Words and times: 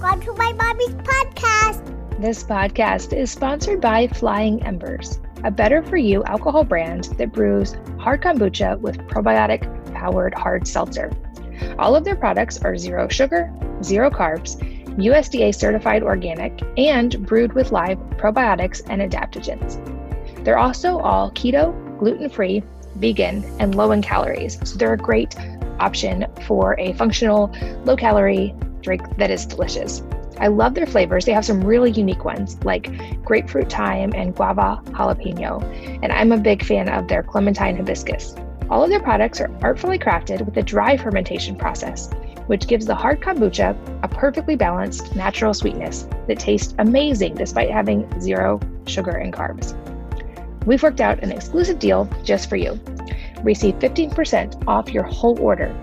Welcome 0.00 0.22
to 0.22 0.32
my 0.32 0.54
mommy's 0.54 0.94
podcast. 0.94 2.22
This 2.22 2.42
podcast 2.42 3.12
is 3.12 3.30
sponsored 3.30 3.82
by 3.82 4.08
Flying 4.08 4.62
Embers, 4.62 5.20
a 5.44 5.50
better 5.50 5.82
for 5.82 5.98
you 5.98 6.24
alcohol 6.24 6.64
brand 6.64 7.04
that 7.18 7.34
brews 7.34 7.76
hard 7.98 8.22
kombucha 8.22 8.80
with 8.80 8.96
probiotic 9.08 9.62
powered 9.92 10.32
hard 10.32 10.66
seltzer. 10.66 11.10
All 11.78 11.94
of 11.94 12.04
their 12.04 12.16
products 12.16 12.62
are 12.62 12.78
zero 12.78 13.08
sugar, 13.08 13.52
zero 13.82 14.08
carbs, 14.08 14.56
USDA 14.96 15.54
certified 15.54 16.02
organic, 16.02 16.62
and 16.78 17.26
brewed 17.26 17.52
with 17.52 17.70
live 17.70 17.98
probiotics 18.16 18.80
and 18.88 19.02
adaptogens. 19.02 19.76
They're 20.46 20.58
also 20.58 20.98
all 21.00 21.30
keto, 21.32 21.74
gluten 21.98 22.30
free, 22.30 22.62
vegan, 22.96 23.44
and 23.60 23.74
low 23.74 23.92
in 23.92 24.00
calories, 24.00 24.58
so 24.64 24.78
they're 24.78 24.94
a 24.94 24.96
great 24.96 25.36
option 25.78 26.24
for 26.46 26.74
a 26.80 26.94
functional, 26.94 27.54
low 27.84 27.96
calorie 27.96 28.54
drink 28.82 29.02
that 29.18 29.30
is 29.30 29.46
delicious. 29.46 30.02
I 30.38 30.46
love 30.46 30.74
their 30.74 30.86
flavors. 30.86 31.24
They 31.26 31.32
have 31.32 31.44
some 31.44 31.60
really 31.60 31.90
unique 31.90 32.24
ones 32.24 32.56
like 32.64 32.90
grapefruit 33.24 33.70
thyme 33.70 34.12
and 34.14 34.34
guava 34.34 34.80
jalapeno, 34.86 35.62
and 36.02 36.10
I'm 36.10 36.32
a 36.32 36.38
big 36.38 36.64
fan 36.64 36.88
of 36.88 37.08
their 37.08 37.22
clementine 37.22 37.76
hibiscus. 37.76 38.34
All 38.70 38.82
of 38.82 38.90
their 38.90 39.00
products 39.00 39.40
are 39.40 39.50
artfully 39.62 39.98
crafted 39.98 40.44
with 40.44 40.56
a 40.56 40.62
dry 40.62 40.96
fermentation 40.96 41.56
process, 41.56 42.08
which 42.46 42.66
gives 42.66 42.86
the 42.86 42.94
hard 42.94 43.20
kombucha 43.20 43.76
a 44.02 44.08
perfectly 44.08 44.56
balanced 44.56 45.14
natural 45.14 45.52
sweetness 45.52 46.08
that 46.26 46.38
tastes 46.38 46.74
amazing 46.78 47.34
despite 47.34 47.70
having 47.70 48.08
zero 48.20 48.60
sugar 48.86 49.18
and 49.18 49.32
carbs. 49.32 49.74
We've 50.66 50.82
worked 50.82 51.00
out 51.00 51.22
an 51.22 51.32
exclusive 51.32 51.78
deal 51.78 52.08
just 52.22 52.48
for 52.48 52.56
you. 52.56 52.78
Receive 53.42 53.74
15% 53.76 54.64
off 54.66 54.90
your 54.90 55.04
whole 55.04 55.38
order. 55.40 55.74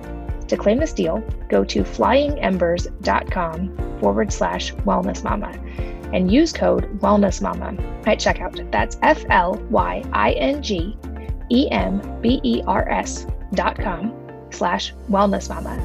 To 0.47 0.57
claim 0.57 0.77
this 0.77 0.93
deal, 0.93 1.21
go 1.49 1.63
to 1.65 1.83
flyingembers.com 1.83 3.99
forward 3.99 4.31
slash 4.31 4.73
wellness 4.73 5.23
mama 5.23 5.51
and 6.13 6.31
use 6.31 6.53
code 6.53 6.99
wellness 6.99 7.41
mama 7.41 7.75
at 8.05 8.19
checkout. 8.19 8.71
That's 8.71 8.97
F 9.01 9.25
L 9.29 9.55
Y 9.69 10.03
I 10.13 10.31
N 10.33 10.61
G 10.61 10.97
E 11.51 11.69
M 11.71 12.21
B 12.21 12.39
E 12.43 12.61
R 12.65 12.89
S 12.89 13.27
dot 13.53 13.77
com 13.77 14.13
slash 14.51 14.93
wellness 15.09 15.49
mama. 15.49 15.75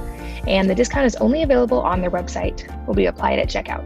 And 0.46 0.68
the 0.68 0.74
discount 0.74 1.06
is 1.06 1.16
only 1.16 1.42
available 1.42 1.80
on 1.80 2.00
their 2.00 2.10
website, 2.10 2.66
will 2.86 2.94
be 2.94 3.06
applied 3.06 3.38
at 3.38 3.48
checkout. 3.48 3.84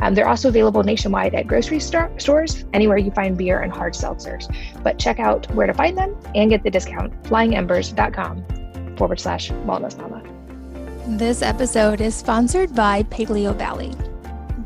Um, 0.00 0.14
they're 0.14 0.28
also 0.28 0.48
available 0.48 0.84
nationwide 0.84 1.34
at 1.34 1.48
grocery 1.48 1.80
stores, 1.80 2.64
anywhere 2.72 2.98
you 2.98 3.10
find 3.10 3.36
beer 3.36 3.60
and 3.60 3.72
hard 3.72 3.94
seltzers. 3.94 4.46
But 4.84 4.98
check 4.98 5.18
out 5.18 5.52
where 5.54 5.66
to 5.66 5.74
find 5.74 5.98
them 5.98 6.16
and 6.36 6.50
get 6.50 6.62
the 6.62 6.70
discount 6.70 7.20
flyingembers.com 7.24 8.44
forward 8.98 9.20
slash 9.20 9.50
wellness 9.64 9.96
mama. 9.96 10.22
This 11.16 11.40
episode 11.40 12.02
is 12.02 12.14
sponsored 12.14 12.74
by 12.74 13.04
Paleo 13.04 13.56
Valley. 13.56 13.94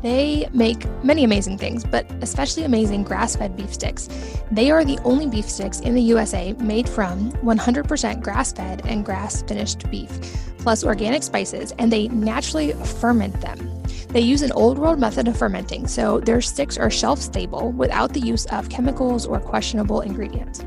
They 0.01 0.49
make 0.51 0.85
many 1.01 1.23
amazing 1.23 1.57
things, 1.57 1.85
but 1.85 2.05
especially 2.21 2.65
amazing 2.65 3.05
grass 3.05 3.37
fed 3.37 3.55
beef 3.55 3.73
sticks. 3.73 4.09
They 4.51 4.69
are 4.69 4.83
the 4.83 4.99
only 5.05 5.27
beef 5.27 5.49
sticks 5.49 5.79
in 5.79 5.95
the 5.95 6.01
USA 6.01 6.51
made 6.59 6.89
from 6.89 7.31
100% 7.31 8.21
grass 8.21 8.51
fed 8.51 8.81
and 8.85 9.05
grass 9.05 9.43
finished 9.43 9.89
beef, 9.89 10.09
plus 10.57 10.83
organic 10.83 11.23
spices, 11.23 11.73
and 11.79 11.93
they 11.93 12.09
naturally 12.09 12.73
ferment 12.73 13.39
them. 13.39 13.81
They 14.09 14.19
use 14.19 14.41
an 14.41 14.51
old 14.51 14.77
world 14.77 14.99
method 14.99 15.29
of 15.29 15.37
fermenting, 15.37 15.87
so 15.87 16.19
their 16.19 16.41
sticks 16.41 16.77
are 16.77 16.89
shelf 16.89 17.19
stable 17.19 17.71
without 17.71 18.11
the 18.11 18.19
use 18.19 18.45
of 18.47 18.67
chemicals 18.67 19.25
or 19.25 19.39
questionable 19.39 20.01
ingredients. 20.01 20.65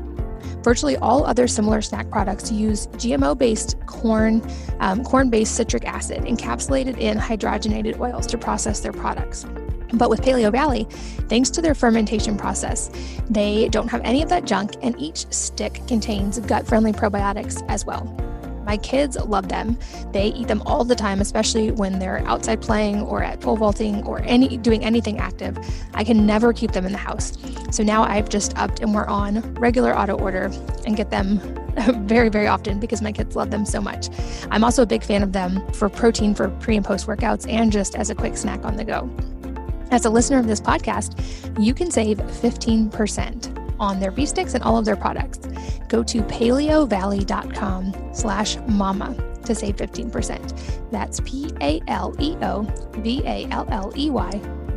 Virtually 0.67 0.97
all 0.97 1.25
other 1.25 1.47
similar 1.47 1.81
snack 1.81 2.09
products 2.09 2.51
use 2.51 2.87
GMO 2.87 3.37
based 3.37 3.77
corn, 3.85 4.45
um, 4.81 5.01
corn 5.01 5.29
based 5.29 5.55
citric 5.55 5.85
acid 5.85 6.23
encapsulated 6.23 6.97
in 6.97 7.17
hydrogenated 7.17 7.97
oils 8.01 8.27
to 8.27 8.37
process 8.37 8.81
their 8.81 8.91
products. 8.91 9.45
But 9.93 10.09
with 10.09 10.21
Paleo 10.21 10.51
Valley, 10.51 10.85
thanks 11.29 11.49
to 11.51 11.61
their 11.61 11.73
fermentation 11.73 12.35
process, 12.35 12.91
they 13.29 13.69
don't 13.69 13.87
have 13.87 14.01
any 14.03 14.21
of 14.21 14.27
that 14.27 14.43
junk, 14.43 14.75
and 14.81 14.93
each 14.99 15.31
stick 15.31 15.79
contains 15.87 16.37
gut 16.39 16.67
friendly 16.67 16.91
probiotics 16.91 17.63
as 17.69 17.85
well. 17.85 18.03
My 18.67 18.75
kids 18.75 19.15
love 19.15 19.47
them. 19.47 19.79
They 20.11 20.27
eat 20.27 20.49
them 20.49 20.61
all 20.65 20.83
the 20.83 20.93
time, 20.93 21.21
especially 21.21 21.71
when 21.71 21.99
they're 21.99 22.19
outside 22.27 22.61
playing 22.61 23.01
or 23.01 23.23
at 23.23 23.39
pole 23.39 23.55
vaulting 23.55 24.03
or 24.03 24.21
any 24.23 24.57
doing 24.57 24.83
anything 24.83 25.19
active. 25.19 25.57
I 25.93 26.03
can 26.03 26.25
never 26.25 26.51
keep 26.51 26.73
them 26.73 26.85
in 26.85 26.91
the 26.91 26.97
house. 26.97 27.31
So 27.71 27.81
now 27.81 28.03
I've 28.03 28.27
just 28.27 28.57
upped 28.57 28.81
and 28.81 28.93
we're 28.93 29.05
on 29.05 29.53
regular 29.53 29.97
auto 29.97 30.19
order 30.19 30.51
and 30.85 30.97
get 30.97 31.11
them 31.11 31.39
very, 32.07 32.27
very 32.27 32.47
often 32.47 32.77
because 32.77 33.01
my 33.01 33.13
kids 33.13 33.37
love 33.37 33.51
them 33.51 33.65
so 33.65 33.79
much. 33.79 34.09
I'm 34.51 34.65
also 34.65 34.83
a 34.83 34.85
big 34.85 35.01
fan 35.01 35.23
of 35.23 35.31
them 35.31 35.65
for 35.71 35.87
protein 35.87 36.35
for 36.35 36.49
pre 36.49 36.75
and 36.75 36.85
post 36.85 37.07
workouts 37.07 37.49
and 37.49 37.71
just 37.71 37.95
as 37.95 38.09
a 38.09 38.15
quick 38.15 38.35
snack 38.35 38.65
on 38.65 38.75
the 38.75 38.83
go. 38.83 39.09
As 39.91 40.03
a 40.03 40.09
listener 40.09 40.39
of 40.39 40.47
this 40.47 40.59
podcast, 40.59 41.15
you 41.57 41.73
can 41.73 41.89
save 41.89 42.17
15% 42.17 43.66
on 43.79 43.99
their 43.99 44.11
beef 44.11 44.29
sticks 44.29 44.53
and 44.53 44.63
all 44.63 44.77
of 44.77 44.85
their 44.85 44.95
products. 44.95 45.39
Go 45.87 46.03
to 46.03 46.21
paleovalley.com 46.21 48.13
slash 48.13 48.57
mama 48.67 49.15
to 49.45 49.55
save 49.55 49.77
15%. 49.77 50.91
That's 50.91 51.19
P-A-L-E-O-V-A-L-L-E-Y 51.21 51.81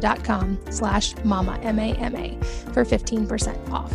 dot 0.00 0.24
com 0.24 0.58
slash 0.70 1.14
mama, 1.24 1.58
M-A-M-A 1.62 2.38
for 2.72 2.84
15% 2.84 3.70
off. 3.70 3.92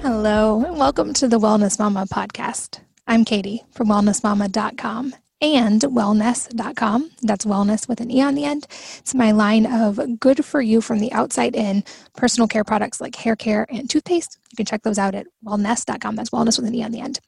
Hello, 0.00 0.62
and 0.62 0.76
welcome 0.76 1.14
to 1.14 1.28
the 1.28 1.40
Wellness 1.40 1.78
Mama 1.78 2.06
podcast. 2.12 2.80
I'm 3.06 3.24
Katie 3.24 3.64
from 3.70 3.88
wellnessmama.com 3.88 5.14
and 5.52 5.80
wellnesse.com. 5.80 7.10
That's 7.22 7.44
wellness 7.44 7.88
with 7.88 8.00
an 8.00 8.10
E 8.10 8.22
on 8.22 8.34
the 8.34 8.44
end. 8.44 8.66
It's 8.98 9.14
my 9.14 9.32
line 9.32 9.66
of 9.66 10.00
good 10.18 10.44
for 10.44 10.60
you 10.60 10.80
from 10.80 11.00
the 11.00 11.12
outside 11.12 11.54
in 11.54 11.84
personal 12.16 12.48
care 12.48 12.64
products 12.64 13.00
like 13.00 13.14
hair 13.14 13.36
care 13.36 13.66
and 13.68 13.88
toothpaste. 13.88 14.38
You 14.50 14.56
can 14.56 14.66
check 14.66 14.82
those 14.82 14.98
out 14.98 15.14
at 15.14 15.26
wellnesse.com. 15.44 16.16
That's 16.16 16.30
wellness 16.30 16.58
with 16.58 16.68
an 16.68 16.74
E 16.74 16.82
on 16.82 16.92
the 16.92 17.00
end. 17.00 17.20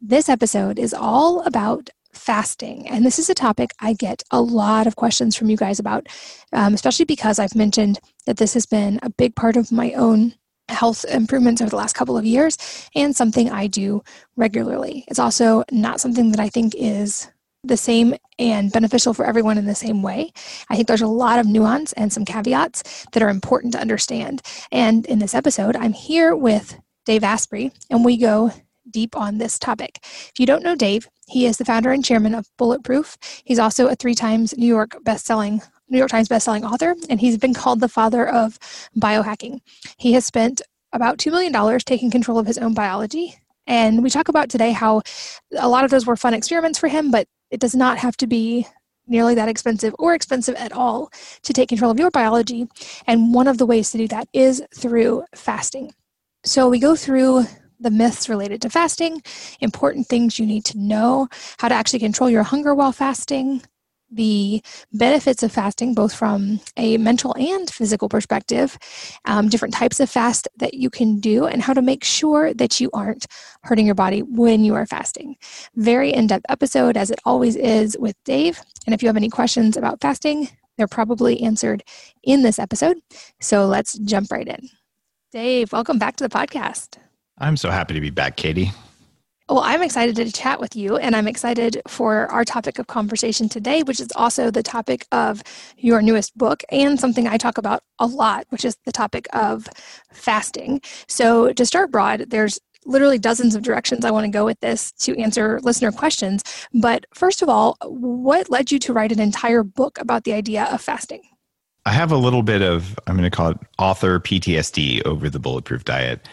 This 0.00 0.28
episode 0.28 0.78
is 0.78 0.94
all 0.94 1.42
about 1.42 1.90
fasting. 2.12 2.88
And 2.88 3.04
this 3.04 3.18
is 3.18 3.30
a 3.30 3.34
topic 3.34 3.72
I 3.80 3.92
get 3.92 4.22
a 4.30 4.40
lot 4.40 4.86
of 4.86 4.96
questions 4.96 5.36
from 5.36 5.50
you 5.50 5.56
guys 5.56 5.78
about, 5.78 6.08
um, 6.52 6.74
especially 6.74 7.04
because 7.04 7.38
I've 7.38 7.54
mentioned 7.54 8.00
that 8.26 8.36
this 8.36 8.54
has 8.54 8.66
been 8.66 8.98
a 9.02 9.10
big 9.10 9.34
part 9.36 9.56
of 9.56 9.70
my 9.70 9.92
own 9.92 10.34
health 10.68 11.04
improvements 11.06 11.60
over 11.60 11.70
the 11.70 11.76
last 11.76 11.94
couple 11.94 12.16
of 12.16 12.24
years 12.24 12.56
and 12.94 13.14
something 13.14 13.50
I 13.50 13.66
do 13.66 14.02
regularly. 14.36 15.04
It's 15.08 15.18
also 15.18 15.64
not 15.70 16.00
something 16.00 16.30
that 16.30 16.40
I 16.40 16.48
think 16.48 16.74
is 16.76 17.28
the 17.62 17.76
same 17.76 18.14
and 18.38 18.72
beneficial 18.72 19.14
for 19.14 19.24
everyone 19.24 19.58
in 19.58 19.66
the 19.66 19.74
same 19.74 20.02
way. 20.02 20.32
I 20.68 20.76
think 20.76 20.88
there's 20.88 21.02
a 21.02 21.06
lot 21.06 21.38
of 21.38 21.46
nuance 21.46 21.92
and 21.92 22.12
some 22.12 22.24
caveats 22.24 23.06
that 23.12 23.22
are 23.22 23.28
important 23.28 23.72
to 23.74 23.80
understand. 23.80 24.42
And 24.72 25.06
in 25.06 25.18
this 25.18 25.34
episode, 25.34 25.76
I'm 25.76 25.92
here 25.92 26.34
with 26.34 26.78
Dave 27.04 27.24
Asprey, 27.24 27.72
and 27.90 28.04
we 28.04 28.16
go 28.16 28.52
deep 28.90 29.16
on 29.16 29.38
this 29.38 29.58
topic. 29.58 29.98
If 30.02 30.32
you 30.38 30.46
don't 30.46 30.62
know 30.62 30.74
Dave, 30.74 31.08
he 31.28 31.46
is 31.46 31.58
the 31.58 31.64
founder 31.64 31.92
and 31.92 32.04
chairman 32.04 32.34
of 32.34 32.48
Bulletproof. 32.56 33.16
He's 33.44 33.58
also 33.58 33.88
a 33.88 33.94
three 33.94 34.14
times 34.14 34.56
New 34.56 34.66
York 34.66 34.96
best-selling 35.04 35.62
New 35.90 35.98
York 35.98 36.10
Times 36.10 36.28
bestselling 36.28 36.62
author, 36.62 36.94
and 37.08 37.20
he's 37.20 37.36
been 37.36 37.52
called 37.52 37.80
the 37.80 37.88
father 37.88 38.26
of 38.26 38.58
biohacking. 38.96 39.60
He 39.98 40.12
has 40.12 40.24
spent 40.24 40.62
about 40.92 41.18
$2 41.18 41.30
million 41.30 41.78
taking 41.80 42.10
control 42.10 42.38
of 42.38 42.46
his 42.46 42.58
own 42.58 42.74
biology. 42.74 43.36
And 43.66 44.02
we 44.02 44.10
talk 44.10 44.28
about 44.28 44.48
today 44.48 44.72
how 44.72 45.02
a 45.56 45.68
lot 45.68 45.84
of 45.84 45.90
those 45.90 46.06
were 46.06 46.16
fun 46.16 46.34
experiments 46.34 46.78
for 46.78 46.88
him, 46.88 47.10
but 47.10 47.26
it 47.50 47.60
does 47.60 47.74
not 47.74 47.98
have 47.98 48.16
to 48.18 48.26
be 48.26 48.66
nearly 49.06 49.34
that 49.34 49.48
expensive 49.48 49.94
or 49.98 50.14
expensive 50.14 50.54
at 50.54 50.72
all 50.72 51.10
to 51.42 51.52
take 51.52 51.68
control 51.68 51.90
of 51.90 51.98
your 51.98 52.10
biology. 52.10 52.68
And 53.06 53.34
one 53.34 53.48
of 53.48 53.58
the 53.58 53.66
ways 53.66 53.90
to 53.90 53.98
do 53.98 54.08
that 54.08 54.28
is 54.32 54.62
through 54.74 55.24
fasting. 55.34 55.92
So 56.44 56.68
we 56.68 56.78
go 56.78 56.96
through 56.96 57.44
the 57.80 57.90
myths 57.90 58.28
related 58.28 58.62
to 58.62 58.70
fasting, 58.70 59.22
important 59.60 60.06
things 60.06 60.38
you 60.38 60.46
need 60.46 60.64
to 60.66 60.78
know, 60.78 61.28
how 61.58 61.68
to 61.68 61.74
actually 61.74 61.98
control 61.98 62.30
your 62.30 62.42
hunger 62.42 62.74
while 62.74 62.92
fasting, 62.92 63.62
the 64.10 64.62
benefits 64.92 65.42
of 65.42 65.52
fasting, 65.52 65.94
both 65.94 66.14
from 66.14 66.60
a 66.76 66.96
mental 66.98 67.34
and 67.36 67.70
physical 67.70 68.08
perspective, 68.08 68.78
um, 69.24 69.48
different 69.48 69.74
types 69.74 70.00
of 70.00 70.10
fast 70.10 70.48
that 70.56 70.74
you 70.74 70.90
can 70.90 71.20
do, 71.20 71.46
and 71.46 71.62
how 71.62 71.72
to 71.72 71.82
make 71.82 72.04
sure 72.04 72.52
that 72.54 72.80
you 72.80 72.90
aren't 72.92 73.26
hurting 73.62 73.86
your 73.86 73.94
body 73.94 74.22
when 74.22 74.64
you 74.64 74.74
are 74.74 74.86
fasting. 74.86 75.36
Very 75.76 76.12
in 76.12 76.26
depth 76.26 76.46
episode, 76.48 76.96
as 76.96 77.10
it 77.10 77.20
always 77.24 77.56
is 77.56 77.96
with 77.98 78.16
Dave. 78.24 78.60
And 78.86 78.94
if 78.94 79.02
you 79.02 79.08
have 79.08 79.16
any 79.16 79.30
questions 79.30 79.76
about 79.76 80.00
fasting, 80.00 80.48
they're 80.76 80.88
probably 80.88 81.42
answered 81.42 81.82
in 82.22 82.42
this 82.42 82.58
episode. 82.58 82.98
So 83.40 83.66
let's 83.66 83.98
jump 83.98 84.32
right 84.32 84.48
in. 84.48 84.68
Dave, 85.32 85.72
welcome 85.72 85.98
back 85.98 86.16
to 86.16 86.24
the 86.24 86.30
podcast. 86.30 86.96
I'm 87.38 87.56
so 87.56 87.70
happy 87.70 87.94
to 87.94 88.00
be 88.00 88.10
back, 88.10 88.36
Katie. 88.36 88.72
Well, 89.50 89.64
I'm 89.64 89.82
excited 89.82 90.14
to 90.14 90.30
chat 90.30 90.60
with 90.60 90.76
you, 90.76 90.96
and 90.96 91.16
I'm 91.16 91.26
excited 91.26 91.82
for 91.88 92.28
our 92.28 92.44
topic 92.44 92.78
of 92.78 92.86
conversation 92.86 93.48
today, 93.48 93.82
which 93.82 93.98
is 93.98 94.06
also 94.14 94.48
the 94.48 94.62
topic 94.62 95.08
of 95.10 95.42
your 95.76 96.00
newest 96.02 96.38
book 96.38 96.62
and 96.70 97.00
something 97.00 97.26
I 97.26 97.36
talk 97.36 97.58
about 97.58 97.82
a 97.98 98.06
lot, 98.06 98.46
which 98.50 98.64
is 98.64 98.76
the 98.84 98.92
topic 98.92 99.26
of 99.32 99.66
fasting. 100.12 100.80
So, 101.08 101.52
to 101.52 101.66
start 101.66 101.90
broad, 101.90 102.26
there's 102.30 102.60
literally 102.86 103.18
dozens 103.18 103.56
of 103.56 103.62
directions 103.62 104.04
I 104.04 104.12
want 104.12 104.24
to 104.24 104.30
go 104.30 104.44
with 104.44 104.60
this 104.60 104.92
to 105.00 105.20
answer 105.20 105.58
listener 105.64 105.90
questions. 105.90 106.44
But 106.72 107.06
first 107.12 107.42
of 107.42 107.48
all, 107.48 107.76
what 107.82 108.50
led 108.50 108.70
you 108.70 108.78
to 108.78 108.92
write 108.92 109.10
an 109.10 109.18
entire 109.18 109.64
book 109.64 109.98
about 109.98 110.22
the 110.22 110.32
idea 110.32 110.68
of 110.70 110.80
fasting? 110.80 111.22
I 111.86 111.92
have 111.92 112.12
a 112.12 112.16
little 112.16 112.44
bit 112.44 112.62
of, 112.62 112.96
I'm 113.08 113.16
going 113.16 113.28
to 113.28 113.36
call 113.36 113.50
it 113.50 113.58
author 113.78 114.20
PTSD 114.20 115.04
over 115.04 115.28
the 115.28 115.40
bulletproof 115.40 115.82
diet. 115.82 116.28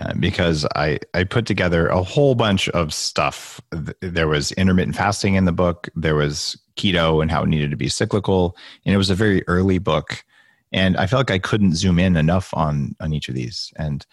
Uh, 0.00 0.12
because 0.20 0.66
I, 0.74 0.98
I 1.14 1.24
put 1.24 1.46
together 1.46 1.88
a 1.88 2.02
whole 2.02 2.34
bunch 2.34 2.68
of 2.70 2.92
stuff. 2.92 3.60
There 4.00 4.28
was 4.28 4.52
intermittent 4.52 4.96
fasting 4.96 5.36
in 5.36 5.46
the 5.46 5.52
book. 5.52 5.88
There 5.94 6.14
was 6.14 6.58
keto 6.76 7.22
and 7.22 7.30
how 7.30 7.44
it 7.44 7.48
needed 7.48 7.70
to 7.70 7.76
be 7.76 7.88
cyclical. 7.88 8.56
And 8.84 8.94
it 8.94 8.98
was 8.98 9.08
a 9.08 9.14
very 9.14 9.42
early 9.48 9.78
book. 9.78 10.22
And 10.70 10.98
I 10.98 11.06
felt 11.06 11.20
like 11.20 11.30
I 11.30 11.38
couldn't 11.38 11.76
zoom 11.76 11.98
in 11.98 12.16
enough 12.16 12.52
on, 12.52 12.94
on 13.00 13.14
each 13.14 13.30
of 13.30 13.34
these. 13.34 13.72
And 13.76 14.04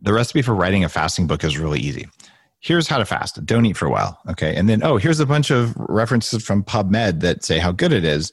the 0.00 0.14
recipe 0.14 0.40
for 0.40 0.54
writing 0.54 0.82
a 0.82 0.88
fasting 0.88 1.26
book 1.26 1.44
is 1.44 1.58
really 1.58 1.80
easy. 1.80 2.08
Here's 2.60 2.88
how 2.88 2.96
to 2.96 3.04
fast. 3.04 3.44
Don't 3.44 3.66
eat 3.66 3.76
for 3.76 3.86
a 3.86 3.90
while. 3.90 4.18
Okay. 4.30 4.56
And 4.56 4.66
then, 4.66 4.82
oh, 4.82 4.96
here's 4.96 5.20
a 5.20 5.26
bunch 5.26 5.50
of 5.50 5.76
references 5.76 6.42
from 6.42 6.64
PubMed 6.64 7.20
that 7.20 7.44
say 7.44 7.58
how 7.58 7.72
good 7.72 7.92
it 7.92 8.04
is. 8.04 8.32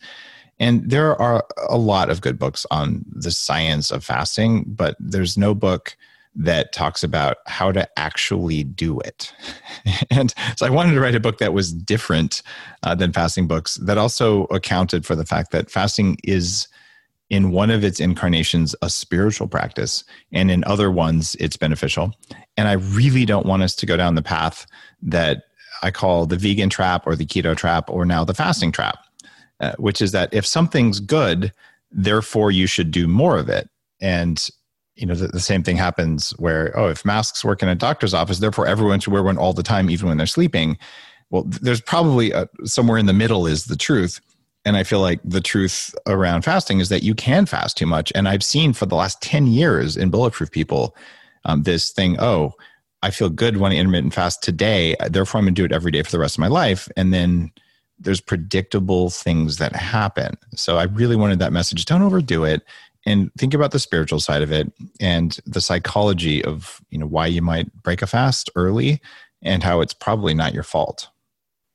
And 0.59 0.89
there 0.89 1.21
are 1.21 1.45
a 1.68 1.77
lot 1.77 2.09
of 2.09 2.21
good 2.21 2.39
books 2.39 2.65
on 2.71 3.03
the 3.12 3.31
science 3.31 3.92
of 3.92 4.06
fasting, 4.06 4.63
but 4.65 4.95
there's 5.00 5.38
no 5.38 5.53
book 5.53 5.97
that 6.36 6.74
talks 6.74 7.04
about 7.04 7.38
how 7.48 7.72
to 7.72 7.88
actually 7.98 8.64
do 8.64 9.00
it. 9.00 9.34
and 10.12 10.34
so 10.58 10.66
I 10.66 10.70
wanted 10.70 10.94
to 10.94 11.00
write 11.00 11.16
a 11.16 11.20
book 11.20 11.38
that 11.38 11.54
was 11.54 11.72
different 11.72 12.42
uh, 12.84 12.96
than 12.96 13.14
fasting 13.14 13.48
books, 13.48 13.76
that 13.76 13.98
also 13.98 14.44
accounted 14.46 15.06
for 15.06 15.16
the 15.16 15.26
fact 15.26 15.52
that 15.52 15.72
fasting 15.72 16.18
is 16.24 16.68
in 17.30 17.52
one 17.52 17.72
of 17.72 17.84
its 17.84 18.00
incarnations 18.00 18.76
a 18.82 18.90
spiritual 18.90 19.48
practice 19.48 20.04
and 20.32 20.52
in 20.52 20.64
other 20.66 20.92
ones 20.92 21.36
it's 21.40 21.58
beneficial 21.58 22.14
and 22.56 22.68
i 22.68 22.74
really 22.74 23.26
don't 23.26 23.48
want 23.48 23.64
us 23.64 23.76
to 23.76 23.86
go 23.86 23.98
down 23.98 24.14
the 24.14 24.22
path 24.22 24.68
that 25.02 25.44
i 25.81 25.90
call 25.90 26.26
the 26.26 26.38
vegan 26.38 26.70
trap 26.70 27.08
or 27.08 27.16
the 27.16 27.26
keto 27.26 27.56
trap 27.56 27.90
or 27.90 28.06
now 28.06 28.24
the 28.24 28.34
fasting 28.34 28.72
trap 28.72 29.00
uh, 29.60 29.74
which 29.80 30.02
is 30.02 30.12
that 30.12 30.31
if 30.34 30.46
something's 30.46 31.00
good 31.00 31.52
therefore 31.90 32.52
you 32.52 32.68
should 32.68 32.92
do 32.92 33.08
more 33.08 33.38
of 33.38 33.50
it 33.50 33.70
and 34.00 34.50
you 34.95 35.06
know 35.06 35.15
the, 35.15 35.27
the, 35.27 35.39
same 35.39 35.62
thing 35.62 35.77
happens 35.77 36.31
where 36.31 36.77
oh 36.77 36.88
if 36.88 37.03
masks 37.03 37.44
work 37.44 37.62
in 37.62 37.69
a 37.69 37.75
doctor's 37.75 38.13
office 38.13 38.39
therefore 38.39 38.65
everyone 38.65 39.00
should 39.00 39.13
wear 39.13 39.24
one 39.24 39.38
all 39.38 39.53
the 39.53 39.63
time 39.63 39.89
even 39.89 40.07
when 40.07 40.18
they're 40.18 40.25
sleeping 40.25 40.77
well 41.30 41.44
there's 41.44 41.81
probably 41.81 42.31
a, 42.31 42.47
somewhere 42.63 42.97
in 42.97 43.06
the 43.06 43.13
middle 43.13 43.45
is 43.45 43.65
the 43.65 43.75
truth 43.75 44.21
and 44.65 44.75
I 44.75 44.83
feel 44.83 45.00
like 45.00 45.19
the 45.24 45.42
truth 45.42 45.94
around 46.07 46.42
fasting 46.42 46.80
is 46.80 46.89
that 46.89 47.03
you 47.03 47.13
can 47.13 47.45
fast 47.45 47.77
too 47.77 47.86
much. 47.86 48.12
And 48.15 48.27
I've 48.27 48.44
seen 48.44 48.74
for 48.74 48.88
the 48.88 48.95
last 48.95 49.21
10 49.21 49.45
years 49.47 49.95
in 49.95 50.09
bulletproof 50.09 50.50
people 50.50 50.95
um, 51.45 51.63
this 51.63 51.92
thing, 51.92 52.19
oh, 52.19 52.53
I 53.03 53.12
feel 53.12 53.30
good 53.30 53.57
when 53.57 53.71
I 53.71 53.75
intermittent 53.75 54.15
fast 54.15 54.42
today. 54.42 54.95
Therefore, 55.07 55.38
I'm 55.38 55.45
going 55.45 55.53
to 55.53 55.62
do 55.62 55.65
it 55.65 55.71
every 55.71 55.92
day 55.92 56.01
for 56.01 56.09
the 56.09 56.18
rest 56.18 56.36
of 56.36 56.39
my 56.39 56.47
life. 56.47 56.89
And 56.97 57.13
then 57.13 57.51
there's 58.00 58.19
predictable 58.19 59.12
things 59.12 59.57
that 59.57 59.75
happen. 59.75 60.36
So 60.56 60.77
I 60.77 60.83
really 60.86 61.15
wanted 61.15 61.38
that 61.39 61.53
message 61.53 61.86
don't 61.86 62.01
overdo 62.01 62.44
it 62.44 62.63
and 63.06 63.31
think 63.38 63.54
about 63.54 63.72
the 63.72 63.80
spiritual 63.80 64.19
side 64.19 64.42
of 64.42 64.52
it 64.52 64.72
and 65.00 65.40
the 65.46 65.62
psychology 65.62 66.44
of 66.44 66.81
you 66.90 66.98
know 66.98 67.07
why 67.07 67.28
you 67.28 67.42
might 67.42 67.72
break 67.84 68.02
a 68.02 68.07
fast 68.07 68.50
early 68.56 69.02
and 69.42 69.63
how 69.63 69.81
it's 69.81 69.94
probably 69.94 70.34
not 70.34 70.54
your 70.54 70.63
fault. 70.63 71.10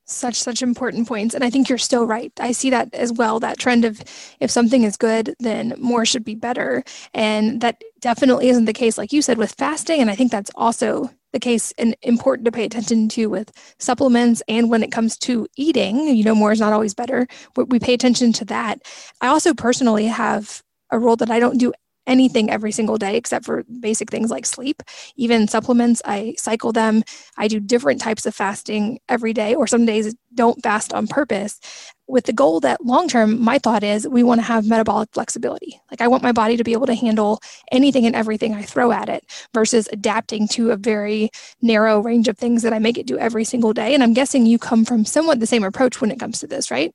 Such 0.05 0.35
such 0.35 0.61
important 0.61 1.07
points 1.07 1.33
and 1.33 1.43
i 1.43 1.49
think 1.49 1.69
you're 1.69 1.77
still 1.77 2.05
right. 2.05 2.33
I 2.39 2.51
see 2.51 2.69
that 2.71 2.93
as 2.93 3.13
well 3.13 3.39
that 3.39 3.59
trend 3.59 3.85
of 3.85 4.01
if 4.39 4.51
something 4.51 4.83
is 4.83 4.97
good 4.97 5.35
then 5.39 5.73
more 5.77 6.05
should 6.05 6.25
be 6.25 6.35
better 6.35 6.83
and 7.13 7.61
that 7.61 7.81
definitely 8.01 8.49
isn't 8.49 8.65
the 8.65 8.73
case 8.73 8.97
like 8.97 9.13
you 9.13 9.21
said 9.21 9.37
with 9.37 9.53
fasting 9.53 10.01
and 10.01 10.09
i 10.09 10.15
think 10.15 10.31
that's 10.31 10.51
also 10.55 11.09
the 11.31 11.39
case 11.39 11.71
and 11.77 11.95
important 12.01 12.43
to 12.43 12.51
pay 12.51 12.65
attention 12.65 13.07
to 13.07 13.27
with 13.27 13.53
supplements 13.79 14.43
and 14.49 14.69
when 14.69 14.83
it 14.83 14.91
comes 14.91 15.17
to 15.17 15.47
eating 15.55 16.07
you 16.13 16.25
know 16.25 16.35
more 16.35 16.51
is 16.51 16.59
not 16.59 16.73
always 16.73 16.93
better 16.93 17.25
we 17.55 17.79
pay 17.79 17.93
attention 17.93 18.33
to 18.33 18.45
that. 18.45 18.81
I 19.21 19.27
also 19.27 19.53
personally 19.53 20.07
have 20.07 20.61
a 20.91 20.99
rule 20.99 21.15
that 21.15 21.31
i 21.31 21.39
don't 21.39 21.57
do 21.57 21.71
anything 22.07 22.49
every 22.49 22.71
single 22.71 22.97
day 22.97 23.15
except 23.15 23.45
for 23.45 23.63
basic 23.79 24.09
things 24.09 24.31
like 24.31 24.45
sleep. 24.45 24.81
Even 25.15 25.47
supplements, 25.47 26.01
I 26.03 26.33
cycle 26.37 26.71
them. 26.71 27.03
I 27.37 27.47
do 27.47 27.59
different 27.59 28.01
types 28.01 28.25
of 28.25 28.33
fasting 28.33 28.99
every 29.07 29.33
day, 29.33 29.53
or 29.53 29.67
some 29.67 29.85
days 29.85 30.15
don't 30.33 30.61
fast 30.63 30.93
on 30.93 31.07
purpose 31.07 31.59
with 32.07 32.25
the 32.25 32.33
goal 32.33 32.59
that 32.59 32.85
long 32.85 33.07
term, 33.07 33.41
my 33.41 33.57
thought 33.57 33.83
is 33.83 34.07
we 34.07 34.21
want 34.21 34.39
to 34.39 34.45
have 34.45 34.67
metabolic 34.67 35.09
flexibility. 35.13 35.79
Like 35.89 36.01
I 36.01 36.09
want 36.09 36.23
my 36.23 36.33
body 36.33 36.57
to 36.57 36.63
be 36.63 36.73
able 36.73 36.87
to 36.87 36.93
handle 36.93 37.39
anything 37.71 38.05
and 38.05 38.15
everything 38.15 38.53
I 38.53 38.63
throw 38.63 38.91
at 38.91 39.07
it 39.07 39.23
versus 39.53 39.87
adapting 39.93 40.47
to 40.49 40.71
a 40.71 40.75
very 40.75 41.29
narrow 41.61 42.01
range 42.01 42.27
of 42.27 42.37
things 42.37 42.63
that 42.63 42.73
I 42.73 42.79
make 42.79 42.97
it 42.97 43.07
do 43.07 43.17
every 43.17 43.45
single 43.45 43.71
day. 43.71 43.93
And 43.93 44.03
I'm 44.03 44.13
guessing 44.13 44.45
you 44.45 44.59
come 44.59 44.83
from 44.83 45.05
somewhat 45.05 45.39
the 45.39 45.47
same 45.47 45.63
approach 45.63 46.01
when 46.01 46.11
it 46.11 46.19
comes 46.19 46.39
to 46.39 46.47
this, 46.47 46.69
right? 46.69 46.93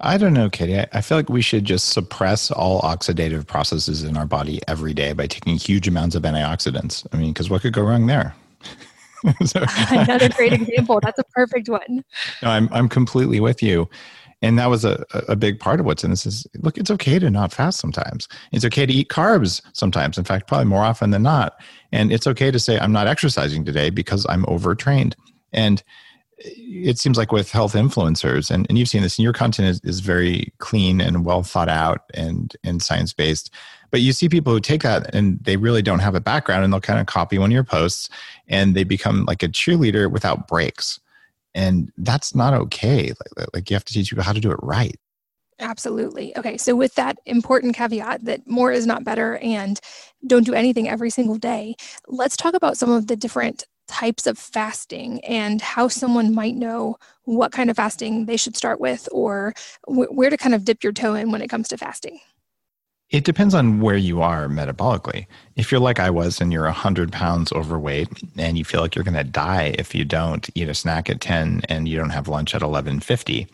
I 0.00 0.16
don't 0.16 0.32
know, 0.32 0.48
Katie. 0.48 0.78
I, 0.78 0.86
I 0.92 1.00
feel 1.00 1.18
like 1.18 1.28
we 1.28 1.42
should 1.42 1.64
just 1.64 1.90
suppress 1.90 2.50
all 2.50 2.80
oxidative 2.82 3.46
processes 3.46 4.02
in 4.02 4.16
our 4.16 4.26
body 4.26 4.60
every 4.66 4.94
day 4.94 5.12
by 5.12 5.26
taking 5.26 5.56
huge 5.56 5.86
amounts 5.86 6.14
of 6.14 6.22
antioxidants. 6.22 7.06
I 7.12 7.18
mean, 7.18 7.32
because 7.32 7.50
what 7.50 7.62
could 7.62 7.72
go 7.72 7.82
wrong 7.82 8.06
there? 8.06 8.34
so, 9.44 9.64
Another 9.90 10.30
great 10.30 10.54
example. 10.54 11.00
That's 11.02 11.18
a 11.18 11.24
perfect 11.24 11.68
one. 11.68 12.04
No, 12.42 12.50
I'm 12.50 12.68
I'm 12.72 12.88
completely 12.88 13.40
with 13.40 13.62
you. 13.62 13.88
And 14.42 14.58
that 14.58 14.70
was 14.70 14.86
a, 14.86 15.04
a 15.28 15.36
big 15.36 15.60
part 15.60 15.80
of 15.80 15.86
what's 15.86 16.02
in 16.02 16.10
this 16.10 16.24
is 16.24 16.46
look, 16.60 16.78
it's 16.78 16.90
okay 16.90 17.18
to 17.18 17.28
not 17.28 17.52
fast 17.52 17.78
sometimes. 17.78 18.26
It's 18.52 18.64
okay 18.64 18.86
to 18.86 18.92
eat 18.92 19.10
carbs 19.10 19.60
sometimes. 19.74 20.16
In 20.16 20.24
fact, 20.24 20.48
probably 20.48 20.64
more 20.64 20.82
often 20.82 21.10
than 21.10 21.22
not. 21.22 21.60
And 21.92 22.10
it's 22.10 22.26
okay 22.26 22.50
to 22.50 22.58
say, 22.58 22.78
I'm 22.78 22.92
not 22.92 23.06
exercising 23.06 23.66
today 23.66 23.90
because 23.90 24.26
I'm 24.30 24.46
overtrained. 24.48 25.14
And 25.52 25.82
it 26.42 26.98
seems 26.98 27.18
like 27.18 27.32
with 27.32 27.50
health 27.50 27.74
influencers 27.74 28.50
and, 28.50 28.66
and 28.68 28.78
you've 28.78 28.88
seen 28.88 29.02
this 29.02 29.18
and 29.18 29.24
your 29.24 29.32
content 29.32 29.68
is, 29.68 29.80
is 29.80 30.00
very 30.00 30.52
clean 30.58 31.00
and 31.00 31.24
well 31.24 31.42
thought 31.42 31.68
out 31.68 32.04
and 32.14 32.56
and 32.64 32.82
science 32.82 33.12
based 33.12 33.50
but 33.90 34.00
you 34.00 34.12
see 34.12 34.28
people 34.28 34.52
who 34.52 34.60
take 34.60 34.82
that 34.82 35.14
and 35.14 35.38
they 35.42 35.56
really 35.56 35.82
don't 35.82 35.98
have 35.98 36.14
a 36.14 36.20
background 36.20 36.64
and 36.64 36.72
they'll 36.72 36.80
kind 36.80 37.00
of 37.00 37.06
copy 37.06 37.38
one 37.38 37.50
of 37.50 37.54
your 37.54 37.64
posts 37.64 38.08
and 38.48 38.74
they 38.74 38.84
become 38.84 39.24
like 39.26 39.42
a 39.42 39.48
cheerleader 39.48 40.10
without 40.10 40.48
breaks 40.48 40.98
and 41.54 41.92
that's 41.98 42.34
not 42.34 42.54
okay 42.54 43.12
like, 43.36 43.48
like 43.52 43.70
you 43.70 43.74
have 43.74 43.84
to 43.84 43.92
teach 43.92 44.10
people 44.10 44.24
how 44.24 44.32
to 44.32 44.40
do 44.40 44.50
it 44.50 44.58
right 44.62 44.98
Absolutely. 45.62 46.34
Okay. 46.38 46.56
So, 46.56 46.74
with 46.74 46.94
that 46.94 47.18
important 47.26 47.76
caveat 47.76 48.24
that 48.24 48.48
more 48.48 48.72
is 48.72 48.86
not 48.86 49.04
better 49.04 49.36
and 49.42 49.78
don't 50.26 50.46
do 50.46 50.54
anything 50.54 50.88
every 50.88 51.10
single 51.10 51.36
day, 51.36 51.74
let's 52.08 52.34
talk 52.34 52.54
about 52.54 52.78
some 52.78 52.90
of 52.90 53.08
the 53.08 53.14
different 53.16 53.64
types 53.90 54.26
of 54.26 54.38
fasting 54.38 55.22
and 55.24 55.60
how 55.60 55.88
someone 55.88 56.32
might 56.32 56.54
know 56.54 56.96
what 57.24 57.50
kind 57.50 57.68
of 57.68 57.76
fasting 57.76 58.26
they 58.26 58.36
should 58.36 58.56
start 58.56 58.80
with 58.80 59.08
or 59.10 59.52
wh- 59.86 60.12
where 60.12 60.30
to 60.30 60.36
kind 60.36 60.54
of 60.54 60.64
dip 60.64 60.84
your 60.84 60.92
toe 60.92 61.14
in 61.14 61.32
when 61.32 61.42
it 61.42 61.50
comes 61.50 61.68
to 61.68 61.76
fasting? 61.76 62.20
It 63.10 63.24
depends 63.24 63.54
on 63.54 63.80
where 63.80 63.96
you 63.96 64.22
are 64.22 64.46
metabolically. 64.46 65.26
If 65.56 65.72
you're 65.72 65.80
like 65.80 65.98
I 65.98 66.10
was 66.10 66.40
and 66.40 66.52
you're 66.52 66.64
100 66.64 67.10
pounds 67.10 67.50
overweight 67.50 68.08
and 68.38 68.56
you 68.56 68.64
feel 68.64 68.80
like 68.80 68.94
you're 68.94 69.04
going 69.04 69.16
to 69.16 69.24
die 69.24 69.74
if 69.78 69.92
you 69.96 70.04
don't 70.04 70.48
eat 70.54 70.68
a 70.68 70.74
snack 70.74 71.10
at 71.10 71.20
10 71.20 71.62
and 71.68 71.88
you 71.88 71.96
don't 71.96 72.10
have 72.10 72.28
lunch 72.28 72.54
at 72.54 72.62
11:50, 72.62 73.48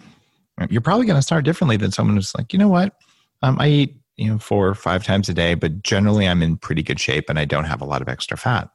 you're 0.69 0.83
probably 0.83 1.07
going 1.07 1.19
to 1.19 1.23
start 1.23 1.47
differently 1.47 1.79
than 1.79 1.91
someone 1.91 2.17
who's 2.17 2.35
like, 2.37 2.53
you 2.53 2.59
know 2.59 2.69
what, 2.69 3.01
um, 3.43 3.57
I 3.59 3.69
eat 3.69 3.97
you 4.17 4.31
know 4.31 4.39
four 4.39 4.69
or 4.69 4.75
five 4.75 5.05
times 5.05 5.31
a 5.31 5.35
day, 5.35 5.55
but 5.55 5.83
generally 5.83 6.29
I'm 6.29 6.43
in 6.43 6.59
pretty 6.59 6.83
good 6.83 7.01
shape 7.01 7.31
and 7.31 7.39
I 7.39 7.47
don't 7.47 7.65
have 7.65 7.81
a 7.81 7.87
lot 7.87 8.03
of 8.03 8.09
extra 8.09 8.37
fat. 8.37 8.69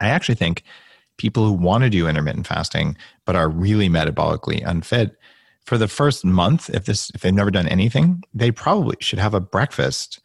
I 0.00 0.08
actually 0.08 0.36
think 0.36 0.62
people 1.16 1.46
who 1.46 1.52
want 1.52 1.84
to 1.84 1.90
do 1.90 2.08
intermittent 2.08 2.46
fasting 2.46 2.96
but 3.24 3.36
are 3.36 3.48
really 3.48 3.88
metabolically 3.88 4.66
unfit 4.66 5.16
for 5.64 5.78
the 5.78 5.88
first 5.88 6.24
month 6.24 6.68
if 6.70 6.84
this 6.84 7.10
if 7.14 7.20
they've 7.20 7.32
never 7.32 7.50
done 7.50 7.68
anything 7.68 8.22
they 8.34 8.50
probably 8.50 8.96
should 9.00 9.18
have 9.18 9.32
a 9.32 9.40
breakfast 9.40 10.20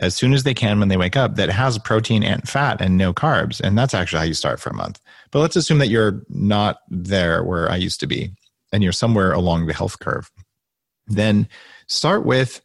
as 0.00 0.14
soon 0.14 0.32
as 0.32 0.42
they 0.42 0.54
can 0.54 0.78
when 0.78 0.88
they 0.88 0.96
wake 0.96 1.16
up 1.16 1.36
that 1.36 1.50
has 1.50 1.78
protein 1.78 2.22
and 2.22 2.48
fat 2.48 2.80
and 2.80 2.96
no 2.96 3.12
carbs. 3.12 3.60
And 3.60 3.78
that's 3.78 3.94
actually 3.94 4.20
how 4.20 4.24
you 4.24 4.34
start 4.34 4.58
for 4.58 4.70
a 4.70 4.74
month. 4.74 4.98
But 5.30 5.40
let's 5.40 5.56
assume 5.56 5.78
that 5.78 5.88
you're 5.88 6.22
not 6.30 6.80
there 6.88 7.44
where 7.44 7.70
i 7.70 7.76
used 7.76 8.00
to 8.00 8.06
be 8.06 8.32
and 8.72 8.82
you're 8.82 8.92
somewhere 8.92 9.32
along 9.32 9.66
the 9.66 9.74
health 9.74 9.98
curve. 9.98 10.30
Then 11.06 11.48
start 11.86 12.24
with 12.24 12.60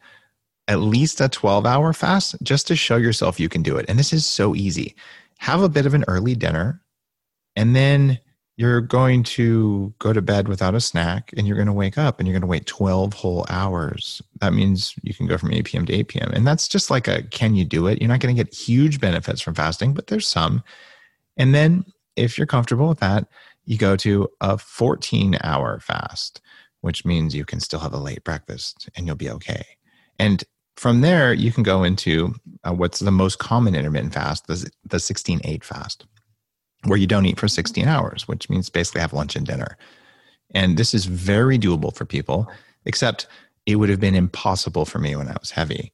at 0.67 0.79
least 0.79 1.21
a 1.21 1.29
12 1.29 1.65
hour 1.65 1.93
fast 1.93 2.35
just 2.41 2.67
to 2.67 2.75
show 2.75 2.95
yourself 2.95 3.39
you 3.39 3.49
can 3.49 3.61
do 3.61 3.77
it. 3.77 3.85
And 3.87 3.99
this 3.99 4.13
is 4.13 4.25
so 4.25 4.55
easy 4.55 4.95
have 5.39 5.61
a 5.61 5.69
bit 5.69 5.85
of 5.85 5.93
an 5.93 6.05
early 6.07 6.35
dinner, 6.35 6.81
and 7.55 7.75
then 7.75 8.19
you're 8.57 8.81
going 8.81 9.21
to 9.21 9.93
go 9.99 10.13
to 10.13 10.21
bed 10.21 10.47
without 10.47 10.75
a 10.75 10.79
snack 10.79 11.33
and 11.35 11.45
you're 11.45 11.57
going 11.57 11.67
to 11.67 11.73
wake 11.73 11.97
up 11.97 12.19
and 12.19 12.27
you're 12.27 12.33
going 12.33 12.41
to 12.41 12.47
wait 12.47 12.65
12 12.65 13.13
whole 13.13 13.45
hours. 13.49 14.21
That 14.39 14.53
means 14.53 14.95
you 15.03 15.13
can 15.13 15.27
go 15.27 15.37
from 15.37 15.51
8 15.51 15.65
p.m. 15.65 15.85
to 15.85 15.93
8 15.93 16.07
p.m. 16.07 16.31
And 16.33 16.47
that's 16.47 16.69
just 16.69 16.89
like 16.89 17.07
a 17.07 17.23
can 17.23 17.55
you 17.55 17.65
do 17.65 17.87
it? 17.87 18.01
You're 18.01 18.07
not 18.07 18.21
going 18.21 18.33
to 18.33 18.43
get 18.43 18.53
huge 18.53 19.01
benefits 19.01 19.41
from 19.41 19.55
fasting, 19.55 19.93
but 19.93 20.07
there's 20.07 20.27
some. 20.27 20.63
And 21.35 21.53
then 21.53 21.83
if 22.15 22.37
you're 22.37 22.47
comfortable 22.47 22.87
with 22.87 22.99
that, 22.99 23.27
you 23.65 23.77
go 23.77 23.97
to 23.97 24.29
a 24.39 24.57
14 24.57 25.37
hour 25.43 25.79
fast, 25.81 26.39
which 26.79 27.03
means 27.03 27.35
you 27.35 27.45
can 27.45 27.59
still 27.59 27.79
have 27.79 27.93
a 27.93 27.99
late 27.99 28.23
breakfast 28.23 28.89
and 28.95 29.05
you'll 29.05 29.17
be 29.17 29.29
okay. 29.31 29.65
And 30.17 30.43
from 30.77 31.01
there, 31.01 31.33
you 31.33 31.51
can 31.51 31.63
go 31.63 31.83
into 31.83 32.35
uh, 32.63 32.73
what's 32.73 32.99
the 32.99 33.11
most 33.11 33.39
common 33.39 33.75
intermittent 33.75 34.13
fast, 34.13 34.47
the, 34.47 34.69
the 34.83 34.99
16 34.99 35.41
8 35.43 35.63
fast. 35.63 36.05
where 36.83 36.99
you 36.99 37.07
don't 37.07 37.25
eat 37.25 37.39
for 37.39 37.47
16 37.47 37.87
hours, 37.87 38.27
which 38.27 38.49
means 38.49 38.69
basically 38.69 39.01
have 39.01 39.13
lunch 39.13 39.35
and 39.35 39.45
dinner. 39.45 39.77
And 40.53 40.77
this 40.77 40.93
is 40.93 41.05
very 41.05 41.57
doable 41.57 41.95
for 41.95 42.05
people, 42.05 42.47
except 42.85 43.27
it 43.65 43.77
would 43.77 43.89
have 43.89 43.99
been 43.99 44.15
impossible 44.15 44.85
for 44.85 44.99
me 44.99 45.15
when 45.15 45.27
I 45.27 45.35
was 45.39 45.51
heavy. 45.51 45.91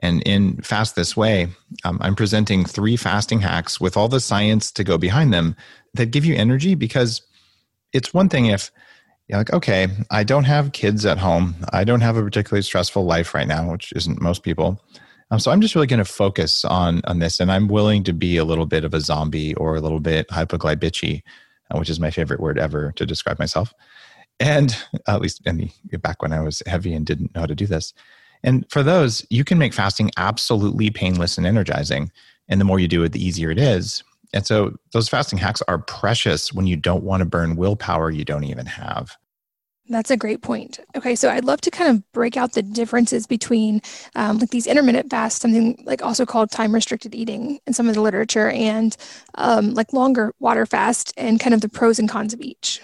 And 0.00 0.22
in 0.22 0.62
Fast 0.62 0.94
This 0.94 1.16
Way, 1.16 1.48
um, 1.84 1.98
I'm 2.00 2.14
presenting 2.14 2.64
three 2.64 2.96
fasting 2.96 3.40
hacks 3.40 3.80
with 3.80 3.96
all 3.96 4.08
the 4.08 4.20
science 4.20 4.70
to 4.72 4.84
go 4.84 4.96
behind 4.96 5.32
them 5.34 5.56
that 5.94 6.12
give 6.12 6.24
you 6.24 6.36
energy 6.36 6.76
because 6.76 7.22
it's 7.92 8.14
one 8.14 8.28
thing 8.28 8.46
if 8.46 8.70
you're 9.28 9.38
like, 9.38 9.52
okay, 9.52 9.88
I 10.10 10.24
don't 10.24 10.44
have 10.44 10.72
kids 10.72 11.04
at 11.04 11.18
home. 11.18 11.54
I 11.72 11.84
don't 11.84 12.00
have 12.00 12.16
a 12.16 12.22
particularly 12.22 12.62
stressful 12.62 13.04
life 13.04 13.34
right 13.34 13.46
now, 13.46 13.70
which 13.70 13.92
isn't 13.92 14.22
most 14.22 14.42
people. 14.42 14.82
Um, 15.30 15.38
so 15.38 15.50
I'm 15.50 15.60
just 15.60 15.74
really 15.74 15.86
going 15.86 15.98
to 15.98 16.04
focus 16.04 16.64
on 16.64 17.02
on 17.04 17.18
this, 17.18 17.38
and 17.38 17.52
I'm 17.52 17.68
willing 17.68 18.02
to 18.04 18.14
be 18.14 18.38
a 18.38 18.44
little 18.44 18.64
bit 18.64 18.84
of 18.84 18.94
a 18.94 19.00
zombie 19.00 19.54
or 19.56 19.76
a 19.76 19.80
little 19.80 20.00
bit 20.00 20.26
hypoglycemic, 20.28 21.22
uh, 21.70 21.78
which 21.78 21.90
is 21.90 22.00
my 22.00 22.10
favorite 22.10 22.40
word 22.40 22.58
ever 22.58 22.92
to 22.96 23.04
describe 23.04 23.38
myself. 23.38 23.74
And 24.40 24.74
at 25.06 25.20
least 25.20 25.42
in 25.46 25.70
the 25.90 25.98
back 25.98 26.22
when 26.22 26.32
I 26.32 26.40
was 26.40 26.62
heavy 26.66 26.94
and 26.94 27.04
didn't 27.04 27.34
know 27.34 27.40
how 27.40 27.46
to 27.46 27.54
do 27.54 27.66
this. 27.66 27.92
And 28.42 28.64
for 28.70 28.82
those, 28.82 29.26
you 29.30 29.44
can 29.44 29.58
make 29.58 29.74
fasting 29.74 30.10
absolutely 30.16 30.90
painless 30.90 31.36
and 31.36 31.46
energizing. 31.46 32.12
And 32.48 32.60
the 32.60 32.64
more 32.64 32.78
you 32.78 32.88
do 32.88 33.02
it, 33.02 33.12
the 33.12 33.24
easier 33.24 33.50
it 33.50 33.58
is. 33.58 34.02
And 34.32 34.46
so 34.46 34.76
those 34.92 35.08
fasting 35.08 35.38
hacks 35.38 35.62
are 35.68 35.78
precious 35.78 36.52
when 36.52 36.66
you 36.66 36.76
don't 36.76 37.02
want 37.02 37.20
to 37.20 37.24
burn 37.24 37.56
willpower 37.56 38.10
you 38.10 38.24
don't 38.24 38.44
even 38.44 38.66
have. 38.66 39.16
That's 39.90 40.10
a 40.10 40.16
great 40.16 40.42
point. 40.42 40.80
Okay, 40.96 41.14
so 41.14 41.30
I'd 41.30 41.46
love 41.46 41.62
to 41.62 41.70
kind 41.70 41.90
of 41.90 42.12
break 42.12 42.36
out 42.36 42.52
the 42.52 42.62
differences 42.62 43.26
between 43.26 43.80
um, 44.14 44.38
like 44.38 44.50
these 44.50 44.66
intermittent 44.66 45.10
fasts, 45.10 45.40
something 45.40 45.82
like 45.86 46.02
also 46.02 46.26
called 46.26 46.50
time 46.50 46.74
restricted 46.74 47.14
eating 47.14 47.58
in 47.66 47.72
some 47.72 47.88
of 47.88 47.94
the 47.94 48.02
literature, 48.02 48.50
and 48.50 48.96
um, 49.36 49.72
like 49.72 49.94
longer 49.94 50.34
water 50.40 50.66
fast, 50.66 51.14
and 51.16 51.40
kind 51.40 51.54
of 51.54 51.62
the 51.62 51.70
pros 51.70 51.98
and 51.98 52.08
cons 52.08 52.34
of 52.34 52.40
each. 52.40 52.82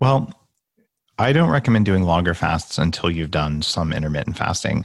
Well, 0.00 0.30
I 1.18 1.32
don't 1.32 1.50
recommend 1.50 1.86
doing 1.86 2.02
longer 2.02 2.34
fasts 2.34 2.76
until 2.76 3.10
you've 3.10 3.30
done 3.30 3.62
some 3.62 3.90
intermittent 3.90 4.36
fasting, 4.36 4.84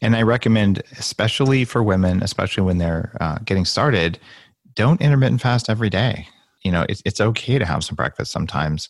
and 0.00 0.14
I 0.14 0.22
recommend, 0.22 0.82
especially 0.96 1.64
for 1.64 1.82
women, 1.82 2.22
especially 2.22 2.62
when 2.62 2.78
they're 2.78 3.16
uh, 3.20 3.38
getting 3.44 3.64
started, 3.64 4.20
don't 4.78 5.02
intermittent 5.02 5.42
fast 5.42 5.68
every 5.68 5.90
day. 5.90 6.28
You 6.62 6.72
know, 6.72 6.86
it's 6.88 7.02
it's 7.04 7.20
okay 7.20 7.58
to 7.58 7.66
have 7.66 7.84
some 7.84 7.96
breakfast 7.96 8.32
sometimes 8.32 8.88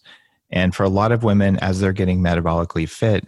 and 0.50 0.74
for 0.74 0.84
a 0.84 0.88
lot 0.88 1.12
of 1.12 1.24
women, 1.24 1.58
as 1.58 1.80
they're 1.80 1.92
getting 1.92 2.20
metabolically 2.20 2.88
fit, 2.88 3.26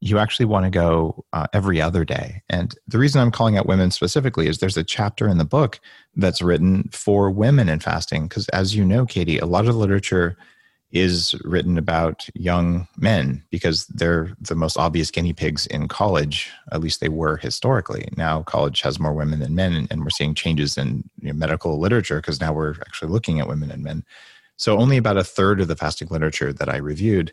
you 0.00 0.18
actually 0.18 0.46
want 0.46 0.64
to 0.64 0.70
go 0.70 1.24
uh, 1.32 1.46
every 1.52 1.80
other 1.80 2.04
day. 2.04 2.42
And 2.48 2.74
the 2.88 2.98
reason 2.98 3.20
I'm 3.20 3.30
calling 3.30 3.58
out 3.58 3.66
women 3.66 3.90
specifically 3.90 4.46
is 4.46 4.58
there's 4.58 4.76
a 4.76 4.84
chapter 4.84 5.28
in 5.28 5.38
the 5.38 5.44
book 5.44 5.78
that's 6.16 6.40
written 6.40 6.88
for 6.92 7.30
women 7.30 7.68
in 7.68 7.80
fasting. 7.80 8.28
Because 8.28 8.48
as 8.50 8.74
you 8.74 8.84
know, 8.84 9.04
Katie, 9.04 9.38
a 9.38 9.46
lot 9.46 9.66
of 9.66 9.74
the 9.74 9.80
literature 9.80 10.36
is 10.92 11.34
written 11.44 11.78
about 11.78 12.28
young 12.34 12.88
men 12.98 13.42
because 13.50 13.86
they're 13.86 14.32
the 14.40 14.56
most 14.56 14.76
obvious 14.76 15.10
guinea 15.10 15.32
pigs 15.32 15.66
in 15.66 15.86
college. 15.86 16.50
At 16.72 16.80
least 16.80 17.00
they 17.00 17.08
were 17.08 17.36
historically. 17.36 18.08
Now 18.16 18.42
college 18.42 18.80
has 18.82 18.98
more 18.98 19.12
women 19.12 19.38
than 19.38 19.54
men, 19.54 19.86
and 19.90 20.02
we're 20.02 20.10
seeing 20.10 20.34
changes 20.34 20.76
in 20.76 21.08
you 21.20 21.28
know, 21.28 21.34
medical 21.34 21.78
literature 21.78 22.16
because 22.16 22.40
now 22.40 22.52
we're 22.52 22.74
actually 22.86 23.12
looking 23.12 23.38
at 23.38 23.48
women 23.48 23.70
and 23.70 23.84
men. 23.84 24.04
So 24.56 24.78
only 24.78 24.96
about 24.96 25.16
a 25.16 25.24
third 25.24 25.60
of 25.60 25.68
the 25.68 25.76
fasting 25.76 26.08
literature 26.10 26.52
that 26.52 26.68
I 26.68 26.76
reviewed 26.76 27.32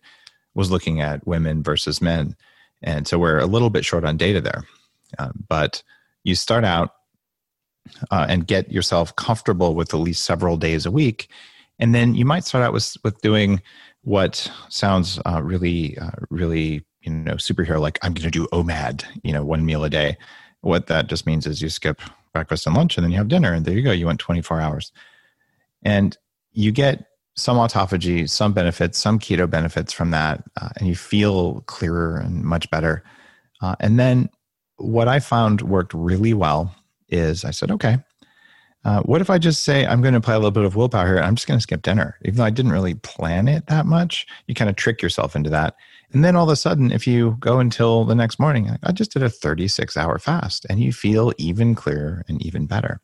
was 0.54 0.72
looking 0.72 1.02
at 1.02 1.26
women 1.26 1.64
versus 1.64 2.02
men. 2.02 2.36
And 2.82 3.08
so 3.08 3.18
we're 3.18 3.40
a 3.40 3.46
little 3.48 3.70
bit 3.70 3.86
short 3.86 4.06
on 4.06 4.18
data 4.18 4.40
there. 4.40 4.64
Uh, 5.18 5.32
but 5.48 5.82
you 6.24 6.36
start 6.36 6.64
out 6.64 6.94
uh, 8.12 8.28
and 8.30 8.46
get 8.48 8.72
yourself 8.72 9.16
comfortable 9.16 9.74
with 9.74 9.94
at 9.94 10.00
least 10.00 10.24
several 10.24 10.58
days 10.58 10.86
a 10.86 10.92
week. 10.92 11.30
And 11.80 11.94
then 11.94 12.16
you 12.16 12.26
might 12.26 12.44
start 12.44 12.64
out 12.64 12.74
with, 12.74 12.96
with 13.04 13.22
doing 13.22 13.62
what 14.02 14.50
sounds 14.70 15.20
uh, 15.26 15.42
really, 15.44 15.98
uh, 15.98 16.12
really, 16.30 16.86
you 17.02 17.12
know, 17.12 17.36
superhero 17.36 17.80
like 17.80 18.00
I'm 18.02 18.14
going 18.14 18.30
to 18.30 18.32
do 18.32 18.48
OMAD, 18.48 19.04
you 19.24 19.34
know, 19.34 19.44
one 19.44 19.66
meal 19.66 19.84
a 19.84 19.90
day. 19.90 20.18
What 20.62 20.88
that 20.88 21.08
just 21.08 21.26
means 21.26 21.46
is 21.46 21.62
you 21.62 21.70
skip 21.70 22.02
breakfast 22.34 22.66
and 22.66 22.76
lunch 22.76 22.98
and 22.98 23.04
then 23.04 23.12
you 23.12 23.18
have 23.18 23.28
dinner 23.28 23.54
and 23.54 23.66
there 23.66 23.76
you 23.76 23.84
go. 23.84 23.92
You 23.92 24.08
went 24.08 24.20
24 24.20 24.60
hours. 24.60 24.92
And 25.84 26.18
you 26.52 26.72
get 26.72 27.06
some 27.36 27.58
autophagy, 27.58 28.28
some 28.28 28.52
benefits, 28.52 28.98
some 28.98 29.20
keto 29.20 29.50
benefits 29.50 29.94
from 29.94 30.12
that, 30.12 30.44
uh, 30.60 30.70
and 30.78 30.88
you 30.88 30.96
feel 30.96 31.62
clearer 31.68 32.18
and 32.18 32.44
much 32.44 32.70
better. 32.72 33.04
Uh, 33.62 33.76
and 33.80 34.00
then 34.00 34.30
what 34.78 35.08
I 35.08 35.20
found 35.20 35.62
worked 35.62 35.94
really 35.94 36.34
well 36.34 36.76
is 37.10 37.46
I 37.46 37.52
said, 37.52 37.72
okay, 37.72 38.00
uh, 38.88 39.02
what 39.02 39.20
if 39.20 39.30
I 39.30 39.38
just 39.38 39.64
say 39.64 39.86
I'm 39.86 40.02
going 40.02 40.14
to 40.14 40.20
apply 40.20 40.36
a 40.36 40.38
little 40.38 40.52
bit 40.52 40.64
of 40.64 40.78
willpower 40.78 41.08
here? 41.08 41.20
I'm 41.20 41.36
just 41.36 41.46
going 41.46 41.58
to 41.58 41.62
skip 41.62 41.82
dinner, 41.82 42.18
even 42.24 42.38
though 42.38 42.46
I 42.46 42.50
didn't 42.50 42.72
really 42.72 42.94
plan 42.94 43.50
it 43.50 43.68
that 43.68 43.86
much. 43.86 44.26
You 44.48 44.56
kind 44.56 44.70
of 44.70 44.78
trick 44.78 45.02
yourself 45.02 45.36
into 45.36 45.50
that. 45.50 45.76
And 46.14 46.24
then 46.24 46.38
all 46.38 46.46
of 46.46 46.50
a 46.50 46.56
sudden, 46.56 46.94
if 46.94 47.06
you 47.06 47.36
go 47.42 47.60
until 47.60 48.06
the 48.06 48.16
next 48.16 48.40
morning, 48.40 48.78
I 48.82 48.94
just 48.94 49.12
did 49.12 49.24
a 49.24 49.30
36 49.30 49.98
hour 49.98 50.18
fast 50.20 50.66
and 50.70 50.80
you 50.80 50.94
feel 50.94 51.34
even 51.38 51.76
clearer 51.76 52.24
and 52.30 52.42
even 52.42 52.66
better. 52.66 53.02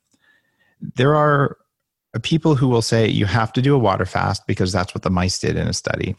There 0.80 1.16
are 1.16 1.58
people 2.22 2.56
who 2.56 2.70
will 2.70 2.82
say 2.82 3.06
you 3.10 3.26
have 3.26 3.52
to 3.52 3.62
do 3.62 3.76
a 3.76 3.80
water 3.80 4.06
fast 4.06 4.48
because 4.48 4.72
that's 4.72 4.96
what 4.96 5.02
the 5.02 5.10
mice 5.10 5.38
did 5.38 5.58
in 5.58 5.68
a 5.68 5.74
study. 5.74 6.16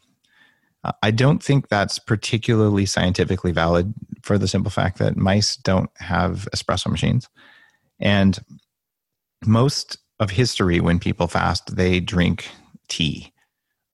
Uh, 0.85 0.92
I 1.02 1.11
don't 1.11 1.42
think 1.42 1.68
that's 1.68 1.99
particularly 1.99 2.85
scientifically 2.85 3.52
valid 3.52 3.94
for 4.21 4.37
the 4.37 4.47
simple 4.47 4.71
fact 4.71 4.99
that 4.99 5.16
mice 5.16 5.56
don't 5.56 5.88
have 6.00 6.50
espresso 6.54 6.90
machines. 6.90 7.30
And 7.99 8.38
most 9.47 9.99
of 10.21 10.31
history, 10.31 10.81
when 10.81 10.99
people 10.99 11.27
fast, 11.27 11.77
they 11.77 12.01
drink 12.01 12.49
tea. 12.89 13.33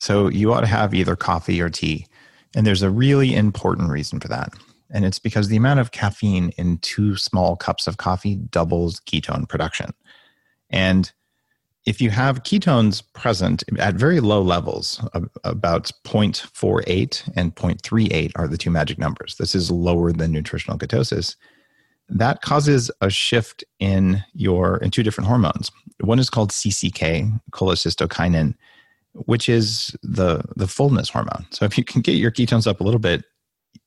So 0.00 0.28
you 0.28 0.52
ought 0.52 0.61
to 0.61 0.66
have 0.66 0.95
either 0.95 1.16
coffee 1.16 1.61
or 1.61 1.71
tea. 1.71 2.07
And 2.54 2.66
there's 2.66 2.83
a 2.83 2.90
really 2.90 3.35
important 3.35 3.90
reason 3.90 4.21
for 4.21 4.28
that. 4.28 4.52
And 4.90 5.04
it's 5.04 5.19
because 5.19 5.49
the 5.49 5.57
amount 5.57 5.80
of 5.80 5.92
caffeine 5.92 6.50
in 6.59 6.78
two 6.78 7.16
small 7.16 7.57
cups 7.57 7.87
of 7.87 7.97
coffee 7.97 8.37
doubles 8.37 9.00
ketone 9.00 9.49
production. 9.49 9.92
And 10.69 11.12
if 11.87 12.00
you 12.00 12.11
have 12.11 12.42
ketones 12.42 13.02
present 13.14 13.64
at 13.78 13.95
very 13.95 14.21
low 14.21 14.42
levels, 14.42 15.04
about 15.45 15.90
0.48 16.04 17.30
and 17.37 17.54
0.38 17.54 18.33
are 18.37 18.49
the 18.49 18.59
two 18.59 18.71
magic 18.71 18.99
numbers. 18.99 19.37
This 19.37 19.54
is 19.54 19.71
lower 19.71 20.12
than 20.12 20.33
nutritional 20.33 20.78
ketosis. 20.78 21.37
That 22.10 22.42
causes 22.42 22.90
a 23.00 23.08
shift 23.08 23.62
in 23.78 24.22
your 24.34 24.78
in 24.78 24.90
two 24.90 25.02
different 25.02 25.28
hormones. 25.28 25.70
One 26.00 26.18
is 26.18 26.28
called 26.28 26.50
CCK, 26.50 27.40
cholecystokinin, 27.52 28.54
which 29.14 29.48
is 29.48 29.96
the 30.02 30.42
the 30.56 30.66
fullness 30.66 31.08
hormone. 31.08 31.46
So 31.50 31.64
if 31.64 31.78
you 31.78 31.84
can 31.84 32.00
get 32.00 32.16
your 32.16 32.32
ketones 32.32 32.66
up 32.66 32.80
a 32.80 32.84
little 32.84 33.00
bit, 33.00 33.24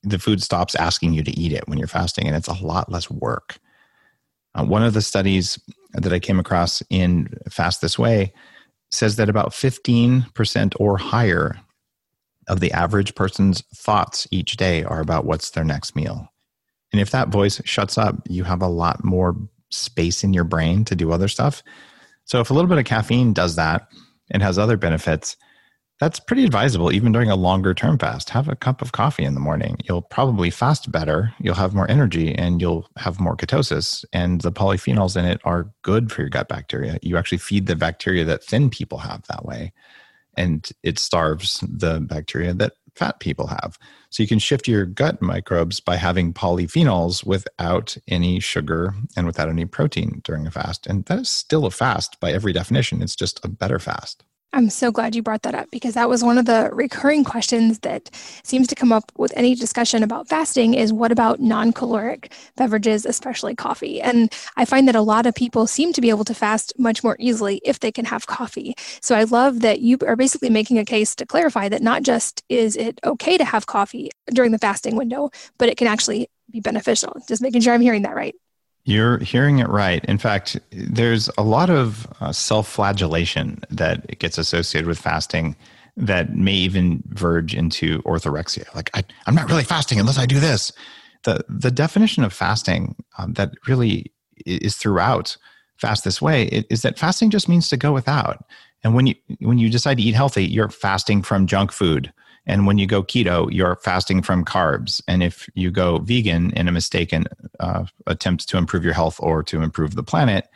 the 0.02 0.18
food 0.18 0.42
stops 0.42 0.74
asking 0.74 1.12
you 1.12 1.22
to 1.22 1.38
eat 1.38 1.52
it 1.52 1.68
when 1.68 1.78
you're 1.78 1.86
fasting, 1.86 2.26
and 2.26 2.34
it's 2.34 2.48
a 2.48 2.64
lot 2.64 2.90
less 2.90 3.10
work. 3.10 3.58
Uh, 4.54 4.64
one 4.64 4.82
of 4.82 4.94
the 4.94 5.02
studies 5.02 5.58
that 5.92 6.12
I 6.12 6.18
came 6.18 6.38
across 6.38 6.82
in 6.90 7.28
Fast 7.50 7.80
This 7.80 7.98
Way 7.98 8.32
says 8.90 9.16
that 9.16 9.28
about 9.28 9.50
15% 9.50 10.74
or 10.78 10.96
higher 10.96 11.58
of 12.48 12.60
the 12.60 12.72
average 12.72 13.14
person's 13.14 13.62
thoughts 13.74 14.28
each 14.30 14.56
day 14.56 14.84
are 14.84 15.00
about 15.00 15.24
what's 15.24 15.50
their 15.50 15.64
next 15.64 15.96
meal. 15.96 16.28
And 16.94 17.00
if 17.00 17.10
that 17.10 17.30
voice 17.30 17.60
shuts 17.64 17.98
up, 17.98 18.14
you 18.28 18.44
have 18.44 18.62
a 18.62 18.68
lot 18.68 19.02
more 19.02 19.34
space 19.72 20.22
in 20.22 20.32
your 20.32 20.44
brain 20.44 20.84
to 20.84 20.94
do 20.94 21.10
other 21.10 21.26
stuff. 21.26 21.60
So 22.24 22.38
if 22.38 22.50
a 22.50 22.54
little 22.54 22.68
bit 22.68 22.78
of 22.78 22.84
caffeine 22.84 23.32
does 23.32 23.56
that 23.56 23.88
and 24.30 24.44
has 24.44 24.60
other 24.60 24.76
benefits, 24.76 25.36
that's 25.98 26.20
pretty 26.20 26.44
advisable 26.44 26.92
even 26.92 27.10
during 27.10 27.32
a 27.32 27.34
longer 27.34 27.74
term 27.74 27.98
fast. 27.98 28.30
Have 28.30 28.48
a 28.48 28.54
cup 28.54 28.80
of 28.80 28.92
coffee 28.92 29.24
in 29.24 29.34
the 29.34 29.40
morning. 29.40 29.76
You'll 29.88 30.02
probably 30.02 30.50
fast 30.50 30.92
better, 30.92 31.34
you'll 31.40 31.56
have 31.56 31.74
more 31.74 31.90
energy, 31.90 32.32
and 32.32 32.60
you'll 32.60 32.88
have 32.96 33.18
more 33.18 33.36
ketosis. 33.36 34.04
And 34.12 34.42
the 34.42 34.52
polyphenols 34.52 35.16
in 35.16 35.24
it 35.24 35.40
are 35.42 35.72
good 35.82 36.12
for 36.12 36.22
your 36.22 36.30
gut 36.30 36.46
bacteria. 36.46 37.00
You 37.02 37.16
actually 37.16 37.38
feed 37.38 37.66
the 37.66 37.74
bacteria 37.74 38.24
that 38.26 38.44
thin 38.44 38.70
people 38.70 38.98
have 38.98 39.26
that 39.26 39.44
way, 39.44 39.72
and 40.36 40.70
it 40.84 41.00
starves 41.00 41.58
the 41.68 41.98
bacteria 41.98 42.54
that 42.54 42.74
fat 42.96 43.20
people 43.20 43.48
have. 43.48 43.78
So 44.10 44.22
you 44.22 44.28
can 44.28 44.38
shift 44.38 44.68
your 44.68 44.86
gut 44.86 45.20
microbes 45.20 45.80
by 45.80 45.96
having 45.96 46.32
polyphenols 46.32 47.26
without 47.26 47.96
any 48.08 48.40
sugar 48.40 48.94
and 49.16 49.26
without 49.26 49.48
any 49.48 49.64
protein 49.64 50.20
during 50.24 50.46
a 50.46 50.50
fast. 50.50 50.86
And 50.86 51.04
that 51.06 51.20
is 51.20 51.28
still 51.28 51.66
a 51.66 51.70
fast 51.70 52.20
by 52.20 52.32
every 52.32 52.52
definition. 52.52 53.02
It's 53.02 53.16
just 53.16 53.44
a 53.44 53.48
better 53.48 53.78
fast. 53.78 54.24
I'm 54.54 54.70
so 54.70 54.92
glad 54.92 55.16
you 55.16 55.22
brought 55.22 55.42
that 55.42 55.56
up 55.56 55.68
because 55.72 55.94
that 55.94 56.08
was 56.08 56.22
one 56.22 56.38
of 56.38 56.44
the 56.44 56.70
recurring 56.72 57.24
questions 57.24 57.80
that 57.80 58.08
seems 58.44 58.68
to 58.68 58.76
come 58.76 58.92
up 58.92 59.10
with 59.16 59.32
any 59.36 59.56
discussion 59.56 60.04
about 60.04 60.28
fasting 60.28 60.74
is 60.74 60.92
what 60.92 61.10
about 61.10 61.40
non-caloric 61.40 62.32
beverages, 62.56 63.04
especially 63.04 63.56
coffee? 63.56 64.00
And 64.00 64.32
I 64.56 64.64
find 64.64 64.86
that 64.86 64.94
a 64.94 65.00
lot 65.00 65.26
of 65.26 65.34
people 65.34 65.66
seem 65.66 65.92
to 65.94 66.00
be 66.00 66.08
able 66.08 66.24
to 66.26 66.34
fast 66.34 66.72
much 66.78 67.02
more 67.02 67.16
easily 67.18 67.60
if 67.64 67.80
they 67.80 67.90
can 67.90 68.04
have 68.04 68.28
coffee. 68.28 68.76
So 69.00 69.16
I 69.16 69.24
love 69.24 69.58
that 69.62 69.80
you 69.80 69.98
are 70.06 70.14
basically 70.14 70.50
making 70.50 70.78
a 70.78 70.84
case 70.84 71.16
to 71.16 71.26
clarify 71.26 71.68
that 71.68 71.82
not 71.82 72.04
just 72.04 72.44
is 72.48 72.76
it 72.76 73.00
okay 73.02 73.36
to 73.36 73.44
have 73.44 73.66
coffee 73.66 74.12
during 74.32 74.52
the 74.52 74.58
fasting 74.58 74.94
window, 74.94 75.30
but 75.58 75.68
it 75.68 75.76
can 75.76 75.88
actually 75.88 76.28
be 76.48 76.60
beneficial. 76.60 77.16
Just 77.26 77.42
making 77.42 77.62
sure 77.62 77.74
I'm 77.74 77.80
hearing 77.80 78.02
that 78.02 78.14
right. 78.14 78.36
You're 78.84 79.18
hearing 79.18 79.60
it 79.60 79.68
right. 79.68 80.04
In 80.04 80.18
fact, 80.18 80.58
there's 80.70 81.30
a 81.38 81.42
lot 81.42 81.70
of 81.70 82.06
uh, 82.20 82.32
self 82.32 82.68
flagellation 82.68 83.62
that 83.70 84.18
gets 84.18 84.36
associated 84.36 84.86
with 84.86 84.98
fasting 84.98 85.56
that 85.96 86.34
may 86.34 86.52
even 86.52 87.02
verge 87.08 87.54
into 87.54 88.02
orthorexia. 88.02 88.72
Like, 88.74 88.90
I, 88.94 89.02
am 89.26 89.34
not 89.34 89.48
really 89.48 89.64
fasting 89.64 89.98
unless 89.98 90.18
I 90.18 90.26
do 90.26 90.38
this. 90.38 90.72
The, 91.22 91.44
the 91.48 91.70
definition 91.70 92.24
of 92.24 92.32
fasting 92.32 92.96
um, 93.16 93.32
that 93.34 93.52
really 93.66 94.12
is 94.44 94.76
throughout 94.76 95.36
fast 95.78 96.04
this 96.04 96.20
way 96.20 96.44
is 96.70 96.82
that 96.82 96.98
fasting 96.98 97.30
just 97.30 97.48
means 97.48 97.68
to 97.68 97.76
go 97.76 97.92
without. 97.92 98.44
And 98.82 98.94
when 98.94 99.06
you, 99.06 99.14
when 99.40 99.58
you 99.58 99.70
decide 99.70 99.96
to 99.96 100.02
eat 100.02 100.14
healthy, 100.14 100.44
you're 100.44 100.68
fasting 100.68 101.22
from 101.22 101.46
junk 101.46 101.72
food 101.72 102.12
and 102.46 102.66
when 102.66 102.78
you 102.78 102.86
go 102.86 103.02
keto, 103.02 103.48
you're 103.50 103.76
fasting 103.76 104.22
from 104.22 104.44
carbs. 104.44 105.02
And 105.08 105.22
if 105.22 105.48
you 105.54 105.70
go 105.70 105.98
vegan 105.98 106.50
in 106.52 106.68
a 106.68 106.72
mistaken 106.72 107.24
uh, 107.60 107.84
attempt 108.06 108.48
to 108.48 108.58
improve 108.58 108.84
your 108.84 108.92
health 108.92 109.16
or 109.20 109.42
to 109.44 109.62
improve 109.62 109.94
the 109.94 110.02
planet, 110.02 110.48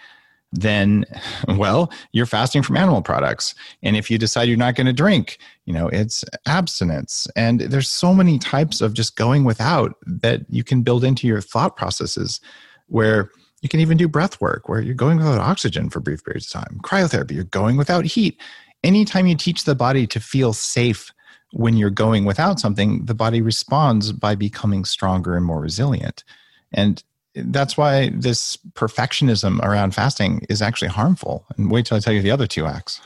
then 0.53 1.05
well 1.49 1.91
you're 2.13 2.27
fasting 2.27 2.63
from 2.63 2.77
animal 2.77 3.03
products. 3.03 3.55
And 3.83 3.97
if 3.97 4.11
you 4.11 4.19
decide 4.19 4.49
you're 4.49 4.57
not 4.57 4.75
going 4.75 4.87
to 4.87 4.93
drink 4.93 5.39
you 5.67 5.75
know 5.75 5.89
it's 5.89 6.25
abstinence. 6.47 7.27
And 7.37 7.61
there's 7.61 7.89
so 7.89 8.15
many 8.15 8.39
types 8.39 8.81
of 8.81 8.95
just 8.95 9.17
going 9.17 9.45
without 9.45 9.97
that 10.07 10.43
you 10.49 10.65
can 10.65 10.83
build 10.83 11.05
into 11.05 11.27
your 11.27 11.41
thought 11.41 11.77
processes 11.77 12.41
where 12.87 13.31
you 13.61 13.69
can 13.69 13.81
even 13.81 13.99
do 13.99 14.09
breath 14.09 14.41
work 14.41 14.69
where 14.69 14.81
you're 14.81 14.95
going 14.95 15.19
without 15.19 15.39
oxygen 15.39 15.91
for 15.91 16.01
brief 16.01 16.25
periods 16.25 16.47
of 16.47 16.63
time 16.63 16.81
cryotherapy 16.83 17.33
you're 17.33 17.45
going 17.45 17.77
without 17.77 18.05
heat. 18.05 18.41
Anytime 18.85 19.27
you 19.27 19.35
teach 19.35 19.65
the 19.65 19.75
body 19.75 20.07
to 20.07 20.21
feel 20.21 20.53
safe 20.53 21.13
when 21.53 21.77
you're 21.77 21.91
going 21.91 22.25
without 22.25 22.61
something, 22.61 23.05
the 23.07 23.15
body 23.15 23.41
responds 23.41 24.13
by 24.13 24.35
becoming 24.35 24.85
stronger 24.85 25.37
and 25.37 25.45
more 25.45 25.61
resilient. 25.61 26.25
And 26.73 27.03
that's 27.35 27.77
why 27.77 28.11
this 28.11 28.57
perfectionism 28.75 29.61
around 29.61 29.95
fasting 29.95 30.45
is 30.49 30.61
actually 30.61 30.89
harmful. 30.89 31.47
And 31.57 31.71
wait 31.71 31.87
till 31.87 31.97
I 31.97 32.01
tell 32.01 32.13
you 32.13 32.23
the 32.23 32.31
other 32.31 32.47
two 32.47 32.67
acts. 32.67 33.01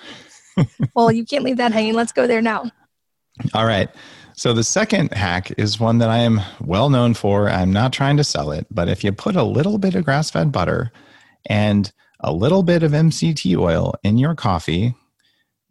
well, 0.95 1.13
you 1.13 1.25
can't 1.25 1.45
leave 1.45 1.57
that 1.59 1.73
hanging. 1.73 1.95
Let's 1.95 2.13
go 2.13 2.27
there 2.27 2.43
now. 2.43 2.71
All 3.55 3.67
right. 3.67 3.89
So 4.35 4.53
the 4.53 4.65
second 4.65 5.13
hack 5.13 5.53
is 5.59 5.79
one 5.79 5.99
that 5.99 6.09
I 6.09 6.19
am 6.19 6.41
well 6.61 6.91
known 6.91 7.15
for. 7.15 7.49
I'm 7.49 7.73
not 7.73 7.93
trying 7.93 8.17
to 8.17 8.25
sell 8.25 8.51
it, 8.51 8.67
but 8.71 8.89
if 8.89 9.05
you 9.05 9.13
put 9.13 9.37
a 9.37 9.43
little 9.43 9.79
bit 9.79 9.95
of 9.95 10.05
grass 10.05 10.31
fed 10.31 10.51
butter 10.51 10.91
and 11.47 11.93
a 12.21 12.33
little 12.33 12.63
bit 12.63 12.83
of 12.83 12.93
MCT 12.93 13.57
oil 13.57 13.95
in 14.03 14.17
your 14.17 14.35
coffee, 14.35 14.95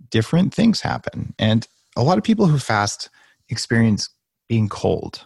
different 0.10 0.54
things 0.54 0.82
happen. 0.82 1.34
And 1.40 1.68
a 1.95 2.03
lot 2.03 2.17
of 2.17 2.24
people 2.24 2.48
who 2.48 2.57
fast 2.57 3.10
experience 3.50 4.10
being 4.48 4.69
cold. 4.69 5.25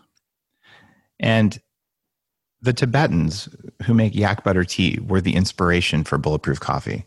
And 1.19 1.59
the 2.61 2.73
Tibetans 2.73 3.47
who 3.83 3.93
make 3.93 4.15
yak 4.15 4.43
butter 4.43 4.63
tea 4.63 4.99
were 5.05 5.21
the 5.21 5.35
inspiration 5.35 6.03
for 6.03 6.17
bulletproof 6.17 6.59
coffee. 6.59 7.05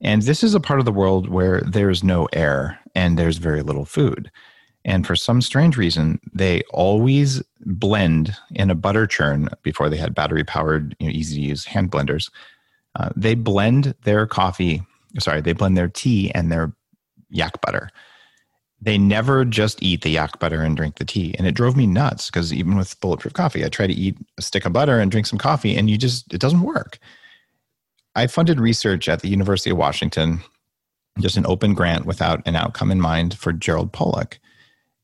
And 0.00 0.22
this 0.22 0.44
is 0.44 0.54
a 0.54 0.60
part 0.60 0.78
of 0.78 0.84
the 0.84 0.92
world 0.92 1.28
where 1.28 1.60
there's 1.62 2.04
no 2.04 2.28
air 2.32 2.78
and 2.94 3.18
there's 3.18 3.38
very 3.38 3.62
little 3.62 3.84
food. 3.84 4.30
And 4.84 5.06
for 5.06 5.16
some 5.16 5.40
strange 5.40 5.76
reason, 5.76 6.20
they 6.32 6.62
always 6.70 7.42
blend 7.60 8.34
in 8.52 8.70
a 8.70 8.74
butter 8.74 9.06
churn 9.06 9.48
before 9.62 9.90
they 9.90 9.96
had 9.96 10.14
battery 10.14 10.44
powered, 10.44 10.94
you 11.00 11.08
know, 11.08 11.12
easy 11.12 11.36
to 11.36 11.48
use 11.48 11.64
hand 11.64 11.90
blenders. 11.90 12.30
Uh, 12.94 13.10
they 13.16 13.34
blend 13.34 13.94
their 14.04 14.26
coffee, 14.26 14.82
sorry, 15.18 15.40
they 15.40 15.52
blend 15.52 15.76
their 15.76 15.88
tea 15.88 16.30
and 16.34 16.52
their 16.52 16.72
yak 17.30 17.60
butter 17.60 17.90
they 18.80 18.96
never 18.96 19.44
just 19.44 19.82
eat 19.82 20.02
the 20.02 20.10
yak 20.10 20.38
butter 20.38 20.62
and 20.62 20.76
drink 20.76 20.96
the 20.96 21.04
tea. 21.04 21.34
And 21.36 21.46
it 21.46 21.54
drove 21.54 21.76
me 21.76 21.86
nuts 21.86 22.30
because 22.30 22.52
even 22.52 22.76
with 22.76 22.98
bulletproof 23.00 23.32
coffee, 23.32 23.64
I 23.64 23.68
try 23.68 23.86
to 23.86 23.92
eat 23.92 24.16
a 24.38 24.42
stick 24.42 24.64
of 24.64 24.72
butter 24.72 25.00
and 25.00 25.10
drink 25.10 25.26
some 25.26 25.38
coffee, 25.38 25.76
and 25.76 25.90
you 25.90 25.98
just, 25.98 26.32
it 26.32 26.40
doesn't 26.40 26.62
work. 26.62 26.98
I 28.14 28.26
funded 28.26 28.60
research 28.60 29.08
at 29.08 29.20
the 29.20 29.28
University 29.28 29.70
of 29.70 29.76
Washington, 29.76 30.40
just 31.18 31.36
an 31.36 31.46
open 31.46 31.74
grant 31.74 32.06
without 32.06 32.46
an 32.46 32.56
outcome 32.56 32.90
in 32.90 33.00
mind 33.00 33.36
for 33.36 33.52
Gerald 33.52 33.92
Pollack, 33.92 34.38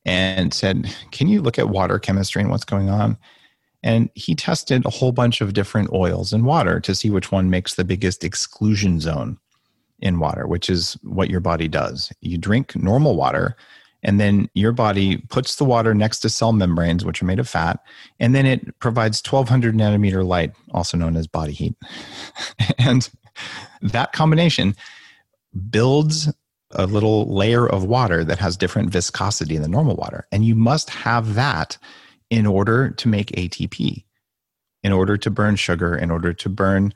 and 0.05 0.53
said, 0.53 0.93
Can 1.11 1.27
you 1.27 1.41
look 1.41 1.59
at 1.59 1.69
water 1.69 1.99
chemistry 1.99 2.41
and 2.41 2.51
what's 2.51 2.65
going 2.65 2.89
on? 2.89 3.17
And 3.83 4.09
he 4.15 4.35
tested 4.35 4.85
a 4.85 4.89
whole 4.89 5.11
bunch 5.11 5.41
of 5.41 5.53
different 5.53 5.91
oils 5.93 6.33
and 6.33 6.45
water 6.45 6.79
to 6.79 6.95
see 6.95 7.09
which 7.09 7.31
one 7.31 7.49
makes 7.49 7.75
the 7.75 7.83
biggest 7.83 8.23
exclusion 8.23 8.99
zone 8.99 9.37
in 9.99 10.19
water, 10.19 10.47
which 10.47 10.69
is 10.69 10.97
what 11.03 11.29
your 11.29 11.39
body 11.39 11.67
does. 11.67 12.11
You 12.21 12.37
drink 12.37 12.75
normal 12.75 13.15
water, 13.15 13.55
and 14.03 14.19
then 14.19 14.49
your 14.53 14.71
body 14.71 15.17
puts 15.29 15.55
the 15.55 15.65
water 15.65 15.93
next 15.93 16.19
to 16.19 16.29
cell 16.29 16.53
membranes, 16.53 17.03
which 17.03 17.21
are 17.21 17.25
made 17.25 17.39
of 17.39 17.49
fat, 17.49 17.79
and 18.19 18.35
then 18.35 18.45
it 18.45 18.77
provides 18.79 19.21
1200 19.25 19.75
nanometer 19.75 20.25
light, 20.25 20.53
also 20.71 20.97
known 20.97 21.15
as 21.15 21.27
body 21.27 21.53
heat. 21.53 21.75
and 22.77 23.09
that 23.81 24.13
combination 24.13 24.75
builds 25.69 26.31
a 26.71 26.85
little 26.85 27.33
layer 27.33 27.67
of 27.67 27.85
water 27.85 28.23
that 28.23 28.39
has 28.39 28.57
different 28.57 28.89
viscosity 28.89 29.57
than 29.57 29.71
normal 29.71 29.95
water. 29.95 30.27
And 30.31 30.45
you 30.45 30.55
must 30.55 30.89
have 30.89 31.35
that 31.35 31.77
in 32.29 32.45
order 32.45 32.89
to 32.89 33.07
make 33.07 33.27
ATP, 33.31 34.03
in 34.83 34.91
order 34.91 35.17
to 35.17 35.29
burn 35.29 35.55
sugar, 35.55 35.95
in 35.95 36.11
order 36.11 36.33
to 36.33 36.49
burn 36.49 36.93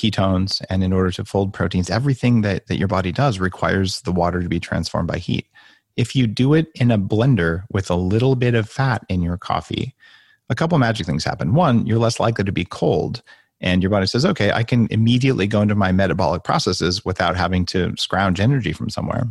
ketones 0.00 0.62
and 0.70 0.82
in 0.82 0.92
order 0.92 1.10
to 1.10 1.24
fold 1.24 1.52
proteins 1.52 1.90
everything 1.90 2.40
that, 2.42 2.66
that 2.68 2.78
your 2.78 2.88
body 2.88 3.12
does 3.12 3.38
requires 3.38 4.00
the 4.02 4.12
water 4.12 4.42
to 4.42 4.48
be 4.48 4.60
transformed 4.60 5.08
by 5.08 5.18
heat. 5.18 5.46
If 5.96 6.16
you 6.16 6.26
do 6.26 6.54
it 6.54 6.68
in 6.74 6.90
a 6.90 6.98
blender 6.98 7.64
with 7.70 7.90
a 7.90 7.96
little 7.96 8.36
bit 8.36 8.54
of 8.54 8.68
fat 8.68 9.04
in 9.08 9.22
your 9.22 9.36
coffee 9.36 9.94
a 10.50 10.54
couple 10.54 10.76
magic 10.78 11.06
things 11.06 11.24
happen. 11.24 11.54
One 11.54 11.86
you're 11.86 11.98
less 11.98 12.20
likely 12.20 12.44
to 12.44 12.52
be 12.52 12.64
cold 12.64 13.22
and 13.60 13.82
your 13.82 13.90
body 13.90 14.06
says 14.06 14.26
okay 14.26 14.50
i 14.52 14.62
can 14.62 14.88
immediately 14.90 15.46
go 15.46 15.62
into 15.62 15.74
my 15.74 15.92
metabolic 15.92 16.42
processes 16.42 17.04
without 17.04 17.36
having 17.36 17.64
to 17.66 17.94
scrounge 17.96 18.40
energy 18.40 18.72
from 18.72 18.90
somewhere. 18.90 19.24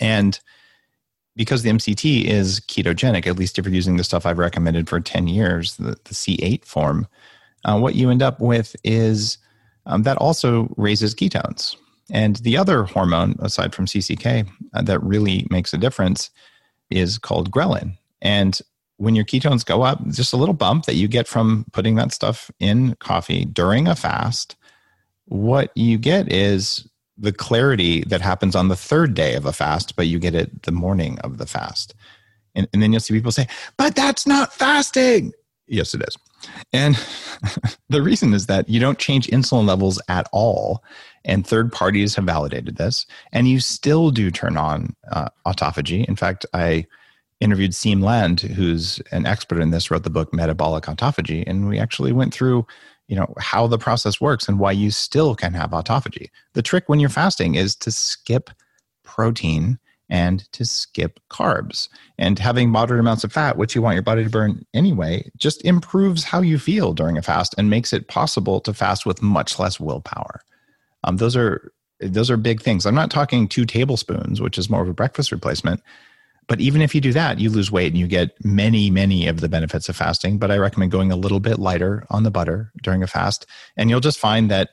And 0.00 0.40
because 1.36 1.62
the 1.62 1.70
mct 1.70 2.24
is 2.24 2.60
ketogenic 2.60 3.26
at 3.26 3.36
least 3.36 3.58
if 3.58 3.66
you're 3.66 3.74
using 3.74 3.96
the 3.96 4.04
stuff 4.04 4.24
i've 4.24 4.38
recommended 4.38 4.88
for 4.88 4.98
10 5.00 5.28
years 5.28 5.76
the, 5.76 5.96
the 6.04 6.14
c8 6.14 6.64
form 6.64 7.06
uh, 7.64 7.78
what 7.78 7.94
you 7.94 8.10
end 8.10 8.22
up 8.22 8.40
with 8.40 8.76
is 8.84 9.38
um, 9.86 10.02
that 10.02 10.16
also 10.18 10.72
raises 10.76 11.14
ketones. 11.14 11.76
And 12.10 12.36
the 12.36 12.56
other 12.56 12.84
hormone, 12.84 13.36
aside 13.38 13.74
from 13.74 13.86
CCK, 13.86 14.48
uh, 14.74 14.82
that 14.82 15.02
really 15.02 15.46
makes 15.50 15.72
a 15.72 15.78
difference 15.78 16.30
is 16.90 17.18
called 17.18 17.50
ghrelin. 17.50 17.96
And 18.20 18.58
when 18.98 19.14
your 19.14 19.24
ketones 19.24 19.64
go 19.64 19.82
up, 19.82 20.06
just 20.08 20.32
a 20.32 20.36
little 20.36 20.54
bump 20.54 20.84
that 20.84 20.94
you 20.94 21.08
get 21.08 21.26
from 21.26 21.66
putting 21.72 21.94
that 21.96 22.12
stuff 22.12 22.50
in 22.60 22.94
coffee 23.00 23.44
during 23.44 23.88
a 23.88 23.96
fast, 23.96 24.56
what 25.26 25.70
you 25.74 25.98
get 25.98 26.30
is 26.30 26.86
the 27.16 27.32
clarity 27.32 28.02
that 28.04 28.20
happens 28.20 28.54
on 28.54 28.68
the 28.68 28.76
third 28.76 29.14
day 29.14 29.34
of 29.34 29.46
a 29.46 29.52
fast, 29.52 29.96
but 29.96 30.06
you 30.06 30.18
get 30.18 30.34
it 30.34 30.62
the 30.64 30.72
morning 30.72 31.18
of 31.20 31.38
the 31.38 31.46
fast. 31.46 31.94
And, 32.54 32.68
and 32.72 32.82
then 32.82 32.92
you'll 32.92 33.00
see 33.00 33.14
people 33.14 33.32
say, 33.32 33.46
but 33.76 33.96
that's 33.96 34.26
not 34.26 34.52
fasting. 34.52 35.32
Yes, 35.66 35.94
it 35.94 36.02
is. 36.06 36.16
And 36.72 36.96
the 37.88 38.02
reason 38.02 38.34
is 38.34 38.46
that 38.46 38.68
you 38.68 38.80
don't 38.80 38.98
change 38.98 39.26
insulin 39.28 39.66
levels 39.66 40.00
at 40.08 40.28
all. 40.32 40.82
And 41.24 41.46
third 41.46 41.72
parties 41.72 42.14
have 42.16 42.24
validated 42.24 42.76
this. 42.76 43.06
And 43.32 43.48
you 43.48 43.60
still 43.60 44.10
do 44.10 44.30
turn 44.30 44.56
on 44.56 44.94
uh, 45.10 45.28
autophagy. 45.46 46.04
In 46.06 46.16
fact, 46.16 46.44
I 46.52 46.86
interviewed 47.40 47.72
Siim 47.72 48.02
Land, 48.02 48.40
who's 48.40 49.00
an 49.10 49.26
expert 49.26 49.60
in 49.60 49.70
this, 49.70 49.90
wrote 49.90 50.04
the 50.04 50.10
book 50.10 50.32
Metabolic 50.32 50.84
Autophagy. 50.84 51.44
And 51.46 51.68
we 51.68 51.78
actually 51.78 52.12
went 52.12 52.34
through 52.34 52.66
you 53.08 53.16
know 53.16 53.34
how 53.38 53.66
the 53.66 53.78
process 53.78 54.20
works 54.20 54.48
and 54.48 54.58
why 54.58 54.72
you 54.72 54.90
still 54.90 55.34
can 55.34 55.52
have 55.52 55.72
autophagy 55.72 56.30
the 56.54 56.62
trick 56.62 56.88
when 56.88 57.00
you're 57.00 57.10
fasting 57.10 57.54
is 57.54 57.76
to 57.76 57.90
skip 57.90 58.48
protein 59.02 59.78
and 60.14 60.50
to 60.52 60.64
skip 60.64 61.18
carbs. 61.28 61.88
And 62.18 62.38
having 62.38 62.70
moderate 62.70 63.00
amounts 63.00 63.24
of 63.24 63.32
fat, 63.32 63.58
which 63.58 63.74
you 63.74 63.82
want 63.82 63.94
your 63.94 64.02
body 64.04 64.22
to 64.22 64.30
burn 64.30 64.64
anyway, 64.72 65.28
just 65.36 65.64
improves 65.64 66.22
how 66.22 66.40
you 66.40 66.56
feel 66.56 66.92
during 66.92 67.18
a 67.18 67.22
fast 67.22 67.52
and 67.58 67.68
makes 67.68 67.92
it 67.92 68.06
possible 68.06 68.60
to 68.60 68.72
fast 68.72 69.04
with 69.04 69.22
much 69.22 69.58
less 69.58 69.80
willpower. 69.80 70.42
Um, 71.02 71.16
those 71.16 71.34
are 71.34 71.72
those 71.98 72.30
are 72.30 72.36
big 72.36 72.62
things. 72.62 72.86
I'm 72.86 72.94
not 72.94 73.10
talking 73.10 73.48
two 73.48 73.66
tablespoons, 73.66 74.40
which 74.40 74.56
is 74.56 74.70
more 74.70 74.82
of 74.82 74.88
a 74.88 74.94
breakfast 74.94 75.32
replacement. 75.32 75.82
But 76.46 76.60
even 76.60 76.80
if 76.80 76.94
you 76.94 77.00
do 77.00 77.12
that, 77.12 77.40
you 77.40 77.50
lose 77.50 77.72
weight 77.72 77.92
and 77.92 77.98
you 77.98 78.06
get 78.06 78.36
many, 78.44 78.90
many 78.90 79.26
of 79.26 79.40
the 79.40 79.48
benefits 79.48 79.88
of 79.88 79.96
fasting. 79.96 80.38
But 80.38 80.52
I 80.52 80.58
recommend 80.58 80.92
going 80.92 81.10
a 81.10 81.16
little 81.16 81.40
bit 81.40 81.58
lighter 81.58 82.06
on 82.10 82.22
the 82.22 82.30
butter 82.30 82.70
during 82.84 83.02
a 83.02 83.08
fast. 83.08 83.46
And 83.76 83.90
you'll 83.90 84.00
just 84.00 84.18
find 84.18 84.48
that 84.50 84.70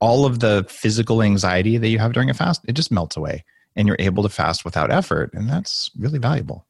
all 0.00 0.24
of 0.24 0.40
the 0.40 0.64
physical 0.70 1.20
anxiety 1.20 1.76
that 1.76 1.88
you 1.88 1.98
have 1.98 2.14
during 2.14 2.30
a 2.30 2.34
fast, 2.34 2.62
it 2.66 2.72
just 2.72 2.90
melts 2.90 3.18
away 3.18 3.44
and 3.76 3.86
you're 3.86 3.96
able 3.98 4.22
to 4.22 4.28
fast 4.28 4.64
without 4.64 4.90
effort. 4.90 5.32
And 5.32 5.48
that's 5.48 5.90
really 5.98 6.18
valuable. 6.18 6.66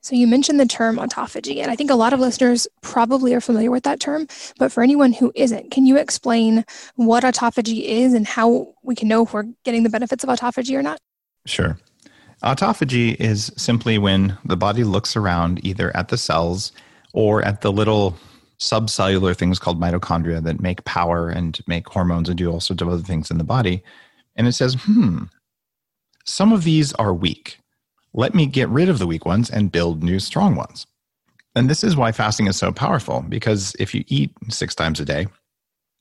So, 0.00 0.14
you 0.14 0.26
mentioned 0.26 0.60
the 0.60 0.66
term 0.66 0.96
autophagy, 0.96 1.62
and 1.62 1.70
I 1.70 1.76
think 1.76 1.90
a 1.90 1.94
lot 1.94 2.12
of 2.12 2.20
listeners 2.20 2.68
probably 2.82 3.32
are 3.32 3.40
familiar 3.40 3.70
with 3.70 3.84
that 3.84 4.00
term. 4.00 4.26
But 4.58 4.70
for 4.70 4.82
anyone 4.82 5.14
who 5.14 5.32
isn't, 5.34 5.70
can 5.70 5.86
you 5.86 5.96
explain 5.96 6.66
what 6.96 7.24
autophagy 7.24 7.82
is 7.84 8.12
and 8.12 8.26
how 8.26 8.74
we 8.82 8.94
can 8.94 9.08
know 9.08 9.24
if 9.24 9.32
we're 9.32 9.46
getting 9.64 9.82
the 9.82 9.88
benefits 9.88 10.22
of 10.22 10.28
autophagy 10.28 10.76
or 10.76 10.82
not? 10.82 10.98
Sure. 11.46 11.78
Autophagy 12.42 13.18
is 13.18 13.50
simply 13.56 13.96
when 13.96 14.36
the 14.44 14.58
body 14.58 14.84
looks 14.84 15.16
around 15.16 15.64
either 15.64 15.96
at 15.96 16.08
the 16.08 16.18
cells 16.18 16.72
or 17.14 17.42
at 17.42 17.62
the 17.62 17.72
little 17.72 18.14
subcellular 18.58 19.34
things 19.34 19.58
called 19.58 19.80
mitochondria 19.80 20.42
that 20.42 20.60
make 20.60 20.84
power 20.84 21.30
and 21.30 21.60
make 21.66 21.88
hormones 21.88 22.28
and 22.28 22.36
do 22.36 22.50
all 22.50 22.60
sorts 22.60 22.82
of 22.82 22.88
other 22.88 23.02
things 23.02 23.30
in 23.30 23.38
the 23.38 23.44
body. 23.44 23.82
And 24.36 24.46
it 24.46 24.52
says, 24.52 24.74
hmm, 24.74 25.24
some 26.24 26.52
of 26.52 26.64
these 26.64 26.92
are 26.94 27.14
weak. 27.14 27.58
Let 28.12 28.34
me 28.34 28.46
get 28.46 28.68
rid 28.68 28.88
of 28.88 28.98
the 28.98 29.06
weak 29.06 29.26
ones 29.26 29.50
and 29.50 29.72
build 29.72 30.02
new 30.02 30.18
strong 30.18 30.54
ones. 30.54 30.86
And 31.56 31.70
this 31.70 31.84
is 31.84 31.96
why 31.96 32.12
fasting 32.12 32.46
is 32.46 32.56
so 32.56 32.72
powerful 32.72 33.24
because 33.28 33.76
if 33.78 33.94
you 33.94 34.04
eat 34.08 34.32
six 34.50 34.74
times 34.74 35.00
a 35.00 35.04
day, 35.04 35.26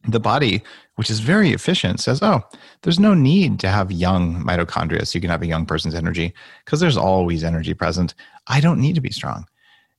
the 0.07 0.19
body, 0.19 0.61
which 0.95 1.09
is 1.09 1.19
very 1.19 1.51
efficient, 1.51 1.99
says, 1.99 2.21
Oh, 2.21 2.41
there's 2.81 2.99
no 2.99 3.13
need 3.13 3.59
to 3.61 3.69
have 3.69 3.91
young 3.91 4.43
mitochondria 4.43 5.07
so 5.07 5.15
you 5.15 5.21
can 5.21 5.29
have 5.29 5.41
a 5.41 5.47
young 5.47 5.65
person's 5.65 5.95
energy 5.95 6.33
because 6.65 6.79
there's 6.79 6.97
always 6.97 7.43
energy 7.43 7.73
present. 7.73 8.13
I 8.47 8.59
don't 8.59 8.81
need 8.81 8.95
to 8.95 9.01
be 9.01 9.11
strong. 9.11 9.45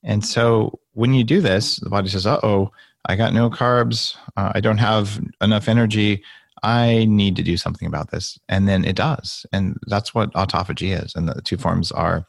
And 0.02 0.24
so 0.24 0.78
when 0.92 1.14
you 1.14 1.24
do 1.24 1.40
this, 1.40 1.76
the 1.76 1.88
body 1.88 2.08
says, 2.08 2.26
Uh 2.26 2.40
oh, 2.42 2.70
I 3.06 3.16
got 3.16 3.32
no 3.32 3.48
carbs. 3.50 4.16
Uh, 4.36 4.52
I 4.54 4.60
don't 4.60 4.78
have 4.78 5.20
enough 5.40 5.68
energy. 5.68 6.22
I 6.64 7.04
need 7.04 7.36
to 7.36 7.42
do 7.42 7.58
something 7.58 7.86
about 7.86 8.10
this. 8.10 8.38
And 8.48 8.66
then 8.66 8.84
it 8.84 8.96
does. 8.96 9.44
And 9.52 9.76
that's 9.86 10.14
what 10.14 10.32
autophagy 10.32 10.98
is. 10.98 11.14
And 11.14 11.28
the 11.28 11.42
two 11.42 11.58
forms 11.58 11.92
are 11.92 12.26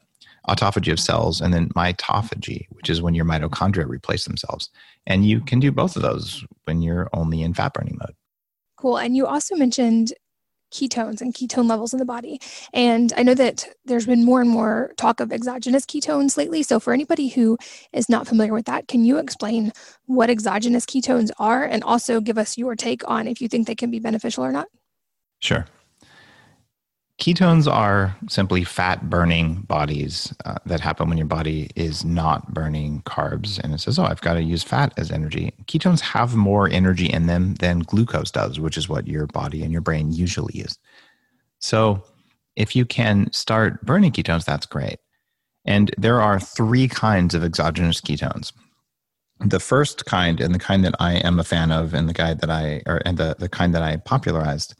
autophagy 0.49 0.91
of 0.91 0.99
cells 0.99 1.39
and 1.39 1.53
then 1.53 1.69
mitophagy, 1.69 2.67
which 2.69 2.89
is 2.89 3.01
when 3.01 3.15
your 3.15 3.25
mitochondria 3.25 3.87
replace 3.87 4.25
themselves. 4.25 4.69
And 5.07 5.25
you 5.25 5.39
can 5.39 5.59
do 5.61 5.71
both 5.71 5.95
of 5.95 6.01
those 6.01 6.45
when 6.65 6.81
you're 6.81 7.09
only 7.13 7.41
in 7.41 7.53
fat 7.53 7.73
burning 7.73 7.97
mode. 7.97 8.15
Cool. 8.77 8.97
And 8.97 9.15
you 9.15 9.25
also 9.25 9.55
mentioned 9.55 10.13
ketones 10.71 11.21
and 11.21 11.33
ketone 11.33 11.67
levels 11.67 11.93
in 11.93 11.99
the 11.99 12.05
body. 12.05 12.39
And 12.73 13.13
I 13.17 13.23
know 13.23 13.33
that 13.35 13.67
there's 13.85 14.05
been 14.05 14.25
more 14.25 14.41
and 14.41 14.49
more 14.49 14.91
talk 14.97 15.19
of 15.19 15.31
exogenous 15.31 15.85
ketones 15.85 16.37
lately. 16.37 16.63
So, 16.63 16.79
for 16.79 16.93
anybody 16.93 17.29
who 17.29 17.57
is 17.93 18.09
not 18.09 18.27
familiar 18.27 18.53
with 18.53 18.65
that, 18.65 18.87
can 18.87 19.05
you 19.05 19.17
explain 19.17 19.71
what 20.05 20.29
exogenous 20.29 20.85
ketones 20.85 21.31
are 21.39 21.63
and 21.63 21.83
also 21.83 22.19
give 22.19 22.37
us 22.37 22.57
your 22.57 22.75
take 22.75 23.07
on 23.09 23.27
if 23.27 23.41
you 23.41 23.47
think 23.47 23.67
they 23.67 23.75
can 23.75 23.91
be 23.91 23.99
beneficial 23.99 24.43
or 24.43 24.51
not? 24.51 24.67
Sure. 25.39 25.65
Ketones 27.17 27.71
are 27.71 28.15
simply 28.27 28.65
fat 28.65 29.09
burning 29.09 29.61
bodies 29.61 30.33
uh, 30.43 30.55
that 30.65 30.81
happen 30.81 31.07
when 31.07 31.17
your 31.17 31.25
body 31.25 31.69
is 31.73 32.03
not 32.03 32.53
burning 32.53 33.01
carbs. 33.03 33.57
And 33.57 33.73
it 33.73 33.79
says, 33.79 33.97
oh, 33.97 34.03
I've 34.03 34.19
got 34.19 34.33
to 34.33 34.43
use 34.43 34.63
fat 34.63 34.93
as 34.97 35.11
energy. 35.11 35.53
Ketones 35.63 36.01
have 36.01 36.35
more 36.35 36.69
energy 36.69 37.05
in 37.05 37.27
them 37.27 37.55
than 37.55 37.79
glucose 37.79 38.31
does, 38.31 38.59
which 38.59 38.77
is 38.77 38.89
what 38.89 39.07
your 39.07 39.27
body 39.27 39.63
and 39.63 39.71
your 39.71 39.81
brain 39.81 40.11
usually 40.11 40.57
use. 40.57 40.77
So 41.59 42.03
if 42.57 42.75
you 42.75 42.85
can 42.85 43.31
start 43.31 43.85
burning 43.85 44.11
ketones, 44.11 44.43
that's 44.43 44.65
great. 44.65 44.99
And 45.63 45.95
there 45.97 46.21
are 46.21 46.39
three 46.39 46.89
kinds 46.89 47.33
of 47.33 47.43
exogenous 47.43 48.01
ketones. 48.01 48.51
The 49.39 49.59
first 49.59 50.05
kind, 50.05 50.41
and 50.41 50.53
the 50.53 50.59
kind 50.59 50.83
that 50.83 50.95
I 50.99 51.13
am 51.15 51.39
a 51.39 51.43
fan 51.45 51.71
of, 51.71 51.93
and 51.93 52.07
the 52.09 52.13
guide 52.13 52.41
that 52.41 52.49
I, 52.49 52.81
or 52.85 53.01
and 53.05 53.17
the, 53.17 53.35
the 53.39 53.49
kind 53.49 53.73
that 53.73 53.81
I 53.81 53.97
popularized, 53.97 54.75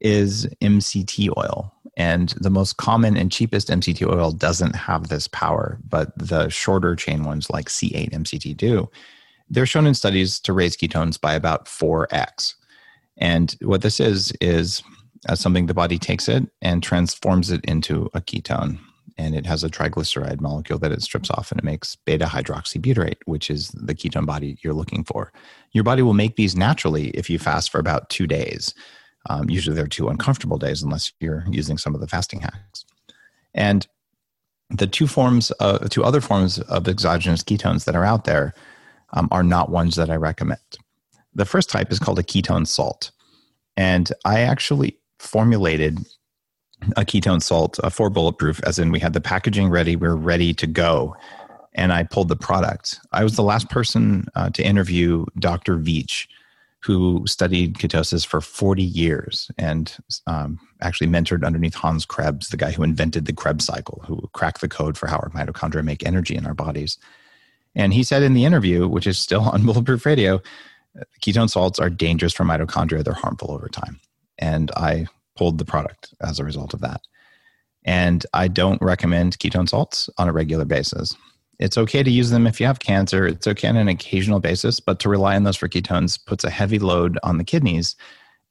is 0.00 0.46
MCT 0.60 1.30
oil. 1.36 1.72
And 1.96 2.30
the 2.40 2.50
most 2.50 2.76
common 2.76 3.16
and 3.16 3.30
cheapest 3.30 3.68
MCT 3.68 4.06
oil 4.10 4.32
doesn't 4.32 4.74
have 4.74 5.08
this 5.08 5.28
power, 5.28 5.78
but 5.88 6.16
the 6.18 6.48
shorter 6.48 6.96
chain 6.96 7.24
ones 7.24 7.50
like 7.50 7.68
C8 7.68 8.12
MCT 8.12 8.56
do. 8.56 8.90
They're 9.48 9.66
shown 9.66 9.86
in 9.86 9.94
studies 9.94 10.40
to 10.40 10.52
raise 10.52 10.76
ketones 10.76 11.20
by 11.20 11.34
about 11.34 11.66
4x. 11.66 12.54
And 13.18 13.54
what 13.62 13.82
this 13.82 14.00
is, 14.00 14.32
is 14.40 14.82
uh, 15.28 15.36
something 15.36 15.66
the 15.66 15.74
body 15.74 15.98
takes 15.98 16.28
it 16.28 16.48
and 16.60 16.82
transforms 16.82 17.50
it 17.50 17.64
into 17.64 18.10
a 18.14 18.20
ketone. 18.20 18.78
And 19.16 19.36
it 19.36 19.46
has 19.46 19.62
a 19.62 19.68
triglyceride 19.68 20.40
molecule 20.40 20.78
that 20.80 20.90
it 20.90 21.02
strips 21.02 21.30
off 21.30 21.52
and 21.52 21.60
it 21.60 21.64
makes 21.64 21.94
beta 21.94 22.24
hydroxybutyrate, 22.24 23.18
which 23.26 23.48
is 23.48 23.68
the 23.68 23.94
ketone 23.94 24.26
body 24.26 24.58
you're 24.62 24.74
looking 24.74 25.04
for. 25.04 25.32
Your 25.70 25.84
body 25.84 26.02
will 26.02 26.14
make 26.14 26.34
these 26.34 26.56
naturally 26.56 27.10
if 27.10 27.30
you 27.30 27.38
fast 27.38 27.70
for 27.70 27.78
about 27.78 28.10
two 28.10 28.26
days. 28.26 28.74
Um, 29.30 29.48
usually 29.48 29.74
they're 29.74 29.86
two 29.86 30.08
uncomfortable 30.08 30.58
days 30.58 30.82
unless 30.82 31.12
you're 31.20 31.44
using 31.50 31.78
some 31.78 31.94
of 31.94 32.00
the 32.00 32.06
fasting 32.06 32.40
hacks. 32.40 32.84
And 33.54 33.86
the 34.70 34.86
two 34.86 35.06
forms, 35.06 35.52
uh, 35.60 35.78
two 35.88 36.04
other 36.04 36.20
forms 36.20 36.58
of 36.60 36.88
exogenous 36.88 37.42
ketones 37.42 37.84
that 37.84 37.96
are 37.96 38.04
out 38.04 38.24
there 38.24 38.54
um, 39.12 39.28
are 39.30 39.42
not 39.42 39.70
ones 39.70 39.96
that 39.96 40.10
I 40.10 40.16
recommend. 40.16 40.60
The 41.34 41.44
first 41.44 41.70
type 41.70 41.90
is 41.90 41.98
called 41.98 42.18
a 42.18 42.22
ketone 42.22 42.66
salt. 42.66 43.10
And 43.76 44.12
I 44.24 44.40
actually 44.40 44.98
formulated 45.18 45.98
a 46.96 47.04
ketone 47.04 47.42
salt 47.42 47.78
uh, 47.82 47.90
for 47.90 48.10
bulletproof, 48.10 48.60
as 48.64 48.78
in 48.78 48.92
we 48.92 49.00
had 49.00 49.12
the 49.12 49.20
packaging 49.20 49.70
ready, 49.70 49.96
we 49.96 50.06
are 50.06 50.16
ready 50.16 50.52
to 50.54 50.66
go. 50.66 51.16
And 51.74 51.92
I 51.92 52.04
pulled 52.04 52.28
the 52.28 52.36
product. 52.36 53.00
I 53.12 53.24
was 53.24 53.36
the 53.36 53.42
last 53.42 53.68
person 53.68 54.26
uh, 54.36 54.50
to 54.50 54.62
interview 54.62 55.24
Dr. 55.38 55.76
Veech, 55.76 56.28
who 56.84 57.24
studied 57.26 57.76
ketosis 57.76 58.26
for 58.26 58.42
40 58.42 58.82
years 58.82 59.50
and 59.56 59.96
um, 60.26 60.58
actually 60.82 61.06
mentored 61.06 61.44
underneath 61.44 61.74
Hans 61.74 62.04
Krebs, 62.04 62.50
the 62.50 62.58
guy 62.58 62.72
who 62.72 62.82
invented 62.82 63.24
the 63.24 63.32
Krebs 63.32 63.64
cycle, 63.64 64.02
who 64.06 64.28
cracked 64.34 64.60
the 64.60 64.68
code 64.68 64.98
for 64.98 65.06
how 65.06 65.16
our 65.16 65.30
mitochondria 65.30 65.82
make 65.82 66.04
energy 66.04 66.36
in 66.36 66.44
our 66.44 66.52
bodies. 66.52 66.98
And 67.74 67.94
he 67.94 68.02
said 68.02 68.22
in 68.22 68.34
the 68.34 68.44
interview, 68.44 68.86
which 68.86 69.06
is 69.06 69.18
still 69.18 69.40
on 69.52 69.64
Bulletproof 69.64 70.04
Radio, 70.04 70.42
ketone 71.22 71.48
salts 71.48 71.78
are 71.78 71.88
dangerous 71.88 72.34
for 72.34 72.44
mitochondria. 72.44 73.02
They're 73.02 73.14
harmful 73.14 73.52
over 73.52 73.68
time. 73.68 73.98
And 74.38 74.70
I 74.76 75.06
pulled 75.36 75.56
the 75.56 75.64
product 75.64 76.12
as 76.20 76.38
a 76.38 76.44
result 76.44 76.74
of 76.74 76.82
that. 76.82 77.00
And 77.86 78.26
I 78.34 78.48
don't 78.48 78.80
recommend 78.82 79.38
ketone 79.38 79.68
salts 79.68 80.10
on 80.18 80.28
a 80.28 80.32
regular 80.32 80.66
basis. 80.66 81.16
It's 81.64 81.78
okay 81.78 82.02
to 82.02 82.10
use 82.10 82.28
them 82.28 82.46
if 82.46 82.60
you 82.60 82.66
have 82.66 82.80
cancer. 82.80 83.26
It's 83.26 83.46
okay 83.46 83.68
on 83.68 83.76
an 83.76 83.88
occasional 83.88 84.38
basis, 84.38 84.80
but 84.80 85.00
to 85.00 85.08
rely 85.08 85.34
on 85.34 85.44
those 85.44 85.56
for 85.56 85.66
ketones 85.66 86.22
puts 86.22 86.44
a 86.44 86.50
heavy 86.50 86.78
load 86.78 87.18
on 87.22 87.38
the 87.38 87.44
kidneys. 87.44 87.96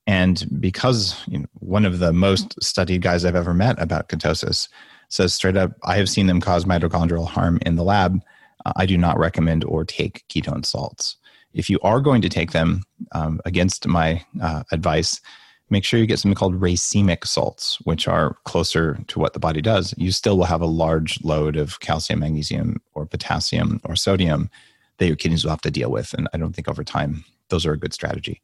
And 0.08 0.43
because 0.60 1.15
you 1.28 1.38
know, 1.38 1.45
one 1.60 1.86
of 1.86 1.99
the 1.99 2.12
most 2.12 2.56
studied 2.60 3.04
guys 3.04 3.23
I've 3.23 3.36
ever 3.36 3.54
met 3.54 3.80
about 3.80 4.10
ketosis 4.10 4.67
says 5.10 5.32
straight 5.32 5.56
up, 5.56 5.73
I 5.84 5.95
have 5.97 6.10
seen 6.10 6.26
them 6.26 6.41
cause 6.41 6.65
mitochondrial 6.65 7.28
harm 7.28 7.60
in 7.63 7.76
the 7.76 7.84
lab. 7.84 8.19
Uh, 8.65 8.73
I 8.78 8.88
do 8.88 8.97
not 8.97 9.19
recommend 9.19 9.63
or 9.63 9.86
take 9.86 10.23
ketone 10.30 10.65
salts. 10.65 11.15
If 11.54 11.69
you 11.69 11.80
are 11.84 12.02
going 12.02 12.23
to 12.23 12.30
take 12.30 12.52
them 12.52 12.82
um, 13.12 13.39
against 13.45 13.88
my 13.88 14.26
uh, 14.41 14.63
advice, 14.71 15.21
make 15.69 15.84
sure 15.84 15.99
you 15.99 16.06
get 16.06 16.19
something 16.19 16.36
called 16.36 16.60
racemic 16.60 17.26
salts, 17.26 17.80
which 17.82 18.08
are 18.08 18.38
closer 18.45 18.99
to 19.08 19.19
what 19.19 19.34
the 19.34 19.39
body 19.39 19.62
does. 19.62 19.93
You 19.97 20.12
still 20.12 20.38
will 20.38 20.45
have 20.45 20.62
a 20.62 20.67
large 20.67 21.23
load 21.23 21.56
of 21.56 21.80
calcium, 21.80 22.19
magnesium, 22.19 22.82
or 22.93 23.06
potassium 23.06 23.82
or 23.84 23.95
sodium 23.95 24.49
that 24.97 25.08
your 25.08 25.15
kidneys 25.15 25.43
will 25.43 25.52
have 25.52 25.62
to 25.62 25.71
deal 25.71 25.89
with. 25.89 26.13
And 26.13 26.28
I 26.34 26.38
don't 26.38 26.54
think 26.54 26.67
over 26.67 26.84
time 26.84 27.23
those 27.49 27.65
are 27.65 27.73
a 27.73 27.80
good 27.80 27.93
strategy. 27.93 28.41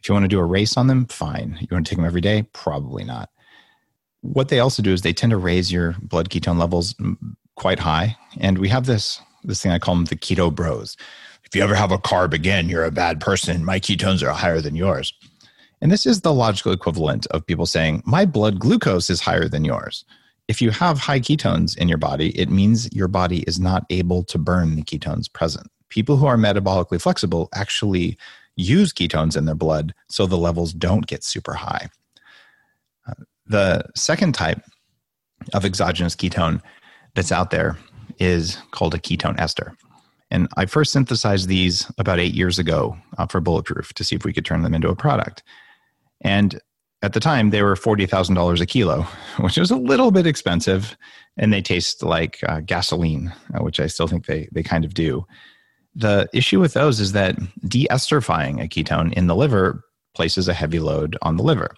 If 0.00 0.08
you 0.08 0.14
want 0.14 0.24
to 0.24 0.28
do 0.28 0.38
a 0.38 0.44
race 0.44 0.76
on 0.76 0.86
them, 0.86 1.06
fine. 1.06 1.58
You 1.60 1.68
want 1.70 1.86
to 1.86 1.90
take 1.90 1.98
them 1.98 2.06
every 2.06 2.22
day? 2.22 2.44
Probably 2.52 3.04
not. 3.04 3.30
What 4.22 4.48
they 4.48 4.60
also 4.60 4.82
do 4.82 4.92
is 4.92 5.02
they 5.02 5.12
tend 5.12 5.30
to 5.30 5.36
raise 5.36 5.72
your 5.72 5.96
blood 6.00 6.30
ketone 6.30 6.58
levels 6.58 6.94
quite 7.56 7.78
high. 7.78 8.16
And 8.38 8.58
we 8.58 8.68
have 8.68 8.86
this 8.86 9.20
this 9.44 9.62
thing 9.62 9.72
I 9.72 9.78
call 9.78 9.94
them 9.94 10.04
the 10.04 10.16
keto 10.16 10.54
bros. 10.54 10.96
If 11.44 11.56
you 11.56 11.62
ever 11.62 11.74
have 11.74 11.90
a 11.90 11.98
carb 11.98 12.32
again, 12.32 12.68
you're 12.68 12.84
a 12.84 12.90
bad 12.90 13.20
person. 13.20 13.64
My 13.64 13.80
ketones 13.80 14.22
are 14.22 14.32
higher 14.32 14.60
than 14.60 14.76
yours. 14.76 15.12
And 15.80 15.90
this 15.90 16.06
is 16.06 16.20
the 16.20 16.34
logical 16.34 16.72
equivalent 16.72 17.26
of 17.28 17.46
people 17.46 17.66
saying, 17.66 18.02
my 18.04 18.24
blood 18.26 18.58
glucose 18.58 19.08
is 19.08 19.20
higher 19.20 19.48
than 19.48 19.64
yours. 19.64 20.04
If 20.48 20.60
you 20.60 20.70
have 20.70 20.98
high 20.98 21.20
ketones 21.20 21.78
in 21.78 21.88
your 21.88 21.98
body, 21.98 22.38
it 22.38 22.50
means 22.50 22.92
your 22.92 23.08
body 23.08 23.40
is 23.42 23.60
not 23.60 23.84
able 23.88 24.24
to 24.24 24.38
burn 24.38 24.74
the 24.74 24.82
ketones 24.82 25.32
present. 25.32 25.70
People 25.88 26.16
who 26.16 26.26
are 26.26 26.36
metabolically 26.36 27.00
flexible 27.00 27.48
actually 27.54 28.18
use 28.56 28.92
ketones 28.92 29.36
in 29.36 29.44
their 29.44 29.54
blood 29.54 29.94
so 30.08 30.26
the 30.26 30.36
levels 30.36 30.72
don't 30.72 31.06
get 31.06 31.24
super 31.24 31.54
high. 31.54 31.88
Uh, 33.08 33.14
the 33.46 33.82
second 33.94 34.34
type 34.34 34.60
of 35.54 35.64
exogenous 35.64 36.14
ketone 36.14 36.60
that's 37.14 37.32
out 37.32 37.50
there 37.50 37.78
is 38.18 38.58
called 38.72 38.94
a 38.94 38.98
ketone 38.98 39.38
ester. 39.38 39.74
And 40.30 40.48
I 40.56 40.66
first 40.66 40.92
synthesized 40.92 41.48
these 41.48 41.90
about 41.98 42.20
eight 42.20 42.34
years 42.34 42.58
ago 42.58 42.96
uh, 43.18 43.26
for 43.26 43.40
Bulletproof 43.40 43.92
to 43.94 44.04
see 44.04 44.14
if 44.14 44.24
we 44.24 44.32
could 44.32 44.44
turn 44.44 44.62
them 44.62 44.74
into 44.74 44.88
a 44.88 44.96
product. 44.96 45.42
And 46.20 46.60
at 47.02 47.14
the 47.14 47.20
time, 47.20 47.50
they 47.50 47.62
were 47.62 47.74
$40,000 47.74 48.60
a 48.60 48.66
kilo, 48.66 49.02
which 49.40 49.56
was 49.56 49.70
a 49.70 49.76
little 49.76 50.10
bit 50.10 50.26
expensive. 50.26 50.96
And 51.36 51.52
they 51.52 51.62
taste 51.62 52.02
like 52.02 52.38
uh, 52.46 52.60
gasoline, 52.60 53.32
uh, 53.54 53.62
which 53.62 53.80
I 53.80 53.86
still 53.86 54.06
think 54.06 54.26
they, 54.26 54.48
they 54.52 54.62
kind 54.62 54.84
of 54.84 54.94
do. 54.94 55.24
The 55.94 56.28
issue 56.32 56.60
with 56.60 56.74
those 56.74 57.00
is 57.00 57.12
that 57.12 57.36
deesterifying 57.66 58.62
a 58.62 58.68
ketone 58.68 59.12
in 59.14 59.26
the 59.26 59.34
liver 59.34 59.82
places 60.14 60.48
a 60.48 60.54
heavy 60.54 60.78
load 60.78 61.16
on 61.22 61.36
the 61.36 61.42
liver. 61.42 61.74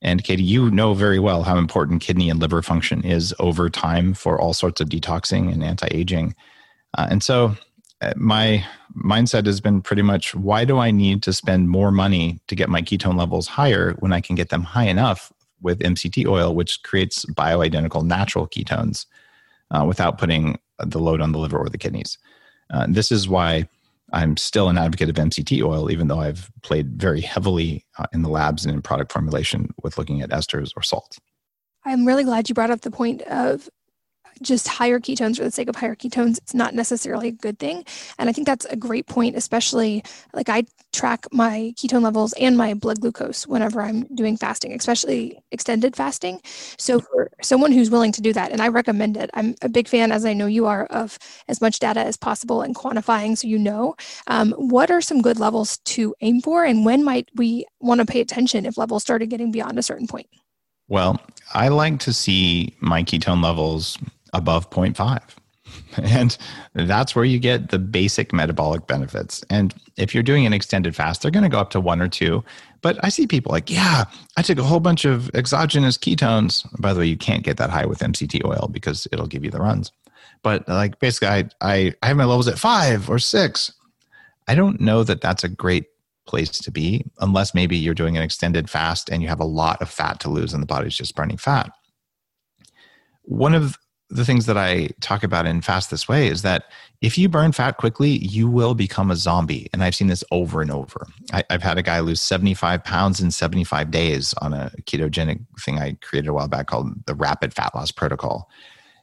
And 0.00 0.24
Katie, 0.24 0.42
you 0.42 0.70
know 0.70 0.94
very 0.94 1.18
well 1.18 1.44
how 1.44 1.56
important 1.56 2.02
kidney 2.02 2.28
and 2.28 2.40
liver 2.40 2.60
function 2.60 3.04
is 3.04 3.34
over 3.38 3.70
time 3.70 4.14
for 4.14 4.40
all 4.40 4.52
sorts 4.52 4.80
of 4.80 4.88
detoxing 4.88 5.52
and 5.52 5.62
anti 5.62 5.88
aging. 5.90 6.34
Uh, 6.98 7.06
and 7.10 7.22
so 7.22 7.56
my 8.16 8.64
mindset 8.96 9.46
has 9.46 9.60
been 9.60 9.80
pretty 9.80 10.02
much 10.02 10.34
why 10.34 10.64
do 10.64 10.78
I 10.78 10.90
need 10.90 11.22
to 11.24 11.32
spend 11.32 11.68
more 11.68 11.90
money 11.90 12.40
to 12.48 12.54
get 12.54 12.68
my 12.68 12.82
ketone 12.82 13.18
levels 13.18 13.46
higher 13.46 13.94
when 14.00 14.12
I 14.12 14.20
can 14.20 14.36
get 14.36 14.50
them 14.50 14.62
high 14.62 14.86
enough 14.86 15.32
with 15.60 15.78
MCT 15.78 16.26
oil, 16.26 16.54
which 16.54 16.82
creates 16.82 17.24
bioidentical 17.26 18.04
natural 18.04 18.48
ketones 18.48 19.06
uh, 19.70 19.84
without 19.86 20.18
putting 20.18 20.58
the 20.78 20.98
load 20.98 21.20
on 21.20 21.32
the 21.32 21.38
liver 21.38 21.58
or 21.58 21.68
the 21.68 21.78
kidneys? 21.78 22.18
Uh, 22.70 22.86
this 22.88 23.12
is 23.12 23.28
why 23.28 23.68
I'm 24.12 24.36
still 24.36 24.68
an 24.68 24.78
advocate 24.78 25.08
of 25.08 25.16
MCT 25.16 25.62
oil, 25.64 25.90
even 25.90 26.08
though 26.08 26.20
I've 26.20 26.50
played 26.62 27.00
very 27.00 27.20
heavily 27.20 27.86
uh, 27.98 28.06
in 28.12 28.22
the 28.22 28.28
labs 28.28 28.64
and 28.64 28.74
in 28.74 28.82
product 28.82 29.12
formulation 29.12 29.72
with 29.82 29.96
looking 29.96 30.20
at 30.20 30.30
esters 30.30 30.70
or 30.76 30.82
salts. 30.82 31.18
I'm 31.84 32.06
really 32.06 32.24
glad 32.24 32.48
you 32.48 32.54
brought 32.54 32.70
up 32.70 32.82
the 32.82 32.90
point 32.90 33.22
of 33.22 33.68
just 34.42 34.68
higher 34.68 35.00
ketones 35.00 35.36
for 35.36 35.44
the 35.44 35.50
sake 35.50 35.68
of 35.68 35.76
higher 35.76 35.94
ketones 35.94 36.38
it's 36.38 36.54
not 36.54 36.74
necessarily 36.74 37.28
a 37.28 37.32
good 37.32 37.58
thing. 37.58 37.84
And 38.18 38.28
i 38.28 38.32
think 38.32 38.46
that's 38.46 38.64
a 38.66 38.76
great 38.76 39.06
point 39.06 39.36
especially 39.36 40.02
like 40.34 40.48
i 40.48 40.64
track 40.92 41.26
my 41.32 41.72
ketone 41.76 42.02
levels 42.02 42.32
and 42.34 42.56
my 42.56 42.74
blood 42.74 43.00
glucose 43.00 43.46
whenever 43.46 43.80
i'm 43.80 44.02
doing 44.14 44.36
fasting 44.36 44.72
especially 44.72 45.38
extended 45.50 45.96
fasting. 45.96 46.40
So 46.78 47.00
for 47.00 47.30
someone 47.42 47.72
who's 47.72 47.90
willing 47.90 48.12
to 48.12 48.20
do 48.20 48.32
that 48.32 48.52
and 48.52 48.60
i 48.60 48.68
recommend 48.68 49.16
it. 49.16 49.30
I'm 49.34 49.54
a 49.62 49.68
big 49.68 49.88
fan 49.88 50.12
as 50.12 50.24
i 50.24 50.32
know 50.32 50.46
you 50.46 50.66
are 50.66 50.86
of 50.86 51.18
as 51.48 51.60
much 51.60 51.78
data 51.78 52.00
as 52.00 52.16
possible 52.16 52.62
and 52.62 52.74
quantifying 52.74 53.36
so 53.36 53.48
you 53.48 53.58
know 53.58 53.94
um, 54.26 54.52
what 54.52 54.90
are 54.90 55.00
some 55.00 55.22
good 55.22 55.38
levels 55.38 55.78
to 55.78 56.14
aim 56.20 56.40
for 56.40 56.64
and 56.64 56.84
when 56.84 57.04
might 57.04 57.28
we 57.34 57.64
want 57.80 58.00
to 58.00 58.06
pay 58.06 58.20
attention 58.20 58.66
if 58.66 58.78
levels 58.78 59.02
started 59.02 59.30
getting 59.30 59.50
beyond 59.50 59.78
a 59.78 59.82
certain 59.82 60.06
point? 60.06 60.28
Well, 60.88 61.20
I 61.54 61.68
like 61.68 62.00
to 62.00 62.12
see 62.12 62.74
my 62.80 63.02
ketone 63.02 63.42
levels 63.42 63.98
above 64.32 64.70
0.5. 64.70 65.22
And 66.02 66.36
that's 66.74 67.14
where 67.14 67.24
you 67.24 67.38
get 67.38 67.70
the 67.70 67.78
basic 67.78 68.32
metabolic 68.32 68.86
benefits. 68.86 69.44
And 69.50 69.74
if 69.96 70.14
you're 70.14 70.22
doing 70.22 70.46
an 70.46 70.52
extended 70.52 70.96
fast, 70.96 71.22
they're 71.22 71.30
going 71.30 71.44
to 71.44 71.48
go 71.48 71.60
up 71.60 71.70
to 71.70 71.80
one 71.80 72.00
or 72.00 72.08
two. 72.08 72.44
But 72.80 72.98
I 73.02 73.08
see 73.08 73.26
people 73.26 73.52
like, 73.52 73.70
yeah, 73.70 74.04
I 74.36 74.42
took 74.42 74.58
a 74.58 74.62
whole 74.62 74.80
bunch 74.80 75.04
of 75.04 75.30
exogenous 75.34 75.96
ketones. 75.96 76.66
By 76.80 76.92
the 76.92 77.00
way, 77.00 77.06
you 77.06 77.16
can't 77.16 77.44
get 77.44 77.56
that 77.58 77.70
high 77.70 77.86
with 77.86 78.00
MCT 78.00 78.44
oil 78.44 78.68
because 78.70 79.06
it'll 79.12 79.26
give 79.26 79.44
you 79.44 79.50
the 79.50 79.60
runs. 79.60 79.92
But 80.42 80.68
like 80.68 80.98
basically, 80.98 81.28
I, 81.28 81.44
I, 81.60 81.94
I 82.02 82.08
have 82.08 82.16
my 82.16 82.24
levels 82.24 82.48
at 82.48 82.58
five 82.58 83.08
or 83.08 83.18
six. 83.18 83.72
I 84.48 84.54
don't 84.54 84.80
know 84.80 85.04
that 85.04 85.20
that's 85.20 85.44
a 85.44 85.48
great 85.48 85.86
place 86.26 86.50
to 86.50 86.70
be 86.70 87.04
unless 87.20 87.54
maybe 87.54 87.76
you're 87.76 87.94
doing 87.94 88.16
an 88.16 88.22
extended 88.22 88.70
fast 88.70 89.08
and 89.08 89.22
you 89.22 89.28
have 89.28 89.40
a 89.40 89.44
lot 89.44 89.80
of 89.82 89.90
fat 89.90 90.20
to 90.20 90.30
lose 90.30 90.52
and 90.52 90.62
the 90.62 90.66
body's 90.66 90.96
just 90.96 91.14
burning 91.14 91.36
fat. 91.36 91.70
One 93.22 93.54
of 93.54 93.78
the 94.12 94.26
things 94.26 94.44
that 94.44 94.58
I 94.58 94.90
talk 95.00 95.22
about 95.22 95.46
in 95.46 95.62
Fast 95.62 95.90
This 95.90 96.06
Way 96.06 96.28
is 96.28 96.42
that 96.42 96.64
if 97.00 97.16
you 97.16 97.30
burn 97.30 97.52
fat 97.52 97.78
quickly, 97.78 98.10
you 98.18 98.46
will 98.46 98.74
become 98.74 99.10
a 99.10 99.16
zombie. 99.16 99.70
And 99.72 99.82
I've 99.82 99.94
seen 99.94 100.08
this 100.08 100.22
over 100.30 100.60
and 100.60 100.70
over. 100.70 101.06
I, 101.32 101.44
have 101.48 101.62
had 101.62 101.78
a 101.78 101.82
guy 101.82 102.00
lose 102.00 102.20
75 102.20 102.84
pounds 102.84 103.20
in 103.20 103.30
75 103.30 103.90
days 103.90 104.34
on 104.34 104.52
a 104.52 104.70
ketogenic 104.82 105.40
thing 105.60 105.78
I 105.78 105.96
created 106.02 106.28
a 106.28 106.34
while 106.34 106.46
back 106.46 106.66
called 106.66 107.06
the 107.06 107.14
Rapid 107.14 107.54
Fat 107.54 107.74
Loss 107.74 107.92
Protocol. 107.92 108.50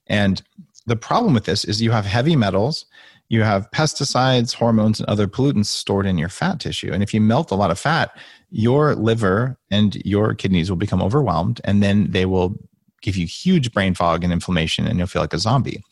And 0.06 0.44
the 0.86 0.96
problem 0.96 1.34
with 1.34 1.46
this 1.46 1.66
is 1.66 1.82
you 1.82 1.92
have 1.92 2.06
heavy 2.06 2.36
metals, 2.36 2.86
you 3.30 3.42
have 3.42 3.70
pesticides, 3.72 4.54
hormones, 4.54 5.00
and 5.00 5.10
other 5.10 5.28
pollutants 5.28 5.68
stored 5.68 6.06
in 6.06 6.20
your 6.20 6.30
fat 6.30 6.60
tissue. 6.60 6.92
And 6.94 7.02
if 7.02 7.16
you 7.16 7.22
melt 7.22 7.52
a 7.52 7.56
lot 7.56 7.72
of 7.72 7.80
fat, 7.80 8.16
your 8.52 8.96
liver 8.96 9.58
and 9.72 9.96
your 10.06 10.36
kidneys 10.36 10.70
will 10.70 10.78
become 10.78 11.02
overwhelmed, 11.02 11.62
and 11.64 11.82
then 11.82 12.12
they 12.12 12.26
will 12.26 12.58
give 13.02 13.18
you 13.18 13.26
huge 13.26 13.72
brain 13.72 13.94
fog 13.94 14.24
and 14.24 14.34
inflammation, 14.34 14.88
and 14.88 14.98
you'll 14.98 15.08
feel 15.08 15.22
like 15.22 15.34
a 15.34 15.40
zombie. 15.40 15.84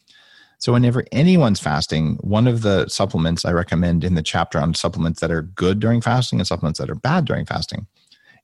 So, 0.59 0.73
whenever 0.73 1.05
anyone's 1.11 1.59
fasting, 1.59 2.15
one 2.21 2.47
of 2.47 2.61
the 2.63 2.87
supplements 2.87 3.45
I 3.45 3.51
recommend 3.51 4.03
in 4.03 4.15
the 4.15 4.23
chapter 4.23 4.59
on 4.59 4.73
supplements 4.73 5.19
that 5.19 5.31
are 5.31 5.43
good 5.43 5.79
during 5.79 6.01
fasting 6.01 6.39
and 6.39 6.47
supplements 6.47 6.79
that 6.79 6.89
are 6.89 6.95
bad 6.95 7.25
during 7.25 7.45
fasting 7.45 7.85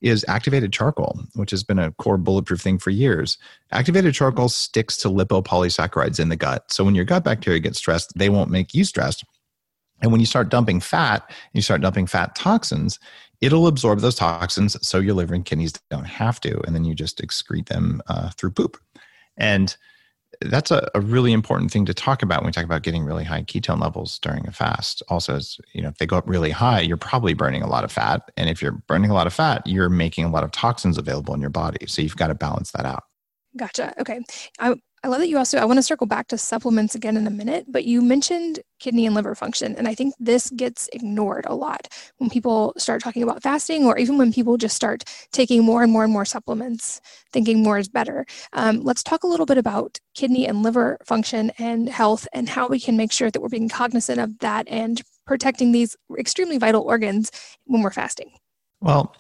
is 0.02 0.26
activated 0.28 0.74
charcoal, 0.74 1.18
which 1.34 1.50
has 1.50 1.64
been 1.64 1.80
a 1.80 1.92
core 1.94 2.18
bulletproof 2.18 2.60
thing 2.60 2.78
for 2.78 2.90
years. 2.92 3.38
Activated 3.72 4.14
charcoal 4.14 4.50
sticks 4.50 4.98
to 4.98 5.08
lipopolysaccharides 5.08 6.20
in 6.20 6.30
the 6.30 6.36
gut. 6.36 6.72
So, 6.72 6.84
when 6.84 6.94
your 6.94 7.06
gut 7.06 7.24
bacteria 7.24 7.60
get 7.60 7.76
stressed, 7.76 8.16
they 8.16 8.30
won't 8.30 8.52
make 8.52 8.76
you 8.76 8.84
stressed. 8.84 9.26
And 10.04 10.12
when 10.12 10.20
you 10.20 10.28
start 10.28 10.50
dumping 10.50 10.82
fat, 10.82 11.28
you 11.54 11.62
start 11.62 11.82
dumping 11.82 12.08
fat 12.08 12.36
toxins, 12.36 13.00
it'll 13.44 13.68
absorb 13.68 14.00
those 14.00 14.16
toxins 14.16 14.78
so 14.86 15.00
your 15.00 15.14
liver 15.14 15.36
and 15.36 15.44
kidneys 15.44 15.74
don't 15.92 16.06
have 16.06 16.40
to 16.40 16.62
and 16.66 16.74
then 16.74 16.86
you 16.86 16.96
just 16.96 17.22
excrete 17.22 17.68
them 17.68 18.02
uh, 18.08 18.30
through 18.30 18.52
poop. 18.52 18.78
And 19.36 19.76
that's 20.40 20.72
a, 20.72 20.90
a, 20.96 21.02
really 21.02 21.32
important 21.34 21.70
thing 21.70 21.86
to 21.86 21.94
talk 21.94 22.24
about 22.24 22.42
when 22.42 22.48
we 22.48 22.52
talk 22.54 22.64
about 22.64 22.84
getting 22.84 23.04
really 23.04 23.24
high 23.24 23.44
ketone 23.44 23.82
levels 23.82 24.18
during 24.20 24.48
a 24.48 24.52
fast. 24.52 25.04
Also 25.10 25.36
is 25.36 25.60
you 25.74 25.82
know 25.82 25.90
if 25.90 25.98
they 25.98 26.06
go 26.06 26.18
up 26.18 26.28
really 26.28 26.52
high 26.52 26.80
you're 26.80 26.96
probably 26.98 27.34
burning 27.34 27.62
a 27.62 27.68
lot 27.68 27.84
of 27.84 27.92
fat 27.92 28.32
and 28.38 28.50
if 28.50 28.62
you're 28.62 28.82
burning 28.88 29.12
a 29.12 29.14
lot 29.14 29.28
of 29.28 29.34
fat 29.34 29.66
you're 29.68 29.90
making 29.90 30.24
a 30.24 30.32
lot 30.32 30.44
of 30.46 30.52
toxins 30.52 30.98
available 30.98 31.34
in 31.34 31.42
your 31.42 31.50
body. 31.50 31.86
So 31.88 32.02
you've 32.02 32.16
got 32.16 32.28
to 32.28 32.36
balance 32.36 32.72
that 32.72 32.86
out 32.86 33.04
gotcha 33.58 33.94
okay 34.00 34.20
I, 34.60 34.76
I 35.06 35.10
love 35.10 35.20
that 35.20 35.28
you 35.28 35.38
also, 35.38 35.58
I 35.58 35.66
want 35.66 35.80
to 35.80 35.84
circle 35.84 36.08
back 36.08 36.30
to 36.30 36.38
supplements 36.38 36.96
again 36.96 37.18
in 37.18 37.28
a 37.28 37.30
minute, 37.30 37.66
but 37.68 37.84
you 37.84 38.02
mentioned 38.02 38.62
kidney 38.80 39.06
and 39.06 39.14
liver 39.14 39.36
function. 39.36 39.76
And 39.76 39.86
I 39.86 39.94
think 39.94 40.14
this 40.18 40.50
gets 40.52 40.90
ignored 40.94 41.46
a 41.46 41.54
lot 41.54 41.90
when 42.20 42.30
people 42.30 42.74
start 42.78 43.04
talking 43.04 43.22
about 43.22 43.44
fasting, 43.44 43.84
or 43.84 43.98
even 43.98 44.18
when 44.18 44.32
people 44.32 44.56
just 44.56 44.78
start 44.78 45.04
taking 45.34 45.62
more 45.62 45.84
and 45.84 45.92
more 45.92 46.06
and 46.06 46.14
more 46.14 46.24
supplements, 46.24 47.02
thinking 47.34 47.62
more 47.62 47.78
is 47.78 47.90
better. 47.90 48.26
Um, 48.54 48.80
let's 48.80 49.04
talk 49.04 49.24
a 49.24 49.28
little 49.28 49.46
bit 49.46 49.58
about 49.58 50.00
kidney 50.16 50.48
and 50.48 50.64
liver 50.64 50.98
function 51.04 51.52
and 51.60 51.90
health 51.90 52.26
and 52.32 52.48
how 52.48 52.70
we 52.70 52.80
can 52.80 52.96
make 52.96 53.12
sure 53.12 53.30
that 53.30 53.42
we're 53.42 53.50
being 53.50 53.68
cognizant 53.68 54.22
of 54.22 54.40
that 54.40 54.70
and 54.70 55.02
protecting 55.28 55.74
these 55.74 55.98
extremely 56.18 56.58
vital 56.58 56.82
organs 56.82 57.30
when 57.66 57.82
we're 57.82 57.92
fasting. 57.92 58.32
Well, 58.80 59.14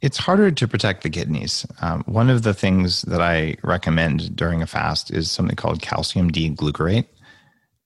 it's 0.00 0.18
harder 0.18 0.50
to 0.50 0.68
protect 0.68 1.02
the 1.02 1.10
kidneys. 1.10 1.66
Um, 1.80 2.04
one 2.06 2.30
of 2.30 2.42
the 2.42 2.54
things 2.54 3.02
that 3.02 3.20
I 3.20 3.56
recommend 3.62 4.36
during 4.36 4.62
a 4.62 4.66
fast 4.66 5.10
is 5.10 5.30
something 5.30 5.56
called 5.56 5.82
calcium 5.82 6.30
D 6.30 6.50
glucarate, 6.50 7.06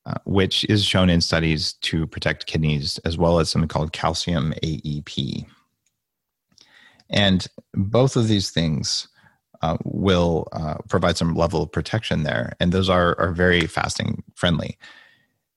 uh, 0.05 0.15
which 0.25 0.65
is 0.65 0.85
shown 0.85 1.09
in 1.09 1.21
studies 1.21 1.75
to 1.75 2.07
protect 2.07 2.47
kidneys, 2.47 2.99
as 2.99 3.17
well 3.17 3.39
as 3.39 3.49
something 3.49 3.69
called 3.69 3.93
calcium 3.93 4.53
AEP. 4.63 5.47
And 7.09 7.47
both 7.75 8.17
of 8.17 8.29
these 8.29 8.51
things 8.51 9.09
uh, 9.63 9.77
will 9.85 10.49
uh, 10.53 10.77
provide 10.89 11.17
some 11.17 11.35
level 11.35 11.63
of 11.63 11.73
protection 11.73 12.25
there. 12.25 12.55
And 12.61 12.73
those 12.73 12.89
are, 12.89 13.19
are 13.19 13.33
very 13.33 13.67
fasting 13.67 14.23
friendly. 14.35 14.77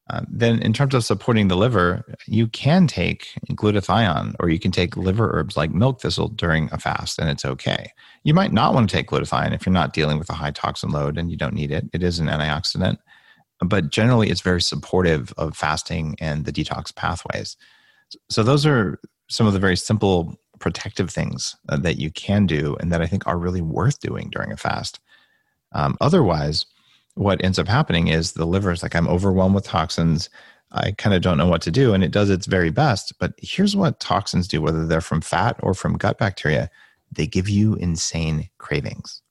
Uh, 0.09 0.21
then, 0.29 0.59
in 0.59 0.71
terms 0.71 0.93
of 0.93 1.03
supporting 1.03 1.47
the 1.47 1.57
liver, 1.57 2.05
you 2.27 2.47
can 2.47 2.85
take 2.85 3.29
glutathione 3.51 4.35
or 4.39 4.49
you 4.49 4.59
can 4.59 4.71
take 4.71 4.95
liver 4.95 5.31
herbs 5.33 5.57
like 5.57 5.71
milk 5.71 5.99
thistle 5.99 6.27
during 6.27 6.69
a 6.71 6.77
fast, 6.77 7.17
and 7.17 7.27
it's 7.27 7.43
okay. 7.43 7.91
You 8.23 8.35
might 8.35 8.53
not 8.53 8.75
want 8.75 8.87
to 8.87 8.95
take 8.95 9.07
glutathione 9.07 9.53
if 9.53 9.65
you're 9.65 9.73
not 9.73 9.93
dealing 9.93 10.19
with 10.19 10.29
a 10.29 10.33
high 10.33 10.51
toxin 10.51 10.91
load 10.91 11.17
and 11.17 11.31
you 11.31 11.37
don't 11.37 11.55
need 11.55 11.71
it. 11.71 11.85
It 11.91 12.03
is 12.03 12.19
an 12.19 12.27
antioxidant, 12.27 12.97
but 13.61 13.89
generally, 13.89 14.29
it's 14.29 14.41
very 14.41 14.61
supportive 14.61 15.33
of 15.37 15.57
fasting 15.57 16.15
and 16.19 16.45
the 16.45 16.53
detox 16.53 16.95
pathways. 16.95 17.57
So, 18.29 18.43
those 18.43 18.63
are 18.65 18.99
some 19.27 19.47
of 19.47 19.53
the 19.53 19.59
very 19.59 19.75
simple 19.75 20.39
protective 20.59 21.09
things 21.09 21.55
uh, 21.69 21.77
that 21.77 21.97
you 21.97 22.11
can 22.11 22.45
do 22.45 22.77
and 22.79 22.91
that 22.91 23.01
I 23.01 23.07
think 23.07 23.25
are 23.25 23.39
really 23.39 23.61
worth 23.61 23.99
doing 23.99 24.29
during 24.31 24.51
a 24.51 24.57
fast. 24.57 24.99
Um, 25.71 25.97
otherwise, 25.99 26.65
what 27.15 27.43
ends 27.43 27.59
up 27.59 27.67
happening 27.67 28.07
is 28.07 28.33
the 28.33 28.45
liver 28.45 28.71
is 28.71 28.83
like, 28.83 28.95
I'm 28.95 29.07
overwhelmed 29.07 29.55
with 29.55 29.65
toxins. 29.65 30.29
I 30.71 30.91
kind 30.91 31.15
of 31.15 31.21
don't 31.21 31.37
know 31.37 31.47
what 31.47 31.61
to 31.63 31.71
do. 31.71 31.93
And 31.93 32.03
it 32.03 32.11
does 32.11 32.29
its 32.29 32.45
very 32.45 32.69
best. 32.69 33.13
But 33.19 33.33
here's 33.37 33.75
what 33.75 33.99
toxins 33.99 34.47
do, 34.47 34.61
whether 34.61 34.85
they're 34.85 35.01
from 35.01 35.21
fat 35.21 35.57
or 35.63 35.73
from 35.73 35.97
gut 35.97 36.17
bacteria 36.17 36.69
they 37.11 37.27
give 37.27 37.47
you 37.47 37.75
insane 37.75 38.49
cravings. 38.57 39.21